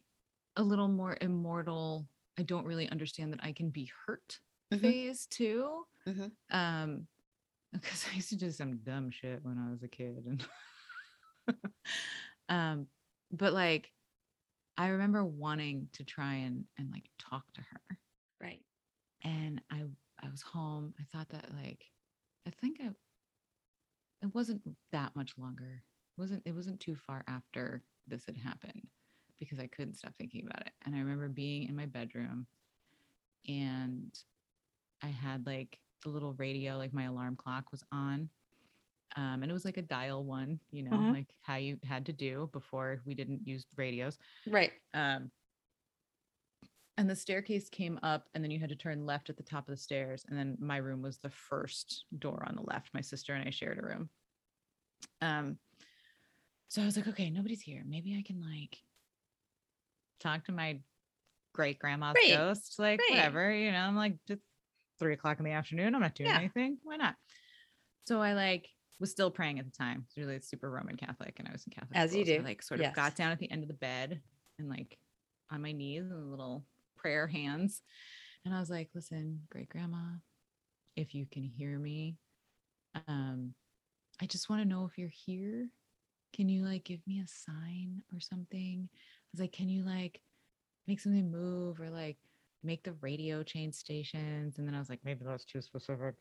a 0.56 0.62
little 0.62 0.88
more 0.88 1.16
immortal. 1.20 2.08
I 2.38 2.42
don't 2.42 2.66
really 2.66 2.88
understand 2.90 3.32
that 3.32 3.40
I 3.42 3.52
can 3.52 3.70
be 3.70 3.90
hurt 4.06 4.40
Mhm. 4.72 4.80
phase 4.80 5.26
too. 5.26 5.84
Mhm. 6.06 6.32
Um, 6.50 7.06
because 7.72 8.06
I 8.10 8.16
used 8.16 8.30
to 8.30 8.36
do 8.36 8.50
some 8.50 8.78
dumb 8.78 9.10
shit 9.10 9.40
when 9.42 9.58
I 9.58 9.70
was 9.70 9.82
a 9.82 9.88
kid, 9.88 10.24
and 10.26 10.46
um, 12.48 12.86
but 13.30 13.52
like 13.52 13.90
I 14.76 14.88
remember 14.88 15.24
wanting 15.24 15.88
to 15.94 16.04
try 16.04 16.34
and 16.36 16.64
and 16.78 16.90
like 16.90 17.08
talk 17.18 17.44
to 17.54 17.60
her, 17.60 17.98
Right. 18.40 18.60
and 19.24 19.60
I 19.70 19.84
I 20.22 20.30
was 20.30 20.42
home. 20.42 20.94
I 20.98 21.04
thought 21.12 21.28
that 21.30 21.50
like 21.54 21.84
I 22.46 22.50
think 22.60 22.78
I 22.80 22.90
it 24.22 24.34
wasn't 24.34 24.62
that 24.92 25.14
much 25.14 25.32
longer. 25.38 25.82
It 26.16 26.20
wasn't 26.20 26.42
it 26.46 26.54
wasn't 26.54 26.80
too 26.80 26.96
far 26.96 27.24
after 27.28 27.82
this 28.06 28.24
had 28.26 28.36
happened 28.36 28.82
because 29.38 29.58
I 29.60 29.68
couldn't 29.68 29.94
stop 29.94 30.14
thinking 30.18 30.44
about 30.46 30.62
it. 30.66 30.72
And 30.84 30.94
I 30.94 30.98
remember 30.98 31.28
being 31.28 31.68
in 31.68 31.76
my 31.76 31.86
bedroom 31.86 32.46
and 33.46 34.12
I 35.02 35.08
had 35.08 35.46
like 35.46 35.78
the 36.02 36.10
little 36.10 36.34
radio, 36.34 36.76
like 36.76 36.92
my 36.92 37.04
alarm 37.04 37.36
clock 37.36 37.70
was 37.72 37.84
on. 37.92 38.30
Um, 39.16 39.42
and 39.42 39.46
it 39.50 39.52
was 39.54 39.64
like 39.64 39.78
a 39.78 39.82
dial 39.82 40.24
one, 40.24 40.60
you 40.70 40.82
know, 40.82 40.98
Mhm. 40.98 41.12
like 41.12 41.34
how 41.42 41.56
you 41.56 41.78
had 41.84 42.06
to 42.06 42.12
do 42.12 42.50
before 42.52 43.02
we 43.06 43.14
didn't 43.14 43.46
use 43.46 43.66
radios. 43.76 44.18
Right. 44.46 44.72
Um, 44.94 45.32
and 46.96 47.08
the 47.08 47.14
staircase 47.16 47.68
came 47.68 47.98
up, 48.02 48.28
and 48.34 48.42
then 48.42 48.50
you 48.50 48.58
had 48.58 48.70
to 48.70 48.76
turn 48.76 49.06
left 49.06 49.30
at 49.30 49.36
the 49.36 49.42
top 49.42 49.68
of 49.68 49.72
the 49.72 49.80
stairs. 49.80 50.24
And 50.28 50.36
then 50.36 50.56
my 50.60 50.78
room 50.78 51.00
was 51.00 51.18
the 51.18 51.30
first 51.30 52.06
door 52.18 52.44
on 52.46 52.56
the 52.56 52.62
left. 52.62 52.92
My 52.92 53.00
sister 53.00 53.34
and 53.34 53.46
I 53.46 53.50
shared 53.50 53.78
a 53.78 53.82
room. 53.82 54.10
Um, 55.20 55.58
so 56.68 56.82
I 56.82 56.84
was 56.84 56.96
like, 56.96 57.08
okay, 57.08 57.30
nobody's 57.30 57.62
here. 57.62 57.82
Maybe 57.86 58.16
I 58.16 58.22
can 58.22 58.40
like 58.40 58.82
talk 60.20 60.44
to 60.44 60.52
my 60.52 60.80
great 61.54 61.78
grandma's 61.80 62.16
Right, 62.16 62.28
ghost, 62.28 62.78
like 62.78 63.00
right. 63.00 63.10
whatever, 63.10 63.52
you 63.52 63.72
know. 63.72 63.78
I'm 63.80 63.96
like, 63.96 64.18
it's 64.28 64.47
three 64.98 65.14
o'clock 65.14 65.38
in 65.38 65.44
the 65.44 65.52
afternoon. 65.52 65.94
I'm 65.94 66.00
not 66.00 66.14
doing 66.14 66.30
Yeah. 66.30 66.38
anything. 66.38 66.78
Why 66.82 66.96
not? 66.96 67.14
So 68.06 68.20
I 68.20 68.34
like 68.34 68.68
was 69.00 69.10
still 69.10 69.30
praying 69.30 69.58
at 69.58 69.64
the 69.64 69.70
time. 69.70 70.04
It's 70.06 70.16
really 70.16 70.40
super 70.40 70.70
Roman 70.70 70.96
Catholic, 70.96 71.36
and 71.38 71.46
I 71.48 71.52
was 71.52 71.64
in 71.66 71.72
Catholic. 71.72 71.96
As 71.96 72.14
you 72.14 72.24
school, 72.24 72.34
so 72.34 72.34
I, 72.34 72.38
do, 72.38 72.44
like 72.44 72.62
sort 72.62 72.80
yes. 72.80 72.90
of 72.90 72.96
got 72.96 73.14
down 73.14 73.30
at 73.30 73.38
the 73.38 73.50
end 73.50 73.62
of 73.62 73.68
the 73.68 73.74
bed 73.74 74.20
and 74.58 74.68
like 74.68 74.98
on 75.50 75.62
my 75.62 75.72
knees 75.72 76.10
and 76.10 76.30
little 76.30 76.64
prayer 76.96 77.26
hands. 77.26 77.82
And 78.44 78.54
I 78.54 78.60
was 78.60 78.70
like, 78.70 78.90
listen, 78.94 79.42
great 79.50 79.68
grandma, 79.68 80.16
if 80.96 81.14
you 81.14 81.26
can 81.30 81.42
hear 81.42 81.78
me, 81.78 82.16
um, 83.06 83.54
I 84.20 84.26
just 84.26 84.48
want 84.48 84.62
to 84.62 84.68
know 84.68 84.84
if 84.84 84.98
you're 84.98 85.08
here. 85.08 85.68
Can 86.34 86.48
you 86.48 86.64
like 86.64 86.84
give 86.84 87.00
me 87.06 87.20
a 87.20 87.26
sign 87.26 88.02
or 88.12 88.20
something? 88.20 88.88
I 88.92 89.28
was 89.32 89.40
like, 89.40 89.52
can 89.52 89.68
you 89.68 89.84
like 89.84 90.20
make 90.86 91.00
something 91.00 91.30
move 91.30 91.80
or 91.80 91.90
like 91.90 92.16
make 92.62 92.82
the 92.84 92.92
radio 93.00 93.42
change 93.42 93.74
stations? 93.74 94.58
And 94.58 94.66
then 94.66 94.74
I 94.74 94.78
was 94.78 94.88
like, 94.88 95.00
maybe 95.04 95.24
that's 95.24 95.44
too 95.44 95.60
specific. 95.62 96.14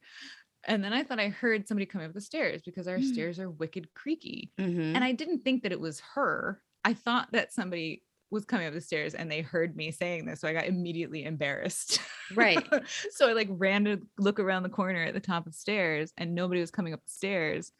And 0.65 0.83
then 0.83 0.91
I 0.93 1.03
thought 1.03 1.19
I 1.19 1.29
heard 1.29 1.67
somebody 1.67 1.85
coming 1.85 2.07
up 2.07 2.13
the 2.13 2.21
stairs 2.21 2.61
because 2.63 2.87
our 2.87 2.97
Mm. 2.97 3.13
stairs 3.13 3.39
are 3.39 3.49
wicked 3.49 3.93
creaky 3.93 4.51
Mm-hmm. 4.59 4.95
and 4.95 5.03
I 5.03 5.11
didn't 5.11 5.43
think 5.43 5.63
that 5.63 5.71
it 5.71 5.79
was 5.79 5.99
her. 6.15 6.61
I 6.83 6.93
thought 6.93 7.31
that 7.31 7.53
somebody 7.53 8.03
was 8.29 8.43
coming 8.43 8.67
up 8.67 8.73
the 8.73 8.81
stairs 8.81 9.13
and 9.13 9.31
they 9.31 9.41
heard 9.41 9.75
me 9.77 9.89
saying 9.91 10.25
this. 10.25 10.41
So 10.41 10.47
I 10.49 10.53
got 10.53 10.65
immediately 10.67 11.23
embarrassed. 11.23 11.99
Right. 12.35 12.61
so 13.11 13.29
I 13.29 13.33
like 13.33 13.47
ran 13.51 13.85
to 13.85 14.01
look 14.17 14.39
around 14.39 14.63
the 14.63 14.69
corner 14.69 15.03
at 15.03 15.13
the 15.13 15.19
top 15.21 15.47
of 15.47 15.55
stairs 15.55 16.11
and 16.17 16.35
nobody 16.35 16.59
was 16.59 16.71
coming 16.71 16.93
up 16.93 17.03
the 17.05 17.11
stairs. 17.11 17.71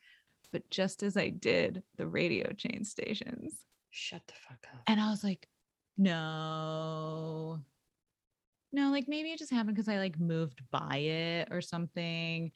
But 0.53 0.69
just 0.69 1.03
as 1.03 1.17
I 1.17 1.27
did, 1.29 1.83
the 1.97 2.07
radio 2.07 2.53
changed 2.53 2.87
stations. 2.87 3.55
Shut 3.89 4.21
the 4.27 4.33
fuck 4.47 4.65
up. 4.73 4.83
And 4.87 5.01
I 5.01 5.09
was 5.09 5.21
like, 5.23 5.49
no. 5.97 7.59
No, 8.71 8.91
like 8.91 9.07
maybe 9.07 9.31
it 9.31 9.39
just 9.39 9.51
happened 9.51 9.75
because 9.75 9.87
I 9.89 9.97
like 9.97 10.19
moved 10.19 10.61
by 10.71 10.97
it 10.97 11.47
or 11.51 11.61
something. 11.61 12.51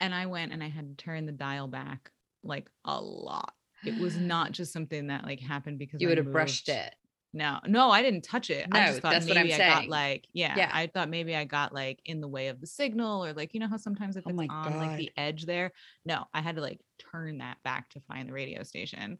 And 0.00 0.14
I 0.14 0.26
went 0.26 0.52
and 0.52 0.62
I 0.62 0.68
had 0.68 0.88
to 0.96 1.04
turn 1.04 1.26
the 1.26 1.32
dial 1.32 1.68
back 1.68 2.12
like 2.42 2.70
a 2.84 3.00
lot. 3.00 3.54
It 3.84 3.98
was 3.98 4.16
not 4.20 4.52
just 4.52 4.72
something 4.72 5.08
that 5.08 5.24
like 5.24 5.40
happened 5.40 5.78
because 5.78 6.00
you 6.02 6.08
would 6.08 6.18
have 6.18 6.32
brushed 6.32 6.68
it. 6.68 6.94
No, 7.34 7.60
no, 7.66 7.90
I 7.90 8.00
didn't 8.02 8.22
touch 8.22 8.48
it. 8.48 8.68
I 8.72 8.80
just 8.86 9.00
thought 9.02 9.12
that's 9.12 9.28
what 9.28 9.36
maybe 9.36 9.52
I'm 9.52 9.60
I 9.60 9.66
got 9.66 9.88
like, 9.88 10.26
yeah, 10.32 10.56
Yeah. 10.56 10.70
I 10.72 10.86
thought 10.86 11.10
maybe 11.10 11.36
I 11.36 11.44
got 11.44 11.74
like 11.74 12.00
in 12.06 12.20
the 12.20 12.28
way 12.28 12.48
of 12.48 12.60
the 12.60 12.66
signal 12.66 13.24
or 13.24 13.32
like, 13.34 13.52
you 13.52 13.60
know 13.60 13.68
how 13.68 13.76
sometimes 13.76 14.16
if 14.16 14.24
Oh 14.26 14.30
it's 14.30 14.38
on 14.48 14.76
like 14.78 14.96
the 14.96 15.10
edge 15.16 15.44
there. 15.44 15.72
No, 16.06 16.24
I 16.32 16.40
had 16.40 16.56
to 16.56 16.62
like 16.62 16.80
turn 16.98 17.38
that 17.38 17.62
back 17.62 17.90
to 17.90 18.00
find 18.00 18.28
the 18.28 18.32
radio 18.32 18.62
station. 18.62 19.18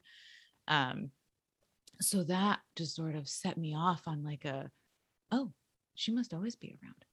Um, 0.69 1.11
so 2.01 2.25
that 2.25 2.61
just 2.77 2.97
sort 2.97 3.17
of 3.17 3.29
set 3.29 3.59
me 3.59 3.75
off 3.75 4.03
on 4.07 4.23
like 4.25 4.45
a, 4.45 4.71
oh, 5.33 5.53
she 5.99 6.13
must 6.13 6.33
always 6.33 6.55
be 6.55 6.79
around. 6.81 7.05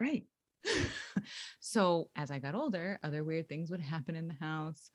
Right. 0.00 0.24
so 1.60 2.08
as 2.16 2.30
I 2.30 2.38
got 2.38 2.54
older, 2.54 2.98
other 3.02 3.24
weird 3.24 3.46
things 3.46 3.70
would 3.70 3.80
happen 3.80 4.16
in 4.16 4.26
the 4.26 4.34
house. 4.34 4.90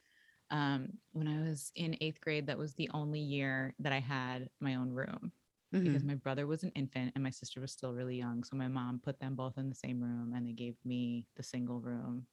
Um, 0.49 0.93
when 1.11 1.27
I 1.27 1.47
was 1.47 1.71
in 1.75 1.97
eighth 2.01 2.19
grade, 2.19 2.47
that 2.47 2.57
was 2.57 2.73
the 2.73 2.89
only 2.93 3.19
year 3.19 3.75
that 3.79 3.93
I 3.93 3.99
had 3.99 4.49
my 4.59 4.75
own 4.75 4.89
room 4.89 5.31
because 5.71 6.01
Mhm. 6.01 6.07
my 6.07 6.15
brother 6.15 6.47
was 6.47 6.63
an 6.63 6.71
infant 6.73 7.11
and 7.13 7.23
my 7.23 7.29
sister 7.29 7.61
was 7.61 7.71
still 7.71 7.93
really 7.93 8.17
young. 8.17 8.43
So 8.43 8.55
my 8.55 8.67
mom 8.67 8.99
put 9.03 9.19
them 9.19 9.35
both 9.35 9.57
in 9.59 9.69
the 9.69 9.75
same 9.75 10.01
room 10.01 10.33
and 10.33 10.47
they 10.47 10.53
gave 10.53 10.75
me 10.83 11.27
the 11.35 11.43
single 11.43 11.79
room 11.79 12.25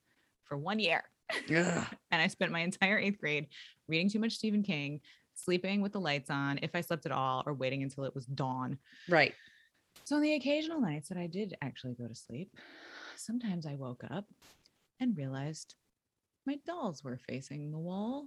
for 0.44 0.56
one 0.56 0.78
year. 0.78 1.04
Ugh. 1.30 1.86
and 2.12 2.22
I 2.22 2.28
spent 2.28 2.50
my 2.50 2.60
entire 2.60 2.98
eighth 2.98 3.18
grade 3.18 3.48
reading 3.88 4.08
too 4.08 4.20
much 4.20 4.32
Stephen 4.36 4.62
King, 4.62 5.00
sleeping 5.34 5.82
with 5.82 5.92
the 5.92 6.00
lights 6.00 6.30
on, 6.30 6.60
if 6.62 6.74
I 6.74 6.80
slept 6.80 7.04
at 7.04 7.12
all, 7.12 7.42
or 7.44 7.52
waiting 7.52 7.82
until 7.82 8.04
it 8.04 8.14
was 8.14 8.24
dawn. 8.24 8.78
Right. 9.08 9.34
So 10.02 10.16
on 10.16 10.22
the 10.22 10.34
occasional 10.34 10.80
nights 10.80 11.08
that 11.08 11.18
I 11.18 11.26
did 11.28 11.56
actually 11.62 11.94
go 11.94 12.06
to 12.08 12.14
sleep, 12.14 12.50
sometimes 13.16 13.64
I 13.66 13.74
woke 13.74 14.02
up 14.10 14.26
and 15.00 15.16
realized 15.16 15.76
my 16.46 16.58
dolls 16.66 17.02
were 17.04 17.20
facing 17.28 17.70
the 17.70 17.78
wall. 17.78 18.26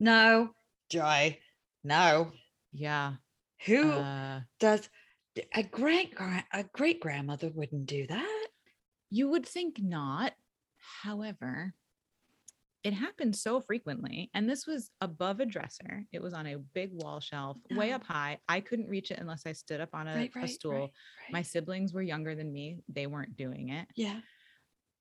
No, 0.00 0.54
Joy. 0.88 1.38
No. 1.84 2.32
Yeah. 2.72 3.14
Who 3.66 3.90
Uh, 3.90 4.40
does 4.60 4.88
a 5.54 5.62
great 5.62 6.14
a 6.52 6.64
great 6.72 7.00
grandmother 7.00 7.50
wouldn't 7.50 7.86
do 7.86 8.06
that? 8.06 8.46
you 9.10 9.28
would 9.28 9.46
think 9.46 9.80
not. 9.82 10.34
However, 11.02 11.74
it 12.84 12.92
happened 12.92 13.34
so 13.34 13.60
frequently. 13.60 14.30
And 14.34 14.48
this 14.48 14.66
was 14.66 14.90
above 15.00 15.40
a 15.40 15.46
dresser. 15.46 16.04
It 16.12 16.22
was 16.22 16.32
on 16.32 16.46
a 16.46 16.58
big 16.58 16.90
wall 16.92 17.18
shelf, 17.20 17.56
way 17.72 17.92
up 17.92 18.04
high. 18.04 18.38
I 18.48 18.60
couldn't 18.60 18.88
reach 18.88 19.10
it 19.10 19.18
unless 19.18 19.42
I 19.46 19.52
stood 19.52 19.80
up 19.80 19.90
on 19.92 20.06
a, 20.06 20.14
right, 20.14 20.30
a 20.34 20.38
right, 20.40 20.48
stool. 20.48 20.72
right, 20.72 20.90
My 21.32 21.42
siblings 21.42 21.92
were 21.92 22.02
younger 22.02 22.34
than 22.34 22.52
me, 22.52 22.78
they 22.88 23.06
weren't 23.06 23.36
doing 23.36 23.70
it. 23.70 23.88
yeah. 23.96 24.20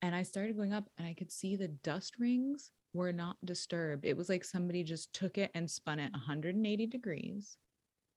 and 0.01 0.15
I 0.15 0.23
started 0.23 0.57
going 0.57 0.73
up 0.73 0.85
and 0.97 1.07
I 1.07 1.13
could 1.13 1.31
see 1.31 1.55
the 1.55 1.67
dust 1.67 2.15
rings 2.19 2.71
were 2.93 3.13
not 3.13 3.37
disturbed. 3.45 4.05
It 4.05 4.17
was 4.17 4.27
like 4.29 4.43
somebody 4.43 4.83
just 4.83 5.13
took 5.13 5.37
it 5.37 5.51
and 5.53 5.69
spun 5.69 5.99
it 5.99 6.11
180 6.13 6.87
degrees 6.87 7.57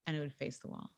and 0.07 0.17
it 0.17 0.19
would 0.21 0.33
face 0.33 0.57
the 0.59 0.69
wall. 0.69 0.89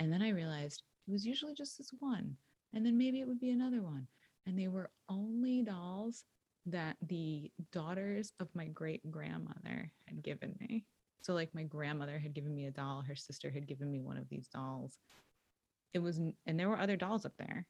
And 0.00 0.12
then 0.12 0.20
I 0.22 0.30
realized 0.30 0.82
it 1.06 1.12
was 1.12 1.24
usually 1.24 1.54
just 1.54 1.78
this 1.78 1.90
one. 2.00 2.36
And 2.74 2.84
then 2.84 2.98
maybe 2.98 3.20
it 3.20 3.28
would 3.28 3.40
be 3.40 3.50
another 3.50 3.82
one. 3.82 4.08
And 4.46 4.58
they 4.58 4.66
were 4.68 4.90
only 5.08 5.62
dolls 5.62 6.24
that 6.66 6.96
the 7.06 7.50
daughters 7.72 8.32
of 8.40 8.48
my 8.54 8.66
great 8.66 9.10
grandmother 9.10 9.90
had 10.06 10.22
given 10.22 10.54
me. 10.60 10.84
So, 11.22 11.34
like, 11.34 11.54
my 11.54 11.64
grandmother 11.64 12.18
had 12.18 12.34
given 12.34 12.54
me 12.54 12.66
a 12.66 12.70
doll, 12.70 13.02
her 13.02 13.16
sister 13.16 13.50
had 13.50 13.66
given 13.66 13.90
me 13.90 14.00
one 14.00 14.16
of 14.16 14.28
these 14.28 14.48
dolls. 14.48 14.98
It 15.94 15.98
was, 16.00 16.18
and 16.18 16.58
there 16.58 16.68
were 16.68 16.78
other 16.78 16.96
dolls 16.96 17.24
up 17.24 17.32
there. 17.38 17.66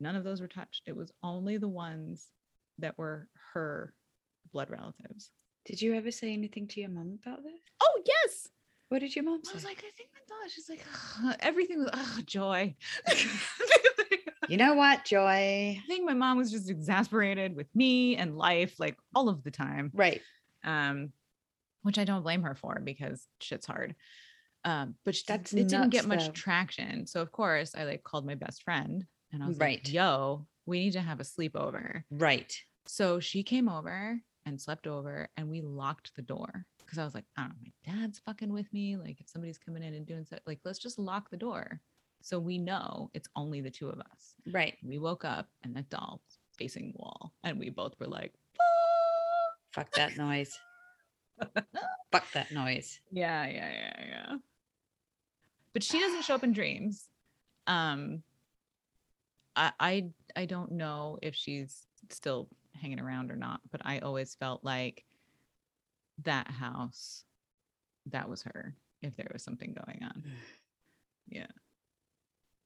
None 0.00 0.16
of 0.16 0.24
those 0.24 0.40
were 0.40 0.48
touched. 0.48 0.82
It 0.86 0.96
was 0.96 1.12
only 1.22 1.56
the 1.56 1.68
ones 1.68 2.28
that 2.78 2.96
were 2.98 3.28
her 3.52 3.94
blood 4.52 4.70
relatives. 4.70 5.30
Did 5.66 5.80
you 5.80 5.94
ever 5.94 6.10
say 6.10 6.32
anything 6.32 6.66
to 6.68 6.80
your 6.80 6.90
mom 6.90 7.18
about 7.24 7.42
this? 7.42 7.60
Oh, 7.82 8.02
yes. 8.06 8.48
What 8.88 9.00
did 9.00 9.14
your 9.14 9.24
mom 9.24 9.44
say? 9.44 9.52
I 9.52 9.54
was 9.54 9.64
like, 9.64 9.84
I 9.86 9.90
think 9.96 10.10
my 10.12 10.20
doll. 10.28 10.48
She's 10.48 10.68
like, 10.68 10.84
"Ugh," 11.24 11.36
everything 11.40 11.78
was, 11.78 11.90
oh, 11.92 12.18
joy. 12.26 12.74
you 14.50 14.56
know 14.56 14.74
what, 14.74 15.04
Joy? 15.04 15.80
I 15.80 15.82
think 15.86 16.04
my 16.04 16.14
mom 16.14 16.36
was 16.38 16.50
just 16.50 16.68
exasperated 16.68 17.54
with 17.54 17.68
me 17.74 18.16
and 18.16 18.36
life, 18.36 18.74
like 18.78 18.96
all 19.14 19.28
of 19.28 19.44
the 19.44 19.50
time. 19.50 19.90
Right. 19.94 20.20
Um, 20.64 21.12
which 21.82 21.98
I 21.98 22.04
don't 22.04 22.22
blame 22.22 22.42
her 22.42 22.54
for 22.54 22.80
because 22.82 23.26
shit's 23.40 23.66
hard. 23.66 23.94
Um, 24.64 24.96
but 25.04 25.16
That's 25.26 25.52
it 25.54 25.68
didn't 25.68 25.90
get 25.90 26.04
much 26.06 26.26
though. 26.26 26.32
traction. 26.32 27.06
So 27.06 27.22
of 27.22 27.32
course 27.32 27.74
I 27.74 27.84
like 27.84 28.02
called 28.02 28.26
my 28.26 28.34
best 28.34 28.62
friend 28.62 29.04
and 29.32 29.42
I 29.42 29.46
was 29.46 29.58
Right. 29.58 29.80
like, 29.82 29.92
yo, 29.92 30.46
we 30.66 30.80
need 30.80 30.92
to 30.92 31.00
have 31.00 31.20
a 31.20 31.24
sleepover. 31.24 32.02
Right. 32.10 32.54
So 32.86 33.20
she 33.20 33.42
came 33.42 33.68
over 33.68 34.20
and 34.44 34.60
slept 34.60 34.86
over 34.86 35.28
and 35.36 35.48
we 35.48 35.62
locked 35.62 36.12
the 36.16 36.22
door 36.22 36.66
because 36.78 36.98
I 36.98 37.04
was 37.04 37.14
like, 37.14 37.24
I 37.38 37.42
don't 37.42 37.50
know, 37.50 37.56
my 37.62 38.00
dad's 38.02 38.18
fucking 38.18 38.52
with 38.52 38.70
me. 38.72 38.96
Like 38.96 39.20
if 39.20 39.28
somebody's 39.28 39.58
coming 39.58 39.82
in 39.82 39.94
and 39.94 40.04
doing 40.06 40.26
so, 40.26 40.36
like, 40.46 40.58
let's 40.64 40.78
just 40.80 40.98
lock 40.98 41.30
the 41.30 41.36
door. 41.36 41.80
So 42.22 42.38
we 42.38 42.58
know 42.58 43.10
it's 43.14 43.28
only 43.36 43.60
the 43.60 43.70
two 43.70 43.88
of 43.88 43.98
us. 44.00 44.34
Right. 44.52 44.76
We 44.82 44.98
woke 44.98 45.24
up 45.24 45.48
and 45.62 45.74
that 45.76 45.88
doll 45.90 46.20
was 46.26 46.38
facing 46.58 46.92
the 46.92 46.98
wall 46.98 47.32
and 47.44 47.58
we 47.58 47.70
both 47.70 47.98
were 47.98 48.06
like, 48.06 48.32
Fuck 49.72 49.92
that 49.92 50.16
noise. 50.16 50.58
Fuck 52.12 52.32
that 52.34 52.50
noise. 52.50 53.00
yeah, 53.10 53.46
yeah, 53.46 53.70
yeah, 53.72 54.04
yeah. 54.08 54.36
But 55.72 55.84
she 55.84 56.00
doesn't 56.00 56.24
show 56.24 56.34
up 56.34 56.42
in 56.44 56.52
dreams. 56.52 57.08
Um, 57.66 58.22
I, 59.54 59.72
I, 59.78 60.10
I 60.34 60.46
don't 60.46 60.72
know 60.72 61.18
if 61.22 61.34
she's 61.36 61.86
still 62.08 62.48
hanging 62.80 62.98
around 62.98 63.30
or 63.30 63.36
not, 63.36 63.60
but 63.70 63.80
I 63.84 64.00
always 64.00 64.34
felt 64.34 64.64
like 64.64 65.04
that 66.24 66.50
house, 66.50 67.24
that 68.06 68.28
was 68.28 68.42
her. 68.42 68.74
If 69.02 69.16
there 69.16 69.30
was 69.32 69.42
something 69.42 69.72
going 69.86 70.02
on, 70.02 70.24
yeah, 71.28 71.46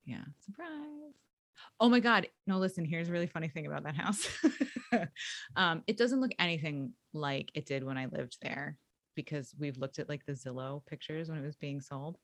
yeah, 0.04 0.24
surprise. 0.44 1.14
Oh 1.80 1.88
my 1.88 2.00
god! 2.00 2.26
No, 2.46 2.58
listen. 2.58 2.84
Here's 2.84 3.08
a 3.08 3.12
really 3.12 3.26
funny 3.26 3.48
thing 3.48 3.66
about 3.66 3.84
that 3.84 3.96
house. 3.96 4.28
um, 5.56 5.82
it 5.86 5.96
doesn't 5.96 6.20
look 6.20 6.32
anything 6.38 6.92
like 7.12 7.50
it 7.54 7.66
did 7.66 7.84
when 7.84 7.96
I 7.96 8.06
lived 8.06 8.38
there 8.42 8.76
because 9.14 9.54
we've 9.58 9.76
looked 9.76 9.98
at 9.98 10.08
like 10.08 10.24
the 10.26 10.32
Zillow 10.32 10.84
pictures 10.86 11.28
when 11.28 11.38
it 11.38 11.44
was 11.44 11.56
being 11.56 11.80
sold. 11.80 12.18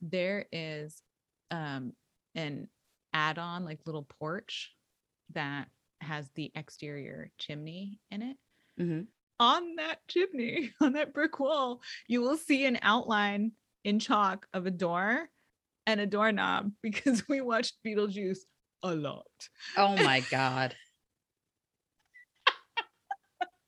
There 0.00 0.46
is 0.52 1.02
um 1.50 1.92
an 2.34 2.68
add-on 3.12 3.64
like 3.64 3.80
little 3.86 4.06
porch 4.18 4.72
that 5.32 5.68
has 6.00 6.30
the 6.34 6.50
exterior 6.54 7.30
chimney 7.38 8.00
in 8.10 8.22
it. 8.22 8.36
Mhm. 8.80 9.06
On 9.38 9.76
that 9.76 10.00
chimney, 10.08 10.72
on 10.80 10.92
that 10.94 11.14
brick 11.14 11.38
wall, 11.40 11.80
you 12.06 12.20
will 12.20 12.36
see 12.36 12.66
an 12.66 12.78
outline 12.82 13.52
in 13.84 13.98
chalk 13.98 14.46
of 14.52 14.66
a 14.66 14.70
door 14.70 15.28
and 15.86 16.00
a 16.00 16.06
doorknob 16.06 16.72
because 16.82 17.28
we 17.28 17.40
watched 17.40 17.74
Beetlejuice 17.86 18.38
a 18.82 18.94
lot. 18.94 19.24
Oh 19.76 19.96
my 19.96 20.20
god. 20.30 20.74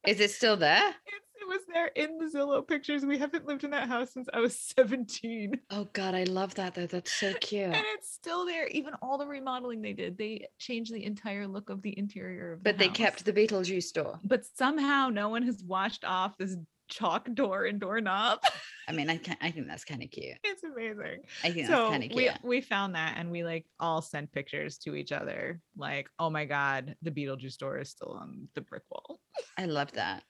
Is 0.07 0.21
it 0.21 0.31
still 0.31 0.57
there? 0.57 0.95
It's, 1.07 1.27
it 1.41 1.49
was 1.49 1.61
there 1.73 1.89
in 1.89 2.19
the 2.19 2.27
Zillow 2.27 2.67
pictures. 2.67 3.05
We 3.05 3.19
haven't 3.19 3.47
lived 3.47 3.65
in 3.65 3.71
that 3.73 3.89
house 3.89 4.13
since 4.13 4.29
I 4.33 4.39
was 4.41 4.57
17. 4.79 5.61
Oh 5.71 5.89
god, 5.93 6.15
I 6.15 6.23
love 6.25 6.55
that 6.55 6.75
though. 6.75 6.87
That's 6.87 7.13
so 7.13 7.35
cute. 7.41 7.65
And 7.65 7.85
it's 7.95 8.13
still 8.13 8.47
there. 8.47 8.69
Even 8.69 8.95
all 9.03 9.19
the 9.19 9.27
remodeling 9.27 9.83
they 9.83 9.93
did, 9.93 10.17
they 10.17 10.47
changed 10.59 10.95
the 10.95 11.05
entire 11.05 11.47
look 11.47 11.69
of 11.69 11.83
the 11.83 11.97
interior 11.99 12.53
of 12.55 12.61
the 12.61 12.65
But 12.71 12.79
they 12.79 12.87
house. 12.89 12.97
kept 12.97 13.25
the 13.25 13.33
Beetlejuice 13.33 13.93
door. 13.93 14.19
But 14.25 14.45
somehow 14.57 15.09
no 15.11 15.29
one 15.29 15.43
has 15.43 15.63
washed 15.65 16.05
off 16.05 16.39
this 16.39 16.57
chalk 16.93 17.29
door 17.35 17.65
and 17.65 17.81
doorknob. 17.81 18.41
I 18.89 18.93
mean, 18.93 19.09
I 19.11 19.17
can 19.25 19.37
I 19.41 19.51
think 19.51 19.67
that's 19.67 19.85
kind 19.85 20.03
of 20.03 20.11
cute. 20.11 20.37
it's 20.45 20.63
amazing. 20.63 21.23
I 21.43 21.51
think 21.51 21.67
that's 21.67 21.69
So 21.69 21.91
kind 21.91 22.05
of 22.05 22.11
we 22.15 22.25
cute. 22.25 22.39
we 22.45 22.61
found 22.61 22.95
that 22.95 23.15
and 23.19 23.31
we 23.31 23.43
like 23.45 23.65
all 23.81 24.03
sent 24.03 24.31
pictures 24.33 24.79
to 24.79 24.95
each 24.95 25.13
other. 25.13 25.61
Like, 25.77 26.09
oh 26.19 26.31
my 26.31 26.45
god, 26.45 26.95
the 27.03 27.11
Beetlejuice 27.11 27.57
door 27.57 27.79
is 27.79 27.91
still 27.91 28.13
on 28.13 28.49
the 28.55 28.61
brick 28.61 28.83
wall. 28.91 29.19
I 29.59 29.67
love 29.67 29.93
that. 29.93 30.23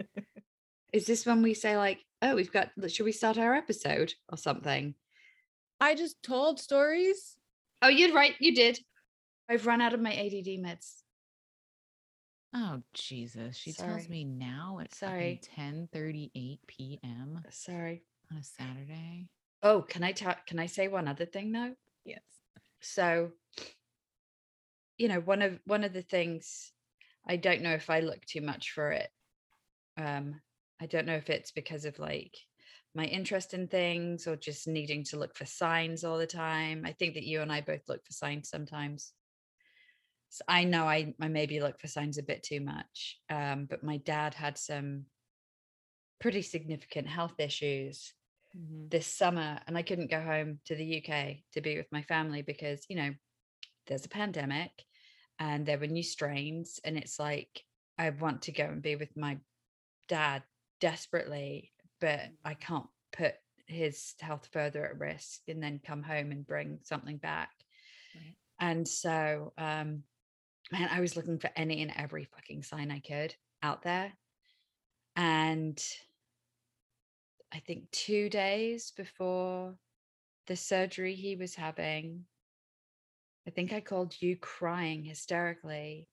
Is 0.92 1.06
this 1.06 1.26
when 1.26 1.42
we 1.42 1.52
say 1.54 1.76
like, 1.76 1.98
oh, 2.22 2.34
we've 2.34 2.50
got 2.52 2.70
should 2.88 3.04
we 3.04 3.12
start 3.12 3.36
our 3.38 3.54
episode 3.54 4.14
or 4.30 4.38
something? 4.38 4.94
I 5.80 5.94
just 5.94 6.22
told 6.22 6.58
stories. 6.58 7.36
Oh, 7.82 7.88
you're 7.88 8.12
right, 8.14 8.34
you 8.40 8.54
did. 8.54 8.78
I've 9.50 9.66
run 9.66 9.80
out 9.80 9.92
of 9.94 10.00
my 10.00 10.12
ADD 10.12 10.58
meds. 10.64 11.02
Oh 12.54 12.82
Jesus! 12.94 13.56
She 13.56 13.72
tells 13.72 14.08
me 14.08 14.24
now 14.24 14.78
at 14.80 14.94
Sorry. 14.94 15.40
ten 15.42 15.88
thirty 15.92 16.30
eight 16.34 16.60
p.m. 16.66 17.42
Sorry. 17.50 18.02
on 18.30 18.38
a 18.38 18.42
Saturday. 18.42 19.28
Oh, 19.62 19.82
can 19.82 20.02
I 20.02 20.12
tell 20.12 20.34
can 20.46 20.58
I 20.58 20.66
say 20.66 20.88
one 20.88 21.08
other 21.08 21.26
thing 21.26 21.52
though? 21.52 21.74
Yes. 22.04 22.22
So, 22.80 23.32
you 24.96 25.08
know, 25.08 25.20
one 25.20 25.42
of 25.42 25.58
one 25.66 25.84
of 25.84 25.92
the 25.92 26.02
things 26.02 26.72
I 27.26 27.36
don't 27.36 27.62
know 27.62 27.72
if 27.72 27.90
I 27.90 28.00
look 28.00 28.24
too 28.24 28.40
much 28.40 28.70
for 28.72 28.92
it. 28.92 29.10
Um, 29.98 30.40
I 30.80 30.86
don't 30.86 31.06
know 31.06 31.16
if 31.16 31.28
it's 31.28 31.50
because 31.50 31.84
of 31.84 31.98
like 31.98 32.34
my 32.94 33.04
interest 33.04 33.52
in 33.52 33.68
things 33.68 34.26
or 34.26 34.36
just 34.36 34.66
needing 34.66 35.04
to 35.04 35.18
look 35.18 35.36
for 35.36 35.44
signs 35.44 36.04
all 36.04 36.16
the 36.18 36.26
time. 36.26 36.84
I 36.86 36.92
think 36.92 37.14
that 37.14 37.24
you 37.24 37.42
and 37.42 37.52
I 37.52 37.60
both 37.60 37.82
look 37.88 38.04
for 38.06 38.12
signs 38.12 38.48
sometimes. 38.48 39.12
So 40.30 40.44
I 40.48 40.64
know 40.64 40.84
I, 40.86 41.14
I 41.20 41.28
maybe 41.28 41.60
look 41.60 41.80
for 41.80 41.88
signs 41.88 42.18
a 42.18 42.22
bit 42.22 42.42
too 42.42 42.60
much. 42.60 43.20
Um, 43.30 43.66
but 43.66 43.82
my 43.82 43.96
dad 43.98 44.34
had 44.34 44.58
some 44.58 45.06
pretty 46.20 46.42
significant 46.42 47.08
health 47.08 47.38
issues 47.38 48.14
Mhm. 48.54 48.92
this 48.92 49.06
summer 49.06 49.60
and 49.66 49.78
I 49.78 49.82
couldn't 49.82 50.10
go 50.10 50.22
home 50.22 50.60
to 50.66 50.76
the 50.76 50.84
UK 50.84 51.44
to 51.52 51.60
be 51.60 51.76
with 51.76 51.88
my 51.92 52.02
family 52.02 52.42
because, 52.42 52.86
you 52.88 52.96
know, 52.96 53.14
there's 53.86 54.06
a 54.06 54.10
pandemic 54.10 54.72
and 55.38 55.66
there 55.66 55.78
were 55.78 55.86
new 55.88 56.04
strains 56.04 56.80
and 56.84 56.98
it's 56.98 57.18
like 57.18 57.64
I 57.98 58.10
want 58.10 58.42
to 58.42 58.52
go 58.52 58.64
and 58.64 58.82
be 58.82 58.96
with 58.96 59.16
my 59.16 59.40
dad 60.08 60.44
desperately, 60.80 61.72
but 62.00 62.30
I 62.44 62.54
can't 62.54 62.88
put 63.12 63.36
his 63.66 64.14
health 64.20 64.48
further 64.52 64.86
at 64.86 64.98
risk 64.98 65.42
and 65.48 65.62
then 65.62 65.80
come 65.80 66.02
home 66.02 66.32
and 66.32 66.46
bring 66.46 66.80
something 66.84 67.18
back. 67.18 67.52
Right. 68.14 68.36
And 68.60 68.86
so 68.86 69.52
um 69.58 70.04
man, 70.70 70.88
I 70.92 71.00
was 71.00 71.16
looking 71.16 71.38
for 71.38 71.50
any 71.56 71.82
and 71.82 71.92
every 71.96 72.24
fucking 72.24 72.62
sign 72.62 72.90
I 72.90 73.00
could 73.00 73.34
out 73.62 73.82
there. 73.82 74.12
And 75.16 75.82
I 77.52 77.58
think 77.60 77.90
two 77.90 78.28
days 78.28 78.92
before 78.96 79.74
the 80.46 80.56
surgery 80.56 81.14
he 81.14 81.36
was 81.36 81.54
having, 81.54 82.24
I 83.46 83.50
think 83.50 83.72
I 83.72 83.80
called 83.80 84.14
you 84.20 84.36
crying 84.36 85.04
hysterically 85.04 86.08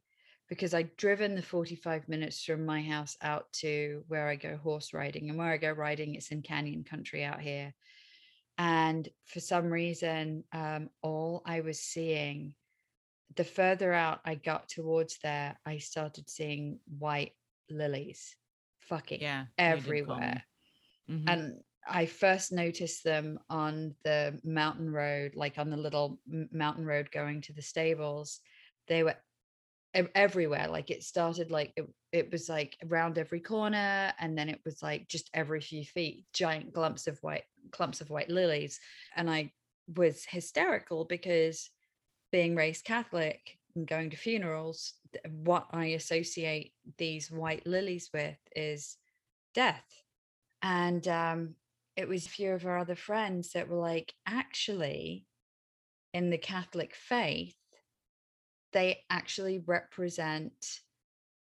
because 0.48 0.74
I'd 0.74 0.96
driven 0.96 1.36
the 1.36 1.42
45 1.42 2.08
minutes 2.08 2.44
from 2.44 2.66
my 2.66 2.82
house 2.82 3.18
out 3.22 3.52
to 3.54 4.04
where 4.08 4.28
I 4.28 4.36
go 4.36 4.58
horse 4.58 4.94
riding. 4.94 5.30
And 5.30 5.38
where 5.38 5.52
I 5.52 5.58
go 5.58 5.72
riding, 5.72 6.16
it's 6.16 6.32
in 6.32 6.42
canyon 6.44 6.84
country 6.84 7.24
out 7.24 7.42
here. 7.42 7.74
And 8.58 9.10
for 9.26 9.40
some 9.40 9.66
reason, 9.66 10.44
um, 10.54 10.90
all 11.02 11.42
I 11.46 11.62
was 11.62 11.80
seeing, 11.80 12.54
the 13.36 13.44
further 13.44 13.94
out 13.94 14.22
I 14.26 14.36
got 14.36 14.70
towards 14.70 15.20
there, 15.20 15.60
I 15.66 15.78
started 15.80 16.30
seeing 16.30 16.80
white 16.88 17.34
lilies 17.70 18.36
fucking 18.80 19.20
Yeah. 19.20 19.48
you 19.68 19.82
did 19.82 20.02
call 20.02 20.22
me. 20.22 20.34
everywhere 20.34 20.46
Mhm. 21.10 21.28
and 21.28 21.64
I 21.88 22.08
first 22.08 22.52
noticed 22.52 23.04
them 23.04 23.40
on 23.50 23.96
the 24.04 24.40
mountain 24.44 24.92
road, 24.92 25.36
like 25.36 25.58
on 25.60 25.70
the 25.70 25.78
little 25.78 26.20
mountain 26.26 26.86
road 26.86 27.12
going 27.12 27.42
to 27.44 27.54
the 27.54 27.62
stables. 27.62 28.42
They 28.88 29.04
were 29.04 29.18
everywhere. 29.94 30.68
Like 30.68 30.90
it 30.90 31.04
started 31.04 31.52
like 31.52 31.74
it, 31.78 31.86
it 32.12 32.32
was 32.32 32.50
like 32.50 32.78
around 32.84 33.18
every 33.18 33.40
corner, 33.40 34.14
and 34.20 34.38
then 34.38 34.50
it 34.50 34.62
was 34.66 34.82
like 34.84 35.08
just 35.08 35.30
every 35.34 35.62
few 35.62 35.86
feet, 35.86 36.26
giant 36.34 36.74
clumps 36.74 37.08
of 37.08 37.20
white 37.24 37.46
clumps 37.72 38.02
of 38.02 38.10
white 38.10 38.30
lilies. 38.30 38.80
And 39.16 39.30
I 39.30 39.54
was 39.88 40.26
hysterical 40.26 41.06
because 41.06 41.70
being 42.32 42.56
raised 42.56 42.86
Catholic 42.86 43.58
and 43.76 43.88
going 43.88 44.10
to 44.10 44.18
funerals, 44.18 44.94
what 45.30 45.68
I 45.72 45.88
associate 45.88 46.74
these 46.98 47.32
white 47.32 47.66
lilies 47.66 48.10
with 48.14 48.38
is 48.56 48.98
death. 49.54 49.86
And 50.62 51.08
um, 51.08 51.56
it 51.96 52.08
was 52.08 52.26
a 52.26 52.30
few 52.30 52.52
of 52.52 52.66
our 52.66 52.78
other 52.78 52.96
friends 52.96 53.52
that 53.54 53.70
were 53.70 53.80
like 53.80 54.14
actually 54.28 55.26
in 56.14 56.30
the 56.30 56.38
catholic 56.38 56.96
faith 56.96 57.56
they 58.74 59.00
actually 59.10 59.60
represent 59.66 60.82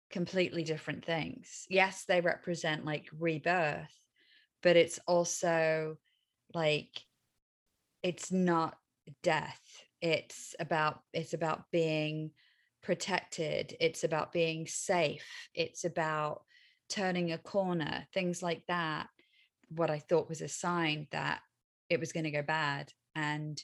completely 0.09 0.63
different 0.63 1.05
things. 1.05 1.67
Yes 1.69 2.05
they 2.05 2.21
represent 2.21 2.85
like 2.85 3.05
rebirth 3.19 3.93
but 4.63 4.75
it's 4.75 4.99
also 5.07 5.97
like 6.53 7.03
it's 8.01 8.31
not 8.31 8.77
death 9.21 9.61
it's 10.01 10.55
about 10.59 11.01
it's 11.13 11.33
about 11.33 11.63
being 11.71 12.31
protected 12.81 13.75
it's 13.79 14.03
about 14.03 14.31
being 14.31 14.65
safe 14.65 15.25
it's 15.53 15.83
about 15.83 16.41
turning 16.89 17.31
a 17.31 17.37
corner 17.37 18.07
things 18.13 18.41
like 18.41 18.63
that 18.67 19.07
what 19.69 19.89
i 19.89 19.99
thought 19.99 20.29
was 20.29 20.41
a 20.41 20.47
sign 20.47 21.07
that 21.11 21.41
it 21.89 21.99
was 21.99 22.13
going 22.13 22.23
to 22.23 22.31
go 22.31 22.41
bad 22.41 22.91
and 23.15 23.61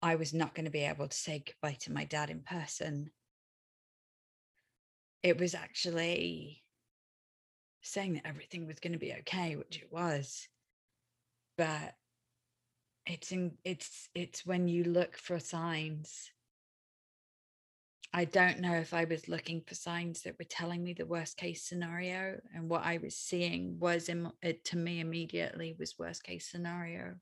i 0.00 0.14
was 0.14 0.32
not 0.32 0.54
going 0.54 0.64
to 0.64 0.70
be 0.70 0.84
able 0.84 1.08
to 1.08 1.16
say 1.16 1.42
goodbye 1.44 1.76
to 1.80 1.92
my 1.92 2.04
dad 2.04 2.30
in 2.30 2.40
person. 2.40 3.10
It 5.24 5.38
was 5.38 5.54
actually 5.54 6.62
saying 7.82 8.14
that 8.14 8.26
everything 8.26 8.68
was 8.68 8.78
going 8.78 8.92
to 8.92 8.98
be 8.98 9.12
okay 9.12 9.56
which 9.56 9.78
it 9.78 9.92
was 9.92 10.46
but 11.56 11.94
it's 13.08 13.32
in 13.32 13.52
it's 13.64 14.08
it's 14.14 14.44
when 14.44 14.68
you 14.68 14.84
look 14.84 15.16
for 15.16 15.40
signs. 15.40 16.30
I 18.10 18.24
don't 18.24 18.60
know 18.60 18.74
if 18.74 18.94
i 18.94 19.04
was 19.04 19.28
looking 19.28 19.60
for 19.66 19.74
signs 19.74 20.22
that 20.22 20.38
were 20.38 20.46
telling 20.48 20.82
me 20.82 20.94
the 20.94 21.04
worst 21.04 21.36
case 21.36 21.62
scenario 21.62 22.40
and 22.54 22.70
what 22.70 22.82
i 22.82 22.98
was 23.02 23.14
seeing 23.14 23.78
was 23.78 24.08
in 24.08 24.30
it 24.42 24.64
to 24.66 24.78
me 24.78 25.00
immediately 25.00 25.76
was 25.78 25.98
worst 25.98 26.22
case 26.22 26.48
scenario. 26.48 27.16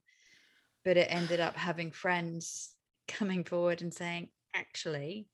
But 0.85 0.97
it 0.97 1.07
ended 1.11 1.39
up 1.39 1.57
having 1.57 1.91
friends 1.91 2.73
coming 3.07 3.43
forward 3.43 3.81
and 3.81 3.93
saying 3.93 4.29
actually 4.53 5.27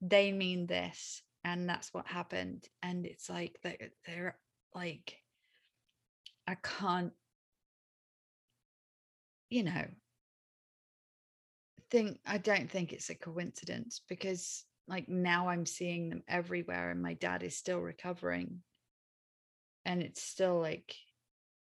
they 0.00 0.32
mean 0.32 0.66
this 0.66 1.22
and 1.44 1.68
that's 1.68 1.92
what 1.94 2.06
happened. 2.06 2.68
And 2.82 3.06
it's 3.06 3.30
like 3.30 3.56
they're, 3.62 3.90
they're 4.06 4.36
like 4.74 5.16
i 6.46 6.56
can't 6.56 7.12
you 9.50 9.62
know 9.62 9.84
think 11.90 12.18
i 12.26 12.38
don't 12.38 12.70
think 12.70 12.92
it's 12.92 13.10
a 13.10 13.14
coincidence 13.14 14.00
because 14.08 14.64
like 14.90 15.08
now 15.08 15.48
i'm 15.48 15.64
seeing 15.64 16.10
them 16.10 16.22
everywhere 16.28 16.90
and 16.90 17.00
my 17.00 17.14
dad 17.14 17.42
is 17.42 17.56
still 17.56 17.78
recovering. 17.78 18.62
And 19.86 20.02
it's 20.02 20.22
still 20.22 20.60
like 20.60 20.94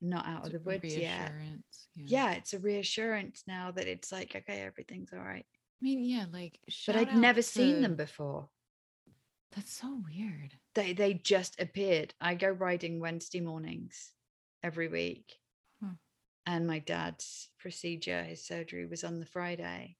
not 0.02 0.28
out 0.28 0.46
of 0.46 0.52
the 0.52 0.60
woods 0.60 0.84
yet. 0.84 1.32
reassurance, 1.32 1.88
yeah. 1.96 2.32
It's 2.34 2.54
a 2.54 2.60
reassurance 2.60 3.44
now 3.48 3.72
that 3.72 3.88
it's 3.88 4.12
like 4.12 4.36
okay 4.36 4.62
everything's 4.62 5.14
all 5.14 5.20
right. 5.20 5.46
I 5.46 5.82
mean, 5.82 6.04
yeah, 6.04 6.26
like 6.32 6.60
but 6.86 6.96
i'd 6.98 7.16
never 7.16 7.42
seen 7.42 7.82
them 7.82 7.96
before. 7.96 8.50
That's 9.56 9.72
so 9.72 10.02
weird. 10.14 10.56
they 10.76 10.94
they 10.94 11.14
just 11.14 11.62
appeared. 11.62 12.14
I 12.20 12.36
go 12.36 12.50
riding 12.50 13.00
wednesday 13.00 13.40
mornings 13.40 14.12
every 14.64 14.88
week. 14.88 15.34
And 16.46 16.68
my 16.68 16.80
dad's 16.80 17.50
procedure 17.60 18.24
his 18.24 18.46
surgery 18.46 18.86
was 18.86 19.04
on 19.04 19.20
the 19.20 19.26
friday 19.26 19.98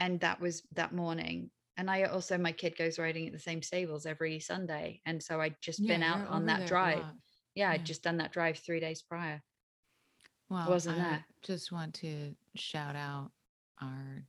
and 0.00 0.20
that 0.20 0.40
was 0.40 0.62
that 0.72 0.92
morning 0.94 1.50
and 1.76 1.90
i 1.90 2.04
also 2.04 2.38
my 2.38 2.52
kid 2.52 2.76
goes 2.76 2.98
riding 2.98 3.26
at 3.26 3.32
the 3.32 3.38
same 3.38 3.62
stables 3.62 4.06
every 4.06 4.40
sunday 4.40 5.00
and 5.06 5.22
so 5.22 5.40
i'd 5.40 5.60
just 5.62 5.86
been 5.86 6.02
out 6.02 6.24
on 6.28 6.46
that 6.46 6.66
drive 6.66 7.06
yeah 7.54 7.70
Yeah. 7.70 7.72
i'd 7.72 7.86
just 7.86 8.02
done 8.02 8.18
that 8.18 8.32
drive 8.32 8.58
three 8.58 8.80
days 8.80 9.02
prior 9.02 9.42
Well, 10.48 10.82
wasn't 10.82 10.98
I 10.98 10.98
there. 10.98 11.26
just 11.42 11.70
want 11.72 11.94
to 11.96 12.36
shout 12.56 12.96
out 12.96 13.32
our 13.80 14.26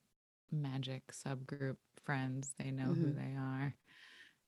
magic 0.52 1.08
subgroup 1.08 1.78
friends. 2.04 2.54
They 2.58 2.72
know 2.72 2.94
who 2.94 3.12
Mhm. 3.12 3.14
they 3.14 3.36
are. 3.36 3.76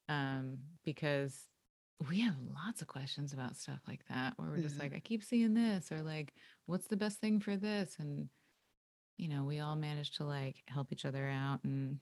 Um, 0.09 0.59
because 0.83 1.49
we 2.09 2.21
have 2.21 2.39
lots 2.39 2.81
of 2.81 2.87
questions 2.89 3.33
about 3.33 3.57
stuff 3.57 3.81
like 3.87 4.05
that 4.09 4.37
where 4.37 4.49
we're 4.49 4.59
just 4.61 4.79
Mhm. 4.79 4.79
like, 4.79 4.93
I 4.93 4.99
keep 5.01 5.23
seeing 5.23 5.53
this, 5.53 5.91
or 5.91 6.01
like, 6.03 6.35
what's 6.65 6.87
the 6.87 6.97
best 6.97 7.19
thing 7.19 7.39
for 7.39 7.55
this? 7.55 7.95
And 7.99 8.29
you 9.17 9.27
know, 9.29 9.43
we 9.43 9.59
all 9.59 9.75
manage 9.75 10.11
to 10.17 10.23
like 10.23 10.55
help 10.67 10.91
each 10.91 11.05
other 11.05 11.27
out 11.29 11.59
and 11.63 11.99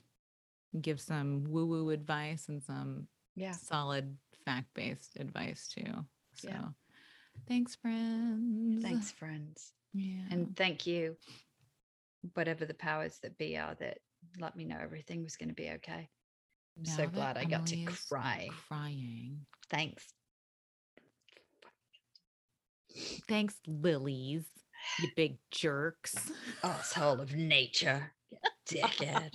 give 0.82 1.02
some 1.02 1.44
woo-woo 1.48 1.90
advice 1.90 2.48
and 2.48 2.64
some 2.64 3.08
yeah 3.36 3.52
solid 3.52 4.18
fact-based 4.46 5.18
advice 5.20 5.68
too. 5.68 5.92
So 6.34 6.48
Yeah. 6.50 6.68
thanks, 7.48 7.76
friends. 7.76 8.82
thanks 8.84 9.12
friends 9.12 9.74
Yeah. 9.94 10.28
and 10.32 10.56
thank 10.56 10.88
you 10.88 11.18
whatever 12.36 12.66
the 12.66 12.74
powers 12.74 13.20
that 13.24 13.38
be 13.38 13.58
are 13.58 13.76
that 13.80 13.98
let 14.40 14.56
me 14.56 14.64
know 14.64 14.78
everything 14.82 15.24
was 15.24 15.36
going 15.36 15.50
to 15.50 15.56
be 15.56 15.70
okay 15.72 16.08
I'm 16.78 16.86
so 16.86 17.04
Now 17.04 17.10
that 17.10 17.14
glad 17.14 17.38
I 17.38 17.46
got 17.46 17.66
to 17.68 17.78
cry. 18.10 18.50
Crying. 18.68 19.46
thanks 19.70 20.06
Thanks, 23.28 23.56
lilies. 23.68 24.46
You 25.00 25.10
big 25.16 25.38
jerks. 25.52 26.32
Oh, 26.64 26.70
asshole 26.70 27.22
of 27.22 27.36
nature 27.36 28.12
dickhead 28.70 29.32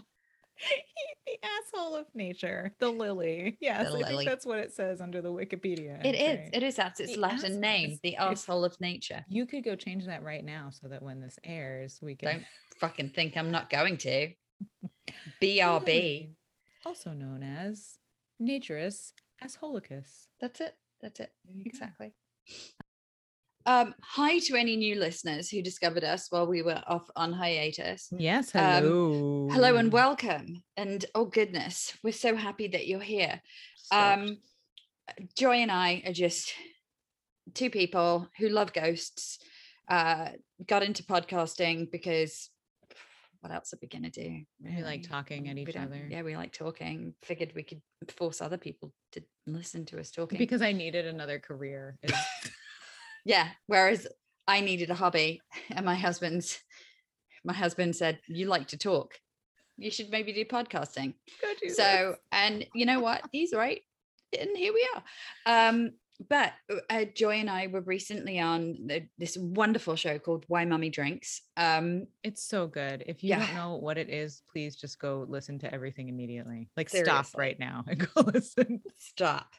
the 1.27 1.39
asshole 1.45 1.97
of 1.97 2.07
nature. 2.15 2.75
The 2.79 2.89
lily. 2.89 3.59
Yes, 3.61 3.87
The 3.87 3.89
I 3.89 3.93
lily. 3.93 4.17
think 4.17 4.29
that's 4.31 4.47
what 4.47 4.59
it 4.59 4.73
says 4.73 5.01
under 5.01 5.21
the 5.21 5.33
Wikipedia. 5.33 6.05
It 6.05 6.15
is. 6.15 6.51
It 6.53 6.63
is. 6.63 6.77
That's 6.77 7.01
its 7.01 7.15
The 7.15 7.21
Latin 7.21 7.45
asshole 7.45 7.61
name, 7.61 7.99
the 8.03 8.17
asshole 8.17 8.65
of 8.65 8.81
nature. 8.81 9.25
You 9.29 9.47
could 9.47 9.65
go 9.65 9.77
change 9.77 10.07
that 10.07 10.23
right 10.23 10.45
now 10.45 10.71
so 10.71 10.89
that 10.89 11.03
when 11.03 11.21
this 11.21 11.39
airs, 11.45 11.99
we 12.03 12.17
can. 12.17 12.33
Don't 12.33 12.45
fucking 12.81 13.11
think 13.11 13.37
I'm 13.37 13.51
not 13.51 13.71
going 13.71 13.99
to. 13.99 14.31
BRB. 15.43 16.31
Also 16.85 17.11
known 17.13 17.43
as 17.43 17.99
Naturus 18.41 19.13
Assholicus. 19.45 20.29
That's 20.41 20.61
it. 20.61 20.75
That's 21.03 21.21
it. 21.21 21.31
Exactly. 21.65 22.15
Um, 23.67 23.95
hi 24.01 24.39
to 24.39 24.55
any 24.55 24.77
new 24.77 24.95
listeners 24.95 25.51
who 25.51 25.61
discovered 25.61 26.05
us 26.05 26.29
while 26.31 26.47
we 26.47 26.62
were 26.62 26.81
off 26.87 27.11
on 27.17 27.33
hiatus. 27.33 28.09
Yes, 28.17 28.55
Um, 28.55 28.62
hello. 28.62 29.49
Hello 29.51 29.77
and 29.77 29.91
welcome. 29.91 30.62
And 30.77 31.05
oh 31.17 31.25
goodness, 31.25 31.93
we're 32.05 32.12
so 32.12 32.37
happy 32.37 32.69
that 32.69 32.87
you're 32.87 33.01
here. 33.01 33.41
Um, 33.91 34.39
Joy 35.37 35.57
and 35.57 35.73
I 35.73 36.03
are 36.07 36.12
just 36.12 36.53
two 37.55 37.69
people 37.69 38.29
who 38.39 38.49
love 38.49 38.73
ghosts. 38.73 39.39
Uh, 39.89 40.31
got 40.64 40.85
into 40.85 41.03
podcasting 41.03 41.91
because 41.91 42.51
what 43.41 43.53
else 43.53 43.75
are 43.75 43.79
we 43.83 43.89
gonna 43.89 44.11
do? 44.11 44.43
We 44.62 44.83
like 44.85 45.09
talking 45.09 45.49
at 45.49 45.59
each 45.59 45.75
other. 45.75 46.07
Yeah, 46.09 46.23
we 46.23 46.37
like 46.37 46.53
talking. 46.53 47.14
Figured 47.25 47.53
we 47.57 47.64
could 47.64 47.83
force 48.17 48.41
other 48.41 48.59
people 48.59 48.93
to 49.12 49.25
listen 49.45 49.85
to 49.87 49.99
us 49.99 50.12
talking. 50.12 50.39
because 50.39 50.62
I 50.62 50.71
needed 50.71 51.07
another 51.07 51.41
career. 51.41 51.99
yeah. 53.27 53.49
Whereas 53.66 54.07
I 54.49 54.61
needed 54.61 54.89
a 54.91 54.95
hobby, 54.95 55.43
and 55.70 55.85
my 55.85 55.95
husband's 55.97 56.59
my 57.45 57.53
husband 57.53 57.95
said, 57.97 58.20
"You 58.29 58.47
like 58.47 58.68
to 58.68 58.79
talk. 58.79 59.14
You 59.77 59.91
should 59.91 60.11
maybe 60.11 60.33
do 60.33 60.45
podcasting." 60.45 61.14
Do 61.43 61.55
this. 61.61 61.77
So, 61.77 62.16
and 62.33 62.64
you 62.74 62.87
know 62.87 63.01
what? 63.01 63.22
He's 63.33 63.53
right. 63.53 63.83
And 64.39 64.57
here 64.57 64.72
we 64.72 64.89
are. 64.95 65.03
Um, 65.70 65.93
but 66.31 66.53
uh, 66.89 67.05
Joy 67.14 67.35
and 67.41 67.51
I 67.51 67.66
were 67.66 67.83
recently 67.83 68.41
on 68.41 68.87
the, 68.87 69.07
this 69.18 69.37
wonderful 69.39 69.97
show 69.97 70.18
called 70.18 70.45
Why 70.49 70.64
Mummy 70.64 70.89
Drinks. 70.89 71.43
Um, 71.59 72.07
it's 72.24 72.43
so 72.49 72.66
good. 72.66 73.05
If 73.07 73.22
you 73.22 73.31
Yeah. 73.31 73.41
don't 73.47 73.55
know 73.55 73.77
what 73.77 73.99
it 73.99 74.09
is, 74.09 74.43
please 74.51 74.77
just 74.77 74.99
go 74.99 75.27
listen 75.29 75.59
to 75.59 75.72
everything 75.74 76.09
immediately. 76.09 76.70
Like 76.77 76.89
Seriously. 76.89 77.12
stop 77.12 77.39
right 77.39 77.59
now 77.61 77.85
and 77.87 77.99
go 78.14 78.22
listen. 78.22 78.81
stop. 78.99 79.53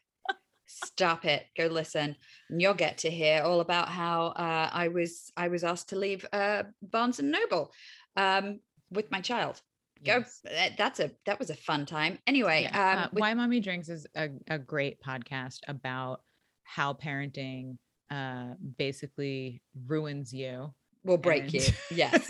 Stop 0.67 1.25
it. 1.25 1.45
Go 1.57 1.67
listen. 1.67 2.15
And 2.49 2.61
you'll 2.61 2.73
get 2.73 2.99
to 2.99 3.09
hear 3.09 3.41
all 3.41 3.61
about 3.61 3.89
how 3.89 4.27
uh, 4.27 4.69
I 4.71 4.89
was 4.89 5.31
I 5.35 5.47
was 5.47 5.63
asked 5.63 5.89
to 5.89 5.95
leave 5.95 6.25
uh, 6.33 6.63
Barnes 6.81 7.19
and 7.19 7.31
Noble 7.31 7.71
um, 8.15 8.59
with 8.91 9.09
my 9.11 9.21
child. 9.21 9.61
Go. 10.05 10.17
Yes. 10.17 10.41
That's 10.77 10.99
a 10.99 11.11
that 11.25 11.39
was 11.39 11.49
a 11.49 11.55
fun 11.55 11.85
time. 11.85 12.19
Anyway, 12.27 12.63
Yeah, 12.63 12.91
um, 12.93 12.99
uh, 12.99 13.07
with- 13.11 13.21
Why 13.21 13.33
Mommy 13.33 13.59
Drinks 13.59 13.89
is 13.89 14.05
a, 14.15 14.29
a 14.49 14.59
great 14.59 15.01
podcast 15.01 15.59
about 15.67 16.21
how 16.63 16.93
parenting 16.93 17.77
uh 18.11 18.53
basically 18.77 19.61
ruins 19.87 20.31
you. 20.33 20.73
will 21.03 21.17
break 21.17 21.53
you. 21.53 21.61
Yes, 21.91 22.29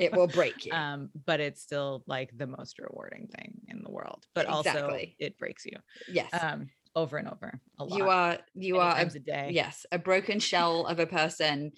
it 0.00 0.12
will 0.12 0.26
break 0.26 0.64
you. 0.66 0.72
um, 0.72 1.10
but 1.26 1.40
it's 1.40 1.62
still 1.62 2.02
like 2.06 2.30
the 2.36 2.46
most 2.46 2.78
rewarding 2.78 3.28
thing 3.36 3.60
in 3.68 3.82
the 3.82 3.90
world. 3.90 4.26
But 4.34 4.46
also 4.46 4.98
it 5.18 5.38
breaks 5.38 5.64
you 5.66 5.78
yes, 6.08 6.28
um 6.42 6.68
over 6.96 7.16
and 7.16 7.28
over 7.28 7.60
a 7.78 7.84
lot. 7.84 7.98
you 7.98 8.08
are 8.08 8.38
you 8.54 8.74
many 8.74 8.84
are 8.84 8.98
a 8.98 9.06
a 9.06 9.18
day. 9.20 9.50
yes 9.52 9.86
a 9.92 9.98
broken 9.98 10.38
shell 10.38 10.86
of 10.86 10.98
a 10.98 11.06
person 11.06 11.72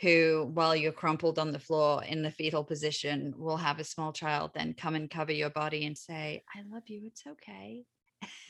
who 0.00 0.50
while 0.54 0.76
you're 0.76 0.92
crumpled 0.92 1.38
on 1.38 1.50
the 1.52 1.58
floor 1.58 2.04
in 2.04 2.22
the 2.22 2.30
fetal 2.30 2.64
position 2.64 3.32
will 3.36 3.56
have 3.56 3.80
a 3.80 3.84
small 3.84 4.12
child 4.12 4.50
then 4.54 4.74
come 4.74 4.94
and 4.94 5.10
cover 5.10 5.32
your 5.32 5.50
body 5.50 5.86
and 5.86 5.96
say 5.96 6.42
i 6.54 6.60
love 6.72 6.84
you 6.86 7.02
it's 7.06 7.24
okay 7.26 7.84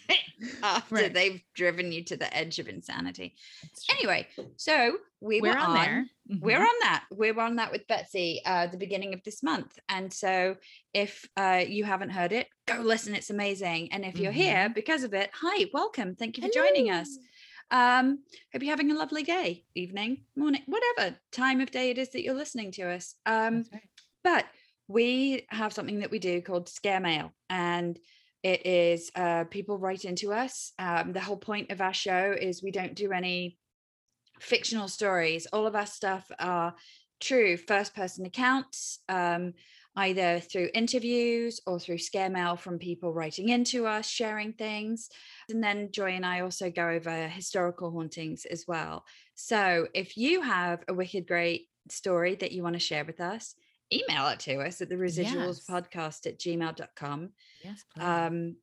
after 0.62 0.94
Right. 0.94 1.12
they've 1.12 1.42
driven 1.54 1.92
you 1.92 2.04
to 2.04 2.16
the 2.16 2.34
edge 2.36 2.58
of 2.58 2.68
insanity. 2.68 3.34
Anyway 3.92 4.26
so 4.56 4.96
we 5.20 5.40
we're 5.40 5.52
were 5.52 5.58
on, 5.58 5.74
there. 5.74 6.06
we're 6.40 6.58
Mhm. 6.58 6.62
on 6.62 6.74
that. 6.82 7.04
We're 7.10 7.40
on 7.40 7.56
that 7.56 7.72
with 7.72 7.86
betsy 7.88 8.40
uh 8.44 8.66
the 8.68 8.76
beginning 8.76 9.14
of 9.14 9.22
this 9.24 9.42
month. 9.42 9.78
And 9.88 10.12
so 10.12 10.56
if 10.94 11.26
uh 11.36 11.64
you 11.66 11.84
haven't 11.84 12.10
heard 12.10 12.32
it 12.32 12.48
go 12.66 12.76
listen 12.80 13.14
it's 13.14 13.30
amazing. 13.30 13.92
And 13.92 14.04
if 14.04 14.18
you're 14.18 14.32
here 14.32 14.68
because 14.74 15.02
of 15.04 15.14
it 15.14 15.30
hi 15.32 15.66
welcome. 15.72 16.14
Thank 16.16 16.36
you 16.36 16.42
for 16.44 16.50
joining 16.54 16.90
us. 16.90 17.08
Um 17.70 18.18
hope 18.52 18.62
you're 18.62 18.70
having 18.70 18.90
a 18.92 18.94
lovely 18.98 19.24
day 19.24 19.64
evening 19.74 20.24
morning 20.36 20.62
whatever 20.66 21.16
time 21.32 21.60
of 21.60 21.70
day 21.70 21.90
it 21.90 21.98
is 21.98 22.10
that 22.10 22.22
you're 22.22 22.34
listening 22.34 22.72
to 22.72 22.88
us. 22.88 23.14
Um 23.26 23.64
right. 23.72 23.82
but 24.24 24.46
we 24.90 25.44
have 25.50 25.74
something 25.74 25.98
that 26.00 26.10
we 26.10 26.18
do 26.18 26.40
called 26.40 26.66
scare 26.68 27.00
mail. 27.00 27.32
And 27.50 27.98
it 28.42 28.66
is 28.66 29.10
uh, 29.14 29.44
people 29.44 29.78
write 29.78 30.04
into 30.04 30.32
us 30.32 30.72
um, 30.78 31.12
the 31.12 31.20
whole 31.20 31.36
point 31.36 31.70
of 31.70 31.80
our 31.80 31.94
show 31.94 32.34
is 32.38 32.62
we 32.62 32.70
don't 32.70 32.94
do 32.94 33.12
any 33.12 33.58
fictional 34.40 34.88
stories. 34.88 35.46
All 35.52 35.66
of 35.66 35.74
our 35.74 35.86
stuff 35.86 36.30
are 36.38 36.74
true 37.20 37.56
first 37.56 37.94
person 37.94 38.26
accounts 38.26 39.00
um, 39.08 39.54
either 39.96 40.38
through 40.38 40.68
interviews 40.74 41.60
or 41.66 41.80
through 41.80 41.98
scare 41.98 42.30
mail 42.30 42.54
from 42.54 42.78
people 42.78 43.12
writing 43.12 43.48
into 43.48 43.86
us 43.86 44.06
sharing 44.06 44.52
things. 44.52 45.08
And 45.50 45.62
then 45.62 45.90
joy 45.90 46.12
and 46.12 46.24
i 46.24 46.40
also 46.40 46.70
go 46.70 46.88
over 46.88 47.28
historical 47.28 47.90
hauntings 47.90 48.44
as 48.44 48.64
well. 48.68 49.04
So 49.34 49.88
if 49.94 50.16
you 50.16 50.42
have 50.42 50.84
a 50.88 50.94
wicked 50.94 51.26
great 51.26 51.68
story 51.90 52.36
that 52.36 52.52
you 52.52 52.62
want 52.62 52.74
to 52.74 52.80
share 52.80 53.04
with 53.04 53.20
us 53.20 53.54
email 53.92 54.28
it 54.28 54.40
to 54.40 54.56
us 54.60 54.80
at 54.80 54.88
the 54.88 54.94
residuals 54.96 55.60
Yes. 55.60 55.66
podcast 55.68 56.26
at 56.26 56.38
gmail.com 56.38 57.30
Yes, 57.64 57.84
please. 57.94 58.02
um 58.04 58.56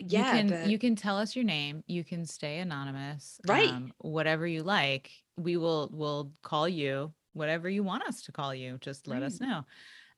yeah 0.00 0.18
you 0.34 0.38
can 0.38 0.48
but- 0.48 0.66
you 0.70 0.78
can 0.78 0.96
tell 0.96 1.16
us 1.18 1.34
your 1.34 1.44
name 1.44 1.82
you 1.86 2.04
can 2.04 2.24
stay 2.24 2.58
anonymous 2.58 3.40
Right. 3.46 3.68
um, 3.68 3.92
whatever 3.98 4.46
you 4.46 4.62
like 4.62 5.10
we 5.36 5.56
will 5.56 5.90
will 5.92 6.32
call 6.42 6.68
you 6.68 7.12
whatever 7.32 7.68
you 7.68 7.82
want 7.82 8.04
us 8.04 8.22
to 8.22 8.32
call 8.32 8.54
you 8.54 8.78
just 8.80 9.06
let 9.06 9.22
us 9.22 9.40
know 9.40 9.64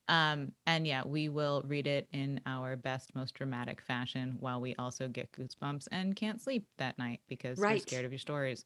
um 0.09 0.53
and 0.67 0.87
yeah 0.87 1.03
we 1.05 1.29
will 1.29 1.63
read 1.67 1.87
it 1.87 2.09
in 2.13 2.41
our 2.47 2.77
best 2.77 3.15
most 3.15 3.35
dramatic 3.35 3.81
fashion 3.83 4.37
while 4.41 4.61
we 4.61 4.75
also 4.77 5.09
get 5.09 5.31
goosebumps 5.33 5.87
and 5.93 6.17
can't 6.17 6.41
sleep 6.41 6.67
that 6.79 6.99
night 6.99 7.21
because 7.29 7.59
we're 7.59 7.79
scared 7.79 8.05
of 8.05 8.13
your 8.13 8.19
stories 8.19 8.65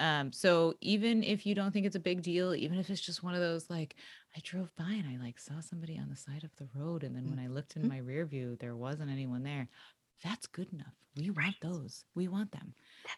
um 0.00 0.32
so 0.32 0.74
even 0.80 1.22
if 1.22 1.46
you 1.46 1.54
don't 1.54 1.72
think 1.72 1.86
it's 1.86 1.96
a 1.96 2.00
big 2.00 2.22
deal 2.22 2.54
even 2.54 2.78
if 2.78 2.90
it's 2.90 3.00
just 3.00 3.22
one 3.22 3.34
of 3.34 3.40
those 3.40 3.70
like 3.70 3.96
i 4.36 4.40
drove 4.42 4.74
by 4.76 4.90
and 4.92 5.08
i 5.08 5.16
like 5.22 5.38
saw 5.38 5.60
somebody 5.60 5.98
on 5.98 6.08
the 6.08 6.16
side 6.16 6.44
of 6.44 6.54
the 6.56 6.68
road 6.74 7.04
and 7.04 7.14
then 7.14 7.30
when 7.30 7.38
i 7.38 7.46
looked 7.46 7.76
in 7.76 7.86
Mhm. 7.86 7.88
my 7.88 7.98
rear 7.98 8.26
view 8.26 8.56
there 8.56 8.76
wasn't 8.76 9.10
anyone 9.10 9.42
there 9.42 9.68
that's 10.22 10.46
good 10.46 10.72
enough 10.72 10.94
we 11.16 11.30
want 11.30 11.54
those 11.60 12.04
we 12.14 12.28
want 12.28 12.50
them 12.52 12.74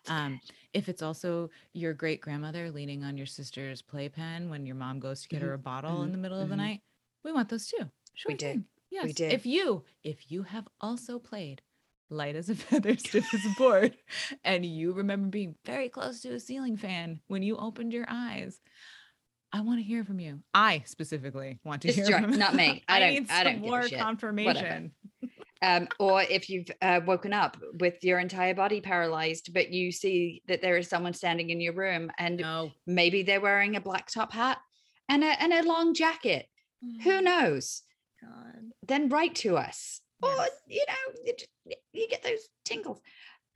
um 0.09 0.41
if 0.73 0.89
it's 0.89 1.03
also 1.03 1.49
your 1.73 1.95
great 1.95 2.21
grandmother 2.21 2.71
leaning 2.71 3.05
on 3.05 3.17
your 3.17 3.27
sister's 3.27 3.83
playpen 3.83 4.51
when 4.51 4.67
your 4.67 4.77
mom 4.77 5.01
goes 5.01 5.23
to 5.23 5.29
get 5.29 5.43
her 5.43 5.53
a 5.55 5.59
bottle 5.59 6.03
in 6.03 6.11
mhm, 6.11 6.13
the 6.13 6.19
middle 6.19 6.41
of 6.41 6.49
the 6.49 6.57
mhm. 6.57 6.57
night 6.57 6.83
we 7.25 7.33
want 7.33 7.49
those 7.49 7.67
too 7.67 7.91
sure 8.15 8.35
do. 8.37 8.55
thing. 8.55 8.67
yes 8.91 9.15
do. 9.15 9.29
if 9.29 9.47
you 9.47 9.85
if 10.03 10.31
you 10.31 10.43
have 10.43 10.69
also 10.81 11.19
played 11.19 11.63
light 12.11 12.37
as 12.37 12.49
a 12.49 12.55
feather 12.67 12.97
stiff 12.97 13.33
as 13.35 13.45
a 13.45 13.55
board 13.59 13.97
and 14.45 14.65
you 14.65 14.93
remember 14.93 15.29
being 15.29 15.55
very 15.65 15.89
close 15.89 16.21
to 16.21 16.33
a 16.35 16.41
ceiling 16.41 16.77
fan 16.77 17.21
when 17.27 17.43
you 17.43 17.57
opened 17.57 17.93
your 17.93 18.07
eyes 18.09 18.59
I 19.53 19.61
want 19.61 19.79
to 19.79 19.83
hear 19.85 20.05
from 20.05 20.19
you. 20.21 20.41
I 20.53 20.83
specifically 20.87 21.61
want 21.65 21.81
to 21.83 21.89
Just 21.93 22.09
hear 22.09 22.21
from 22.21 22.37
not 22.37 22.55
me. 22.55 22.83
I 22.89 22.99
don't- 22.99 23.11
need 23.15 23.31
I 23.31 23.45
don't 23.45 23.61
more 23.61 23.89
confirmation. 23.89 24.91
um, 25.63 25.89
or 26.01 26.21
if 26.23 26.51
you've 26.51 26.67
uh, 26.83 27.01
woken 27.07 27.33
up 27.33 27.57
with 27.81 28.03
your 28.05 28.19
entire 28.19 28.55
body 28.55 28.81
paralyzed, 28.83 29.55
but 29.55 29.71
you 29.71 29.93
see 29.93 30.43
that 30.49 30.61
there 30.63 30.77
is 30.77 30.89
someone 30.89 31.15
standing 31.15 31.51
in 31.51 31.61
your 31.61 31.73
room 31.75 32.11
and 32.19 32.39
No. 32.39 32.73
maybe 32.87 33.23
they're 33.23 33.41
wearing 33.41 33.77
a 33.77 33.81
black 33.81 34.11
top 34.11 34.33
hat 34.33 34.59
and 35.09 35.23
a, 35.25 35.41
and 35.41 35.53
a 35.53 35.63
long 35.63 35.95
jacket. 35.95 36.47
Who 37.05 37.23
knows? 37.23 37.83
God. 38.21 38.73
Then 38.87 39.09
write 39.09 39.37
to 39.37 39.57
us. 39.57 40.01
Or, 40.23 40.31
Yes. 40.31 40.51
you 40.67 40.85
know, 40.89 41.33
you, 41.93 42.09
get 42.09 42.23
those 42.23 42.49
tingles. 42.65 43.01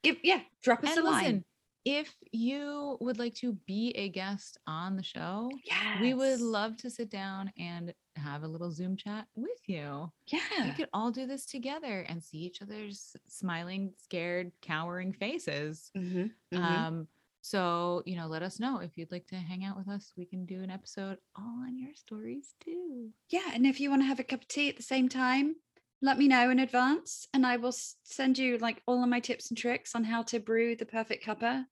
Give, 0.03 0.17
yeah, 0.23 0.41
drop 0.63 0.83
us 0.83 0.97
And 0.97 0.99
a 1.05 1.09
line. 1.09 1.45
if 1.85 2.13
you 2.31 2.97
would 3.01 3.17
like 3.19 3.33
to 3.35 3.53
be 3.65 3.91
a 3.91 4.09
guest 4.09 4.57
on 4.67 4.95
the 4.95 5.03
show, 5.03 5.49
Yeah. 5.63 6.01
we 6.01 6.13
would 6.13 6.39
love 6.39 6.77
to 6.77 6.89
sit 6.89 7.09
down 7.09 7.51
and 7.57 7.93
have 8.15 8.43
a 8.43 8.47
little 8.47 8.71
Zoom 8.71 8.95
chat 8.97 9.27
with 9.35 9.57
you. 9.67 10.11
Yeah. 10.27 10.39
We 10.65 10.71
could 10.73 10.89
all 10.93 11.11
do 11.11 11.25
this 11.25 11.45
together 11.45 12.01
and 12.01 12.23
see 12.23 12.37
each 12.39 12.61
other's 12.61 13.15
smiling, 13.27 13.93
scared, 13.97 14.51
cowering 14.61 15.13
faces. 15.13 15.91
Mhm, 15.95 16.31
mhm. 16.53 16.59
Um, 16.59 17.07
so 17.43 18.03
you 18.05 18.15
know, 18.17 18.27
let 18.27 18.43
us 18.43 18.59
know 18.59 18.77
if 18.79 18.97
you'd 18.97 19.11
like 19.11 19.25
to 19.27 19.35
hang 19.35 19.63
out 19.65 19.75
with 19.77 19.87
us. 19.87 20.13
We 20.15 20.25
can 20.25 20.45
do 20.45 20.61
an 20.61 20.69
episode 20.69 21.17
all 21.35 21.63
on 21.65 21.77
your 21.79 21.95
stories 21.95 22.53
too. 22.59 23.11
yeah. 23.29 23.49
And 23.53 23.65
if 23.65 23.79
you 23.79 23.89
want 23.89 24.03
to 24.03 24.05
have 24.07 24.19
a 24.19 24.23
cup 24.23 24.41
of 24.41 24.47
tea 24.47 24.69
at 24.69 24.77
the 24.77 24.83
same 24.83 25.09
time, 25.09 25.55
let 26.01 26.17
me 26.17 26.27
know 26.27 26.49
in 26.49 26.59
advance 26.59 27.27
and 27.33 27.45
I 27.45 27.57
will 27.57 27.73
send 28.03 28.37
you 28.37 28.57
like 28.57 28.81
all 28.87 29.03
of 29.03 29.09
my 29.09 29.19
tips 29.19 29.49
and 29.49 29.57
tricks 29.57 29.95
on 29.95 30.03
how 30.03 30.23
to 30.23 30.39
brew 30.39 30.75
the 30.75 30.85
perfect 30.85 31.25
cuppa. 31.25 31.65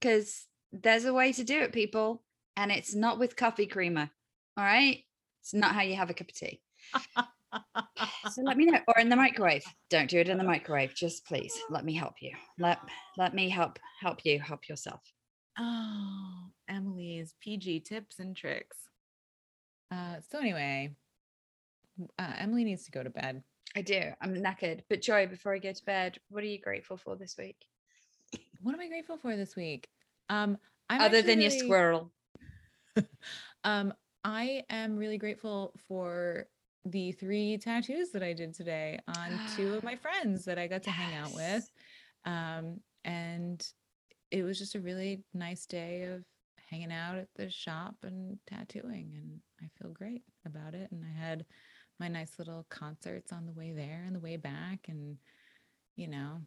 Because 0.00 0.46
there's 0.72 1.04
a 1.04 1.14
way 1.14 1.32
to 1.32 1.44
do 1.44 1.60
it, 1.60 1.72
people. 1.72 2.22
And 2.56 2.72
it's 2.72 2.94
not 2.94 3.18
with 3.18 3.36
coffee 3.36 3.66
creamer. 3.66 4.10
All 4.56 4.64
right. 4.64 5.04
It's 5.42 5.54
not 5.54 5.74
how 5.74 5.82
you 5.82 5.94
have 5.94 6.10
a 6.10 6.14
cup 6.14 6.28
of 6.28 6.34
tea. 6.34 6.60
So 8.30 8.42
let 8.42 8.56
me 8.56 8.66
know. 8.66 8.80
Or 8.88 8.98
in 8.98 9.08
the 9.08 9.16
microwave. 9.16 9.64
Don't 9.88 10.10
do 10.10 10.18
it 10.18 10.28
in 10.28 10.36
the 10.36 10.44
microwave. 10.44 10.94
Just 10.94 11.24
please 11.26 11.54
let 11.70 11.84
me 11.84 11.94
help 11.94 12.14
you. 12.20 12.32
Let 12.58 12.78
let 13.16 13.34
me 13.34 13.48
help 13.48 13.78
help 14.00 14.24
you 14.24 14.40
help 14.40 14.68
yourself. 14.68 15.00
Oh, 15.58 16.48
Emily's 16.68 17.34
PG 17.40 17.80
tips 17.80 18.18
and 18.18 18.36
tricks. 18.36 18.76
Uh, 19.90 20.16
so 20.28 20.38
anyway, 20.38 20.96
uh, 22.18 22.32
Emily 22.38 22.64
needs 22.64 22.84
to 22.84 22.90
go 22.90 23.02
to 23.02 23.10
bed. 23.10 23.42
I 23.74 23.82
do. 23.82 24.00
I'm 24.20 24.34
knackered. 24.34 24.82
But 24.88 25.02
Joy, 25.02 25.26
before 25.26 25.54
I 25.54 25.58
go 25.58 25.72
to 25.72 25.84
bed, 25.84 26.18
what 26.28 26.42
are 26.42 26.46
you 26.46 26.60
grateful 26.60 26.96
for 26.96 27.16
this 27.16 27.36
week? 27.38 27.56
What 28.62 28.74
am 28.74 28.80
I 28.80 28.88
grateful 28.88 29.18
for 29.18 29.36
this 29.36 29.54
week? 29.54 29.88
Um, 30.28 30.58
I'm 30.88 31.00
other 31.00 31.22
than 31.22 31.42
actually 31.42 31.58
your 31.58 31.66
squirrel. 31.66 32.12
Um, 33.64 33.92
I 34.22 34.62
am 34.70 34.96
really 34.96 35.18
grateful 35.18 35.74
for 35.88 36.46
the 36.84 37.10
three 37.12 37.58
tattoos 37.58 38.10
that 38.12 38.22
I 38.22 38.32
did 38.32 38.54
today 38.54 39.00
on 39.08 39.40
two 39.56 39.74
of 39.74 39.82
my 39.82 39.96
friends 40.02 40.44
that 40.44 40.56
I 40.56 40.68
got 40.68 40.84
to 40.84 40.90
hang 40.90 41.14
out 41.16 41.34
with. 41.34 41.68
Um, 42.24 42.80
and 43.04 43.66
it 44.30 44.44
was 44.44 44.58
just 44.58 44.76
a 44.76 44.80
really 44.80 45.24
nice 45.34 45.66
day 45.66 46.04
of 46.04 46.22
hanging 46.70 46.92
out 46.92 47.16
at 47.16 47.28
the 47.36 47.50
shop 47.50 47.96
and 48.02 48.38
tattooing, 48.46 49.12
and 49.16 49.40
I 49.60 49.66
feel 49.80 49.92
great 49.92 50.22
about 50.44 50.74
it. 50.74 50.90
And 50.92 51.04
I 51.04 51.20
had 51.20 51.44
my 51.98 52.08
nice 52.08 52.38
little 52.38 52.66
concerts 52.68 53.32
on 53.32 53.46
the 53.46 53.52
way 53.52 53.72
there 53.72 54.04
and 54.06 54.14
the 54.14 54.20
way 54.20 54.36
back, 54.36 54.80
and 54.88 55.16
you 55.96 56.08
know, 56.08 56.40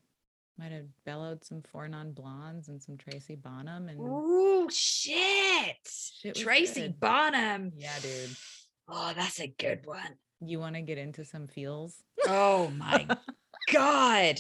might 0.58 0.72
have 0.72 0.86
bellowed 1.06 1.44
some 1.44 1.62
four 1.72 1.88
non 1.88 2.12
blondes 2.12 2.68
and 2.68 2.82
some 2.82 2.98
Tracy 2.98 3.36
Bonham, 3.36 3.90
and 3.90 3.98
Oh 4.02 4.68
shit. 4.72 5.78
Shit 6.22 6.36
Tracy 6.36 6.82
good. 6.82 7.00
Bonham. 7.00 7.72
yeah, 7.76 7.98
dude. 8.02 8.36
Oh, 8.92 9.14
that's 9.16 9.40
a 9.40 9.46
good 9.46 9.82
one. 9.86 10.16
You 10.42 10.58
want 10.60 10.74
to 10.74 10.82
get 10.82 10.98
into 10.98 11.24
some 11.24 11.46
feels? 11.46 11.96
Oh 12.28 12.70
my 12.70 13.06
God. 13.72 14.40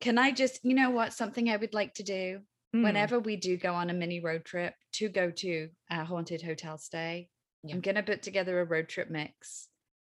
Can 0.00 0.18
I 0.18 0.32
just, 0.32 0.58
you 0.64 0.74
know 0.74 0.90
what? 0.90 1.12
Something 1.12 1.48
I 1.48 1.56
would 1.56 1.72
like 1.74 1.94
to 1.94 2.02
do 2.02 2.40
Mm. 2.74 2.84
whenever 2.84 3.18
we 3.18 3.34
do 3.36 3.56
go 3.56 3.74
on 3.74 3.90
a 3.90 3.92
mini 3.92 4.20
road 4.20 4.44
trip 4.44 4.74
to 4.94 5.08
go 5.08 5.30
to 5.32 5.68
a 5.90 6.04
haunted 6.04 6.40
hotel 6.42 6.78
stay. 6.78 7.28
Yeah. 7.64 7.74
I'm 7.74 7.80
going 7.80 7.96
to 7.96 8.02
put 8.04 8.22
together 8.22 8.60
a 8.60 8.64
road 8.64 8.88
trip 8.88 9.10
mix 9.10 9.66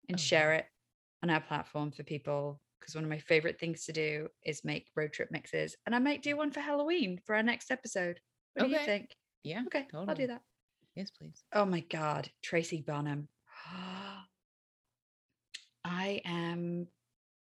and 0.08 0.18
Oh, 0.18 0.20
share 0.20 0.52
it 0.54 0.66
on 1.22 1.30
our 1.30 1.40
platform 1.40 1.90
for 1.90 2.02
people. 2.02 2.60
Because 2.80 2.94
one 2.96 3.04
of 3.04 3.10
my 3.10 3.18
favorite 3.18 3.60
things 3.60 3.84
to 3.84 3.92
do 3.92 4.28
is 4.44 4.64
make 4.64 4.88
road 4.96 5.12
trip 5.12 5.30
mixes. 5.30 5.76
And 5.86 5.94
I 5.94 6.00
might 6.00 6.22
do 6.22 6.36
one 6.36 6.50
for 6.50 6.58
Halloween 6.58 7.20
for 7.24 7.36
our 7.36 7.42
next 7.42 7.70
episode. 7.70 8.18
What 8.54 8.66
do 8.66 8.72
you 8.72 8.78
think? 8.80 9.14
Yeah. 9.44 9.62
Okay, 9.66 9.86
I'll 9.94 10.06
do 10.14 10.26
that. 10.26 10.42
Yes, 10.96 11.10
please. 11.10 11.44
Oh 11.52 11.64
my 11.64 11.80
God, 11.80 12.28
Tracy 12.42 12.82
Bonham. 12.82 13.28
I 15.84 16.20
am 16.24 16.86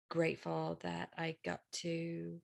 grateful 0.09 0.77
that 0.83 1.09
I 1.17 1.35
got 1.43 1.61
to 1.73 2.39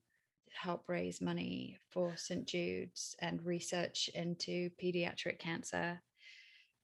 help 0.52 0.88
raise 0.88 1.20
money 1.20 1.78
for 1.90 2.16
St. 2.16 2.46
Jude's 2.46 3.14
and 3.20 3.44
research 3.44 4.10
into 4.14 4.70
pediatric 4.82 5.38
cancer 5.38 6.02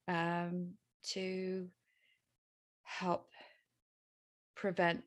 um, 0.09 0.75
to 1.09 1.69
help 2.87 3.29
prevent 4.55 5.03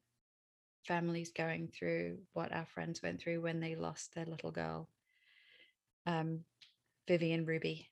families 0.85 1.31
going 1.31 1.67
through 1.67 2.19
what 2.33 2.53
our 2.53 2.67
friends 2.73 3.01
went 3.01 3.21
through 3.21 3.41
when 3.41 3.59
they 3.59 3.75
lost 3.75 4.13
their 4.13 4.25
little 4.25 4.51
girl, 4.51 4.87
um, 6.05 6.41
Vivian 7.07 7.45
Ruby, 7.45 7.89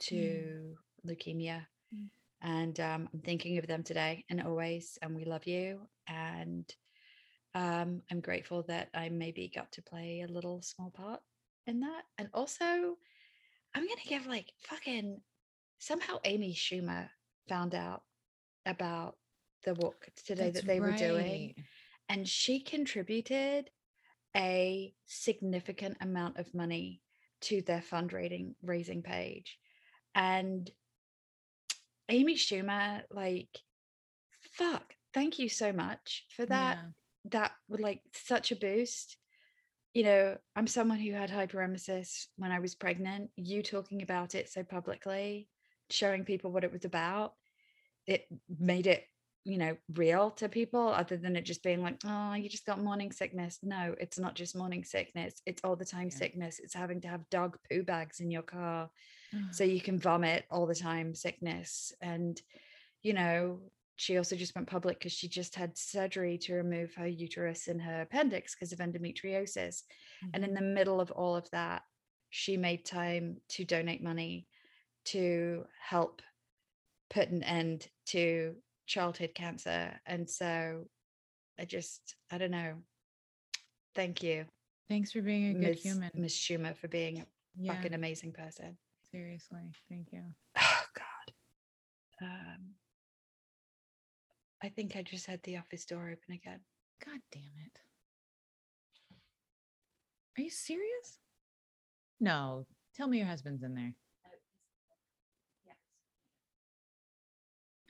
to 0.00 0.76
leukemia. 1.06 1.66
Mm. 1.94 2.08
And 2.42 2.80
um, 2.80 3.08
I'm 3.12 3.20
thinking 3.20 3.58
of 3.58 3.66
them 3.66 3.82
today 3.82 4.24
and 4.30 4.42
always. 4.42 4.98
And 5.02 5.14
we 5.14 5.24
love 5.24 5.46
you. 5.46 5.80
And 6.06 6.64
um, 7.54 8.02
I'm 8.10 8.20
grateful 8.20 8.62
that 8.68 8.88
I 8.94 9.10
maybe 9.10 9.50
got 9.54 9.70
to 9.72 9.82
play 9.82 10.22
a 10.22 10.32
little 10.32 10.62
small 10.62 10.90
part 10.90 11.20
in 11.66 11.80
that. 11.80 12.02
And 12.16 12.28
also, 12.32 12.64
I'm 12.64 13.86
going 13.86 13.98
to 14.02 14.08
give 14.08 14.26
like 14.26 14.52
fucking 14.62 15.20
somehow 15.78 16.18
Amy 16.24 16.54
Schumer 16.54 17.08
found 17.48 17.74
out 17.74 18.02
about 18.66 19.16
the 19.64 19.74
walk 19.74 20.08
today 20.24 20.50
That's 20.50 20.60
that 20.60 20.66
they 20.66 20.80
were 20.80 20.92
doing 20.92 21.54
and 22.10 22.26
she 22.26 22.60
contributed 22.60 23.70
a 24.36 24.92
significant 25.06 25.96
amount 26.00 26.38
of 26.38 26.52
money 26.52 27.00
to 27.42 27.62
their 27.62 27.80
fundraising 27.80 28.54
raising 28.62 29.02
page. 29.02 29.58
And 30.14 30.70
amy 32.08 32.34
schumer 32.34 33.02
like 33.12 33.60
fuck 34.54 34.94
thank 35.14 35.38
you 35.38 35.48
so 35.48 35.72
much 35.72 36.26
for 36.36 36.44
that. 36.46 36.78
Yeah. 36.78 37.30
that 37.30 37.52
would 37.68 37.80
like 37.80 38.02
such 38.12 38.50
a 38.50 38.56
boost. 38.56 39.16
You 39.94 40.04
know 40.04 40.36
i'm 40.56 40.66
someone 40.66 40.98
who 40.98 41.12
had 41.12 41.30
hyperemesis 41.30 42.26
when 42.36 42.50
i 42.50 42.58
was 42.58 42.74
pregnant. 42.74 43.30
You 43.36 43.62
talking 43.62 44.02
about 44.02 44.34
it 44.34 44.48
so 44.48 44.64
publicly 44.64 45.48
showing 45.90 46.24
people 46.24 46.50
what 46.50 46.64
it 46.64 46.72
was 46.72 46.84
about 46.84 47.34
it 48.10 48.26
made 48.58 48.86
it 48.88 49.04
you 49.44 49.56
know 49.56 49.74
real 49.94 50.30
to 50.32 50.48
people 50.48 50.88
other 50.88 51.16
than 51.16 51.34
it 51.36 51.46
just 51.46 51.62
being 51.62 51.80
like 51.82 51.96
oh 52.04 52.34
you 52.34 52.48
just 52.48 52.66
got 52.66 52.78
morning 52.82 53.10
sickness 53.10 53.58
no 53.62 53.94
it's 53.98 54.18
not 54.18 54.34
just 54.34 54.54
morning 54.56 54.84
sickness 54.84 55.40
it's 55.46 55.62
all 55.64 55.76
the 55.76 55.84
time 55.84 56.08
Yeah. 56.10 56.16
sickness 56.16 56.58
it's 56.58 56.74
having 56.74 57.00
to 57.02 57.08
have 57.08 57.30
dog 57.30 57.56
poo 57.70 57.82
bags 57.82 58.20
in 58.20 58.30
your 58.30 58.42
car 58.42 58.90
so 59.52 59.64
you 59.74 59.80
can 59.80 59.98
vomit 59.98 60.44
all 60.50 60.66
the 60.66 60.74
time 60.74 61.14
sickness 61.14 61.92
and 62.02 62.42
you 63.02 63.14
know 63.14 63.60
she 63.96 64.16
also 64.18 64.34
just 64.34 64.54
went 64.54 64.66
public 64.68 64.98
because 64.98 65.12
she 65.12 65.28
just 65.28 65.54
had 65.54 65.76
surgery 65.78 66.36
to 66.38 66.54
remove 66.54 66.94
her 66.94 67.06
uterus 67.06 67.68
and 67.68 67.80
her 67.80 68.02
appendix 68.02 68.54
because 68.54 68.72
of 68.72 68.78
endometriosis 68.80 69.82
and 70.34 70.44
in 70.44 70.50
Mhm. 70.50 70.56
the 70.56 70.62
middle 70.62 71.00
of 71.00 71.10
all 71.12 71.36
of 71.36 71.48
that 71.50 71.82
she 72.30 72.56
made 72.56 72.84
time 72.84 73.40
to 73.48 73.64
donate 73.64 74.02
money 74.02 74.48
to 75.06 75.64
help 75.80 76.20
put 77.08 77.28
an 77.30 77.42
end 77.42 77.88
to 78.10 78.54
childhood 78.86 79.30
cancer 79.34 79.92
and 80.06 80.28
so 80.28 80.84
i 81.58 81.64
just 81.64 82.16
i 82.30 82.38
don't 82.38 82.50
know 82.50 82.74
thank 83.94 84.22
you 84.22 84.44
Thanks 84.88 85.12
for 85.12 85.22
being 85.22 85.50
a 85.50 85.52
good 85.52 85.68
Ms. 85.68 85.82
human. 85.82 86.10
Ms. 86.14 86.32
Schumer 86.32 86.76
for 86.76 86.88
being 86.88 87.20
a 87.20 87.26
yeah. 87.56 87.72
fucking 87.72 87.94
amazing 87.94 88.32
person 88.32 88.76
Seriously. 89.10 89.72
Thank 89.88 90.12
you. 90.12 90.22
Oh 90.58 90.82
God. 90.94 92.26
Um, 92.26 92.74
I 94.62 94.68
think 94.68 94.94
I 94.94 95.02
just 95.02 95.26
had 95.26 95.42
the 95.42 95.56
office 95.56 95.84
door 95.84 96.02
open 96.02 96.34
again. 96.34 96.60
God 97.04 97.18
damn 97.32 97.42
it. 97.42 97.78
Are 100.38 100.42
you 100.42 100.50
serious? 100.50 101.18
No. 102.20 102.66
Tell 102.96 103.08
me 103.08 103.18
your 103.18 103.26
husband's 103.26 103.62
in 103.62 103.74
there. 103.74 103.94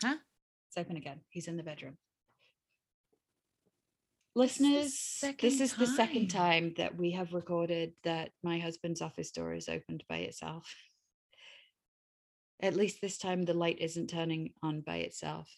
Huh? 0.03 0.17
It's 0.69 0.79
open 0.79 0.97
again. 0.97 1.21
He's 1.29 1.49
in 1.49 1.57
the 1.57 1.63
bedroom. 1.63 1.97
Listeners, 4.37 5.19
this 5.41 5.61
is 5.61 5.75
the 5.75 5.87
second 5.87 6.29
time. 6.29 6.63
time 6.63 6.75
that 6.77 6.97
we 6.97 7.11
have 7.11 7.33
recorded 7.33 7.95
that 8.05 8.31
my 8.45 8.59
husband's 8.59 9.03
office 9.03 9.33
door 9.33 9.53
is 9.53 9.69
opened 9.69 10.05
by 10.09 10.19
itself. 10.19 10.73
At 12.63 12.77
least 12.77 13.01
this 13.01 13.19
time 13.19 13.43
the 13.43 13.55
light 13.55 13.79
isn't 13.81 14.09
turning 14.09 14.53
on 14.63 14.83
by 14.83 14.99
itself. 14.99 15.49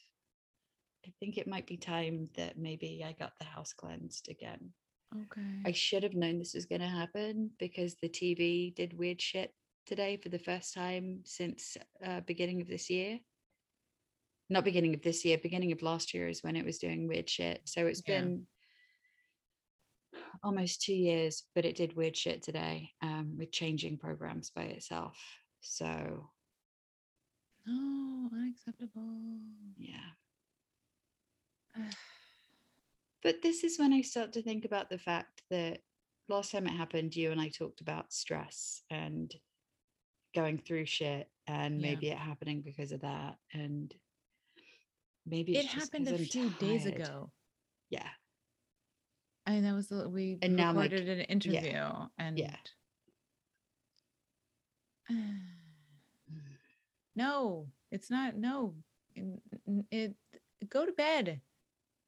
I 1.07 1.11
think 1.21 1.37
it 1.37 1.49
might 1.49 1.67
be 1.67 1.77
time 1.77 2.31
that 2.37 2.57
maybe 2.57 3.05
I 3.07 3.13
got 3.13 3.33
the 3.39 3.45
house 3.45 3.73
cleansed 3.73 4.29
again. 4.31 4.73
Okay. 5.15 5.43
I 5.67 5.73
should 5.73 6.03
have 6.05 6.15
known 6.15 6.39
this 6.39 6.55
was 6.55 6.65
going 6.65 6.81
to 6.81 6.87
happen 6.89 7.51
because 7.59 7.97
the 7.97 8.09
TV 8.09 8.75
did 8.75 8.97
weird 8.97 9.21
shit 9.21 9.53
today 9.85 10.17
for 10.17 10.31
the 10.31 10.39
first 10.39 10.73
time 10.73 11.21
since 11.25 11.77
uh, 12.07 12.21
beginning 12.21 12.63
of 12.63 12.69
this 12.69 12.89
year. 12.89 13.19
Not 14.53 14.65
beginning 14.65 14.93
of 14.93 15.01
this 15.01 15.25
year, 15.25 15.39
beginning 15.39 15.73
of 15.73 15.81
last 15.81 16.13
year 16.13 16.29
is 16.29 16.43
when 16.43 16.57
it 16.57 16.65
was 16.65 16.79
doing 16.79 17.09
weird 17.09 17.29
shit. 17.31 17.63
So 17.65 17.87
it's 17.87 18.03
Yeah. 18.07 18.21
been 18.21 18.47
almost 20.45 20.83
two 20.83 20.93
years, 20.95 21.45
but 21.55 21.65
it 21.65 21.75
did 21.75 21.97
weird 21.97 22.15
shit 22.17 22.43
today 22.43 22.93
um, 23.01 23.37
with 23.39 23.51
changing 23.51 23.97
programs 23.97 24.51
by 24.51 24.65
itself. 24.65 25.19
So 25.61 26.31
no, 27.65 28.29
unacceptable. 28.33 29.41
yeah. 29.79 30.11
But 33.23 33.41
this 33.41 33.63
is 33.63 33.79
when 33.79 33.93
I 33.93 34.01
start 34.01 34.33
to 34.33 34.43
think 34.43 34.65
about 34.65 34.91
the 34.91 34.99
fact 34.99 35.43
that 35.49 35.79
last 36.29 36.51
time 36.51 36.67
it 36.67 36.73
happened, 36.73 37.15
you 37.15 37.31
and 37.31 37.41
I 37.41 37.51
talked 37.51 37.81
about 37.81 38.13
stress 38.13 38.83
and 38.91 39.33
going 40.35 40.59
through 40.59 40.87
shit 40.87 41.31
and 41.47 41.81
Yeah. 41.81 41.81
maybe 41.81 42.09
it 42.09 42.19
happening 42.19 42.63
because 42.63 42.91
of 42.91 43.03
that. 43.03 43.39
And 43.53 43.95
maybe 45.27 45.57
It 45.57 45.67
happened 45.67 46.09
a 46.09 46.13
I'm 46.15 46.19
few 46.19 46.51
days 46.51 46.87
ago. 46.87 47.31
Yeah. 47.91 48.09
I 49.47 49.53
mean, 49.53 49.65
that 49.65 49.75
was 49.75 49.89
the, 49.89 50.09
we 50.09 50.39
And 50.41 50.57
now 50.57 50.71
I'm 50.71 50.77
like, 50.77 50.93
recorded 50.93 51.19
an 51.19 51.25
interview 51.27 51.83
and 52.19 52.39
yeah. 52.39 52.57
no, 57.17 57.67
it's 57.91 58.11
not. 58.11 58.37
No, 58.37 58.75
n- 59.17 59.41
it 59.91 60.15
go 60.69 60.87
to 60.87 60.93
bed. 60.93 61.41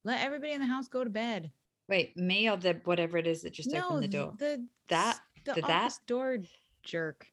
Let 0.04 0.20
everybody 0.24 0.52
in 0.52 0.60
the 0.60 0.66
house 0.66 0.88
go 0.88 1.02
to 1.04 1.10
bed. 1.10 1.50
Wait, 1.88 2.16
me 2.16 2.48
or 2.48 2.56
the 2.56 2.80
whatever 2.84 3.18
it 3.18 3.26
is 3.26 3.42
that 3.42 3.52
just 3.52 3.70
no, 3.72 3.86
opened 3.86 4.04
the 4.04 4.08
th- 4.08 4.22
door? 4.22 4.32
The 4.38 4.66
That- 4.88 5.20
the, 5.44 5.54
the 5.54 5.60
that? 5.62 5.98
door 6.06 6.38
jerk. 6.82 7.26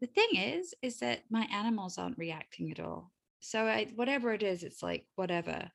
The 0.00 0.06
thing 0.06 0.36
is, 0.36 0.74
is 0.82 0.98
that 1.00 1.24
my 1.30 1.46
animals 1.52 1.98
aren't 1.98 2.18
reacting 2.18 2.70
at 2.70 2.80
all. 2.80 3.12
So 3.40 3.66
I, 3.66 3.86
whatever 3.94 4.32
it 4.32 4.42
is, 4.42 4.62
it's 4.62 4.82
like 4.82 5.06
whatever. 5.16 5.70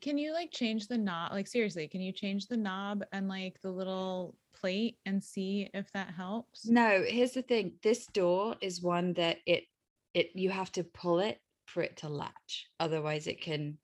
Can 0.00 0.18
you 0.18 0.32
like 0.32 0.50
change 0.50 0.88
the 0.88 0.98
knob? 0.98 1.32
Like 1.32 1.46
seriously, 1.46 1.88
can 1.88 2.00
you 2.00 2.12
change 2.12 2.46
the 2.46 2.56
knob 2.56 3.04
and 3.12 3.28
like 3.28 3.60
the 3.62 3.70
little 3.70 4.36
plate 4.54 4.98
and 5.06 5.22
see 5.22 5.70
if 5.72 5.90
that 5.92 6.10
helps? 6.14 6.66
No, 6.66 7.02
here's 7.06 7.32
the 7.32 7.42
thing. 7.42 7.78
This 7.82 8.06
door 8.06 8.56
is 8.60 8.82
one 8.82 9.14
that 9.14 9.38
it 9.46 9.64
it 10.12 10.30
you 10.34 10.50
have 10.50 10.70
to 10.72 10.84
pull 10.84 11.20
it 11.20 11.40
for 11.66 11.82
it 11.82 11.96
to 11.98 12.08
latch. 12.08 12.66
Otherwise 12.80 13.26
it 13.26 13.40
can 13.40 13.78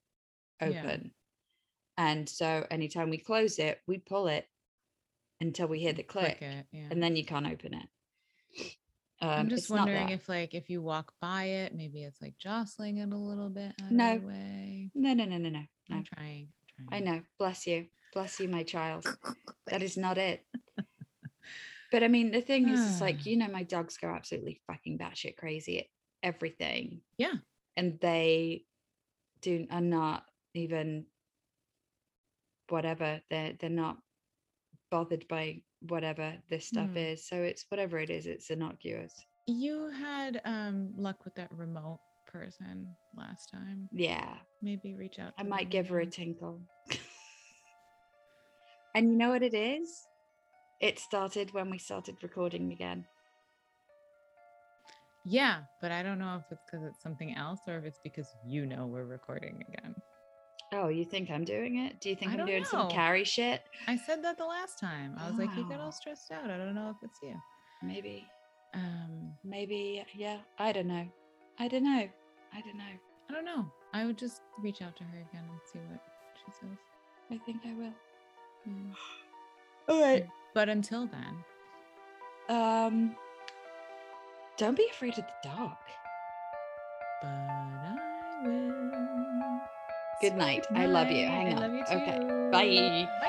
Yeah. 0.60 0.68
open. 0.68 1.14
And 1.96 2.28
so 2.28 2.66
anytime 2.70 3.10
we 3.10 3.18
close 3.18 3.58
it, 3.58 3.80
we 3.86 3.98
pull 3.98 4.28
it 4.28 4.48
until 5.40 5.68
we 5.68 5.80
hear 5.80 5.92
the 5.92 6.02
click, 6.02 6.38
Click 6.38 6.50
it. 6.52 6.66
Yeah. 6.72 6.88
and 6.90 7.02
then 7.02 7.16
you 7.16 7.24
can't 7.24 7.46
open 7.46 7.74
it. 7.74 8.76
Um, 9.22 9.30
I'm 9.30 9.48
just 9.48 9.68
wondering 9.70 10.08
if 10.08 10.28
like 10.28 10.54
if 10.54 10.70
you 10.70 10.80
walk 10.80 11.12
by 11.20 11.44
it, 11.44 11.74
maybe 11.74 12.02
it's 12.04 12.22
like 12.22 12.38
jostling 12.38 12.98
it 12.98 13.12
a 13.12 13.16
little 13.16 13.50
bit 13.50 13.74
No. 13.90 14.16
way. 14.16 14.90
No, 14.94 15.12
no, 15.12 15.24
no, 15.24 15.36
no, 15.36 15.50
no, 15.50 15.60
no. 15.60 15.66
I'm 15.90 16.04
trying. 16.04 16.48
I'm 16.78 16.86
I 16.90 17.00
know. 17.00 17.22
Bless 17.38 17.66
you. 17.66 17.86
Bless 18.14 18.40
you, 18.40 18.48
my 18.48 18.62
child. 18.62 19.06
That 19.66 19.82
is 19.82 19.96
not 19.96 20.18
it. 20.18 20.44
But 21.92 22.04
I 22.04 22.08
mean, 22.08 22.30
the 22.30 22.40
thing 22.40 22.68
is, 22.68 22.80
it's 22.80 23.00
like, 23.00 23.26
you 23.26 23.36
know, 23.36 23.48
my 23.48 23.64
dogs 23.64 23.96
go 23.96 24.08
absolutely 24.08 24.60
fucking 24.66 24.98
batshit 24.98 25.36
crazy 25.36 25.80
at 25.80 25.86
everything. 26.22 27.00
Yeah. 27.18 27.34
And 27.76 27.98
they 28.00 28.64
do 29.40 29.66
are 29.70 29.80
not 29.80 30.24
even 30.54 31.06
whatever. 32.68 33.20
They're 33.30 33.54
they're 33.58 33.70
not 33.70 33.98
bothered 34.90 35.26
by 35.28 35.62
whatever 35.88 36.34
this 36.48 36.66
stuff 36.66 36.90
Hmm. 36.90 36.96
is. 36.96 37.26
So 37.26 37.36
it's 37.36 37.64
whatever 37.68 37.98
it 37.98 38.10
is, 38.10 38.26
it's 38.26 38.50
innocuous. 38.50 39.14
You 39.46 39.90
had 39.90 40.40
um 40.44 40.92
luck 40.96 41.24
with 41.24 41.34
that 41.36 41.50
remote 41.52 42.00
person 42.26 42.94
last 43.16 43.50
time. 43.50 43.88
Yeah. 43.92 44.36
Maybe 44.62 44.94
reach 44.94 45.18
out. 45.18 45.32
I 45.38 45.42
might 45.42 45.70
give 45.70 45.88
her 45.88 46.00
a 46.00 46.06
tinkle. 46.06 46.60
and 48.94 49.10
you 49.10 49.16
know 49.16 49.30
what 49.30 49.42
it 49.42 49.54
is? 49.54 50.06
It 50.80 50.98
started 50.98 51.52
when 51.52 51.70
we 51.70 51.78
started 51.78 52.16
recording 52.22 52.72
again. 52.72 53.04
Yeah, 55.26 55.60
but 55.82 55.92
I 55.92 56.02
don't 56.02 56.18
know 56.18 56.36
if 56.36 56.50
it's 56.50 56.62
because 56.64 56.86
it's 56.86 57.02
something 57.02 57.36
else 57.36 57.60
or 57.68 57.76
if 57.76 57.84
it's 57.84 58.00
because 58.02 58.26
you 58.46 58.64
know 58.64 58.86
we're 58.86 59.04
recording 59.04 59.62
again. 59.68 59.94
Oh, 60.72 60.88
you 60.88 61.04
think 61.04 61.30
I'm 61.30 61.44
doing 61.44 61.78
it? 61.78 62.00
Do 62.00 62.08
you 62.10 62.14
think 62.16 62.30
I 62.30 62.34
I'm 62.34 62.38
don't 62.38 62.46
doing 62.46 62.64
some 62.64 62.88
carry 62.88 63.24
shit? 63.24 63.62
I 63.88 63.96
said 63.96 64.22
that 64.24 64.38
the 64.38 64.44
last 64.46 64.78
time. 64.78 65.16
I 65.18 65.28
was 65.28 65.38
like, 65.38 65.54
you 65.56 65.68
got 65.68 65.80
all 65.80 65.90
stressed 65.92 66.30
out. 66.30 66.48
I 66.48 66.56
don't 66.56 66.74
know 66.74 66.90
if 66.90 66.96
it's 67.02 67.18
you. 67.22 67.34
Maybe, 67.82 68.26
Um, 68.74 69.32
maybe, 69.42 70.04
yeah. 70.14 70.38
I 70.58 70.70
don't 70.72 70.86
know. 70.86 71.06
I 71.58 71.66
don't 71.68 71.82
know. 71.82 72.08
I 72.52 72.60
don't 72.60 72.76
know. 72.78 72.84
I 73.28 73.32
don't 73.32 73.44
know. 73.44 73.66
I 73.92 74.04
would 74.06 74.16
just 74.18 74.42
reach 74.60 74.80
out 74.82 74.94
to 74.96 75.04
her 75.04 75.18
again 75.18 75.44
and 75.48 75.60
see 75.72 75.78
what 75.90 76.00
she 76.36 76.52
says. 76.60 76.78
I 77.32 77.38
think 77.44 77.62
I 77.66 77.72
will. 77.74 77.92
All 79.88 80.00
right. 80.02 80.26
But 80.54 80.68
until 80.68 81.06
then, 81.08 81.44
Um, 82.48 83.16
don't 84.56 84.76
be 84.76 84.86
afraid 84.90 85.18
of 85.18 85.24
the 85.26 85.48
dark. 85.48 85.78
but. 87.22 87.79
Good 90.20 90.36
say 90.36 90.36
night. 90.36 90.66
I 90.74 90.84
love 90.84 91.10
you. 91.10 91.26
Hang 91.26 91.56
I 91.56 91.64
on. 91.64 91.74
you 91.74 91.82
Okay. 91.90 92.18
Bye. 92.52 93.08
Bye. 93.20 93.26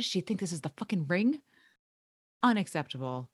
Does 0.00 0.06
she 0.06 0.22
think 0.22 0.40
this 0.40 0.52
is 0.52 0.62
the 0.62 0.72
fucking 0.78 1.06
ring? 1.06 1.42
Unacceptable. 2.42 3.28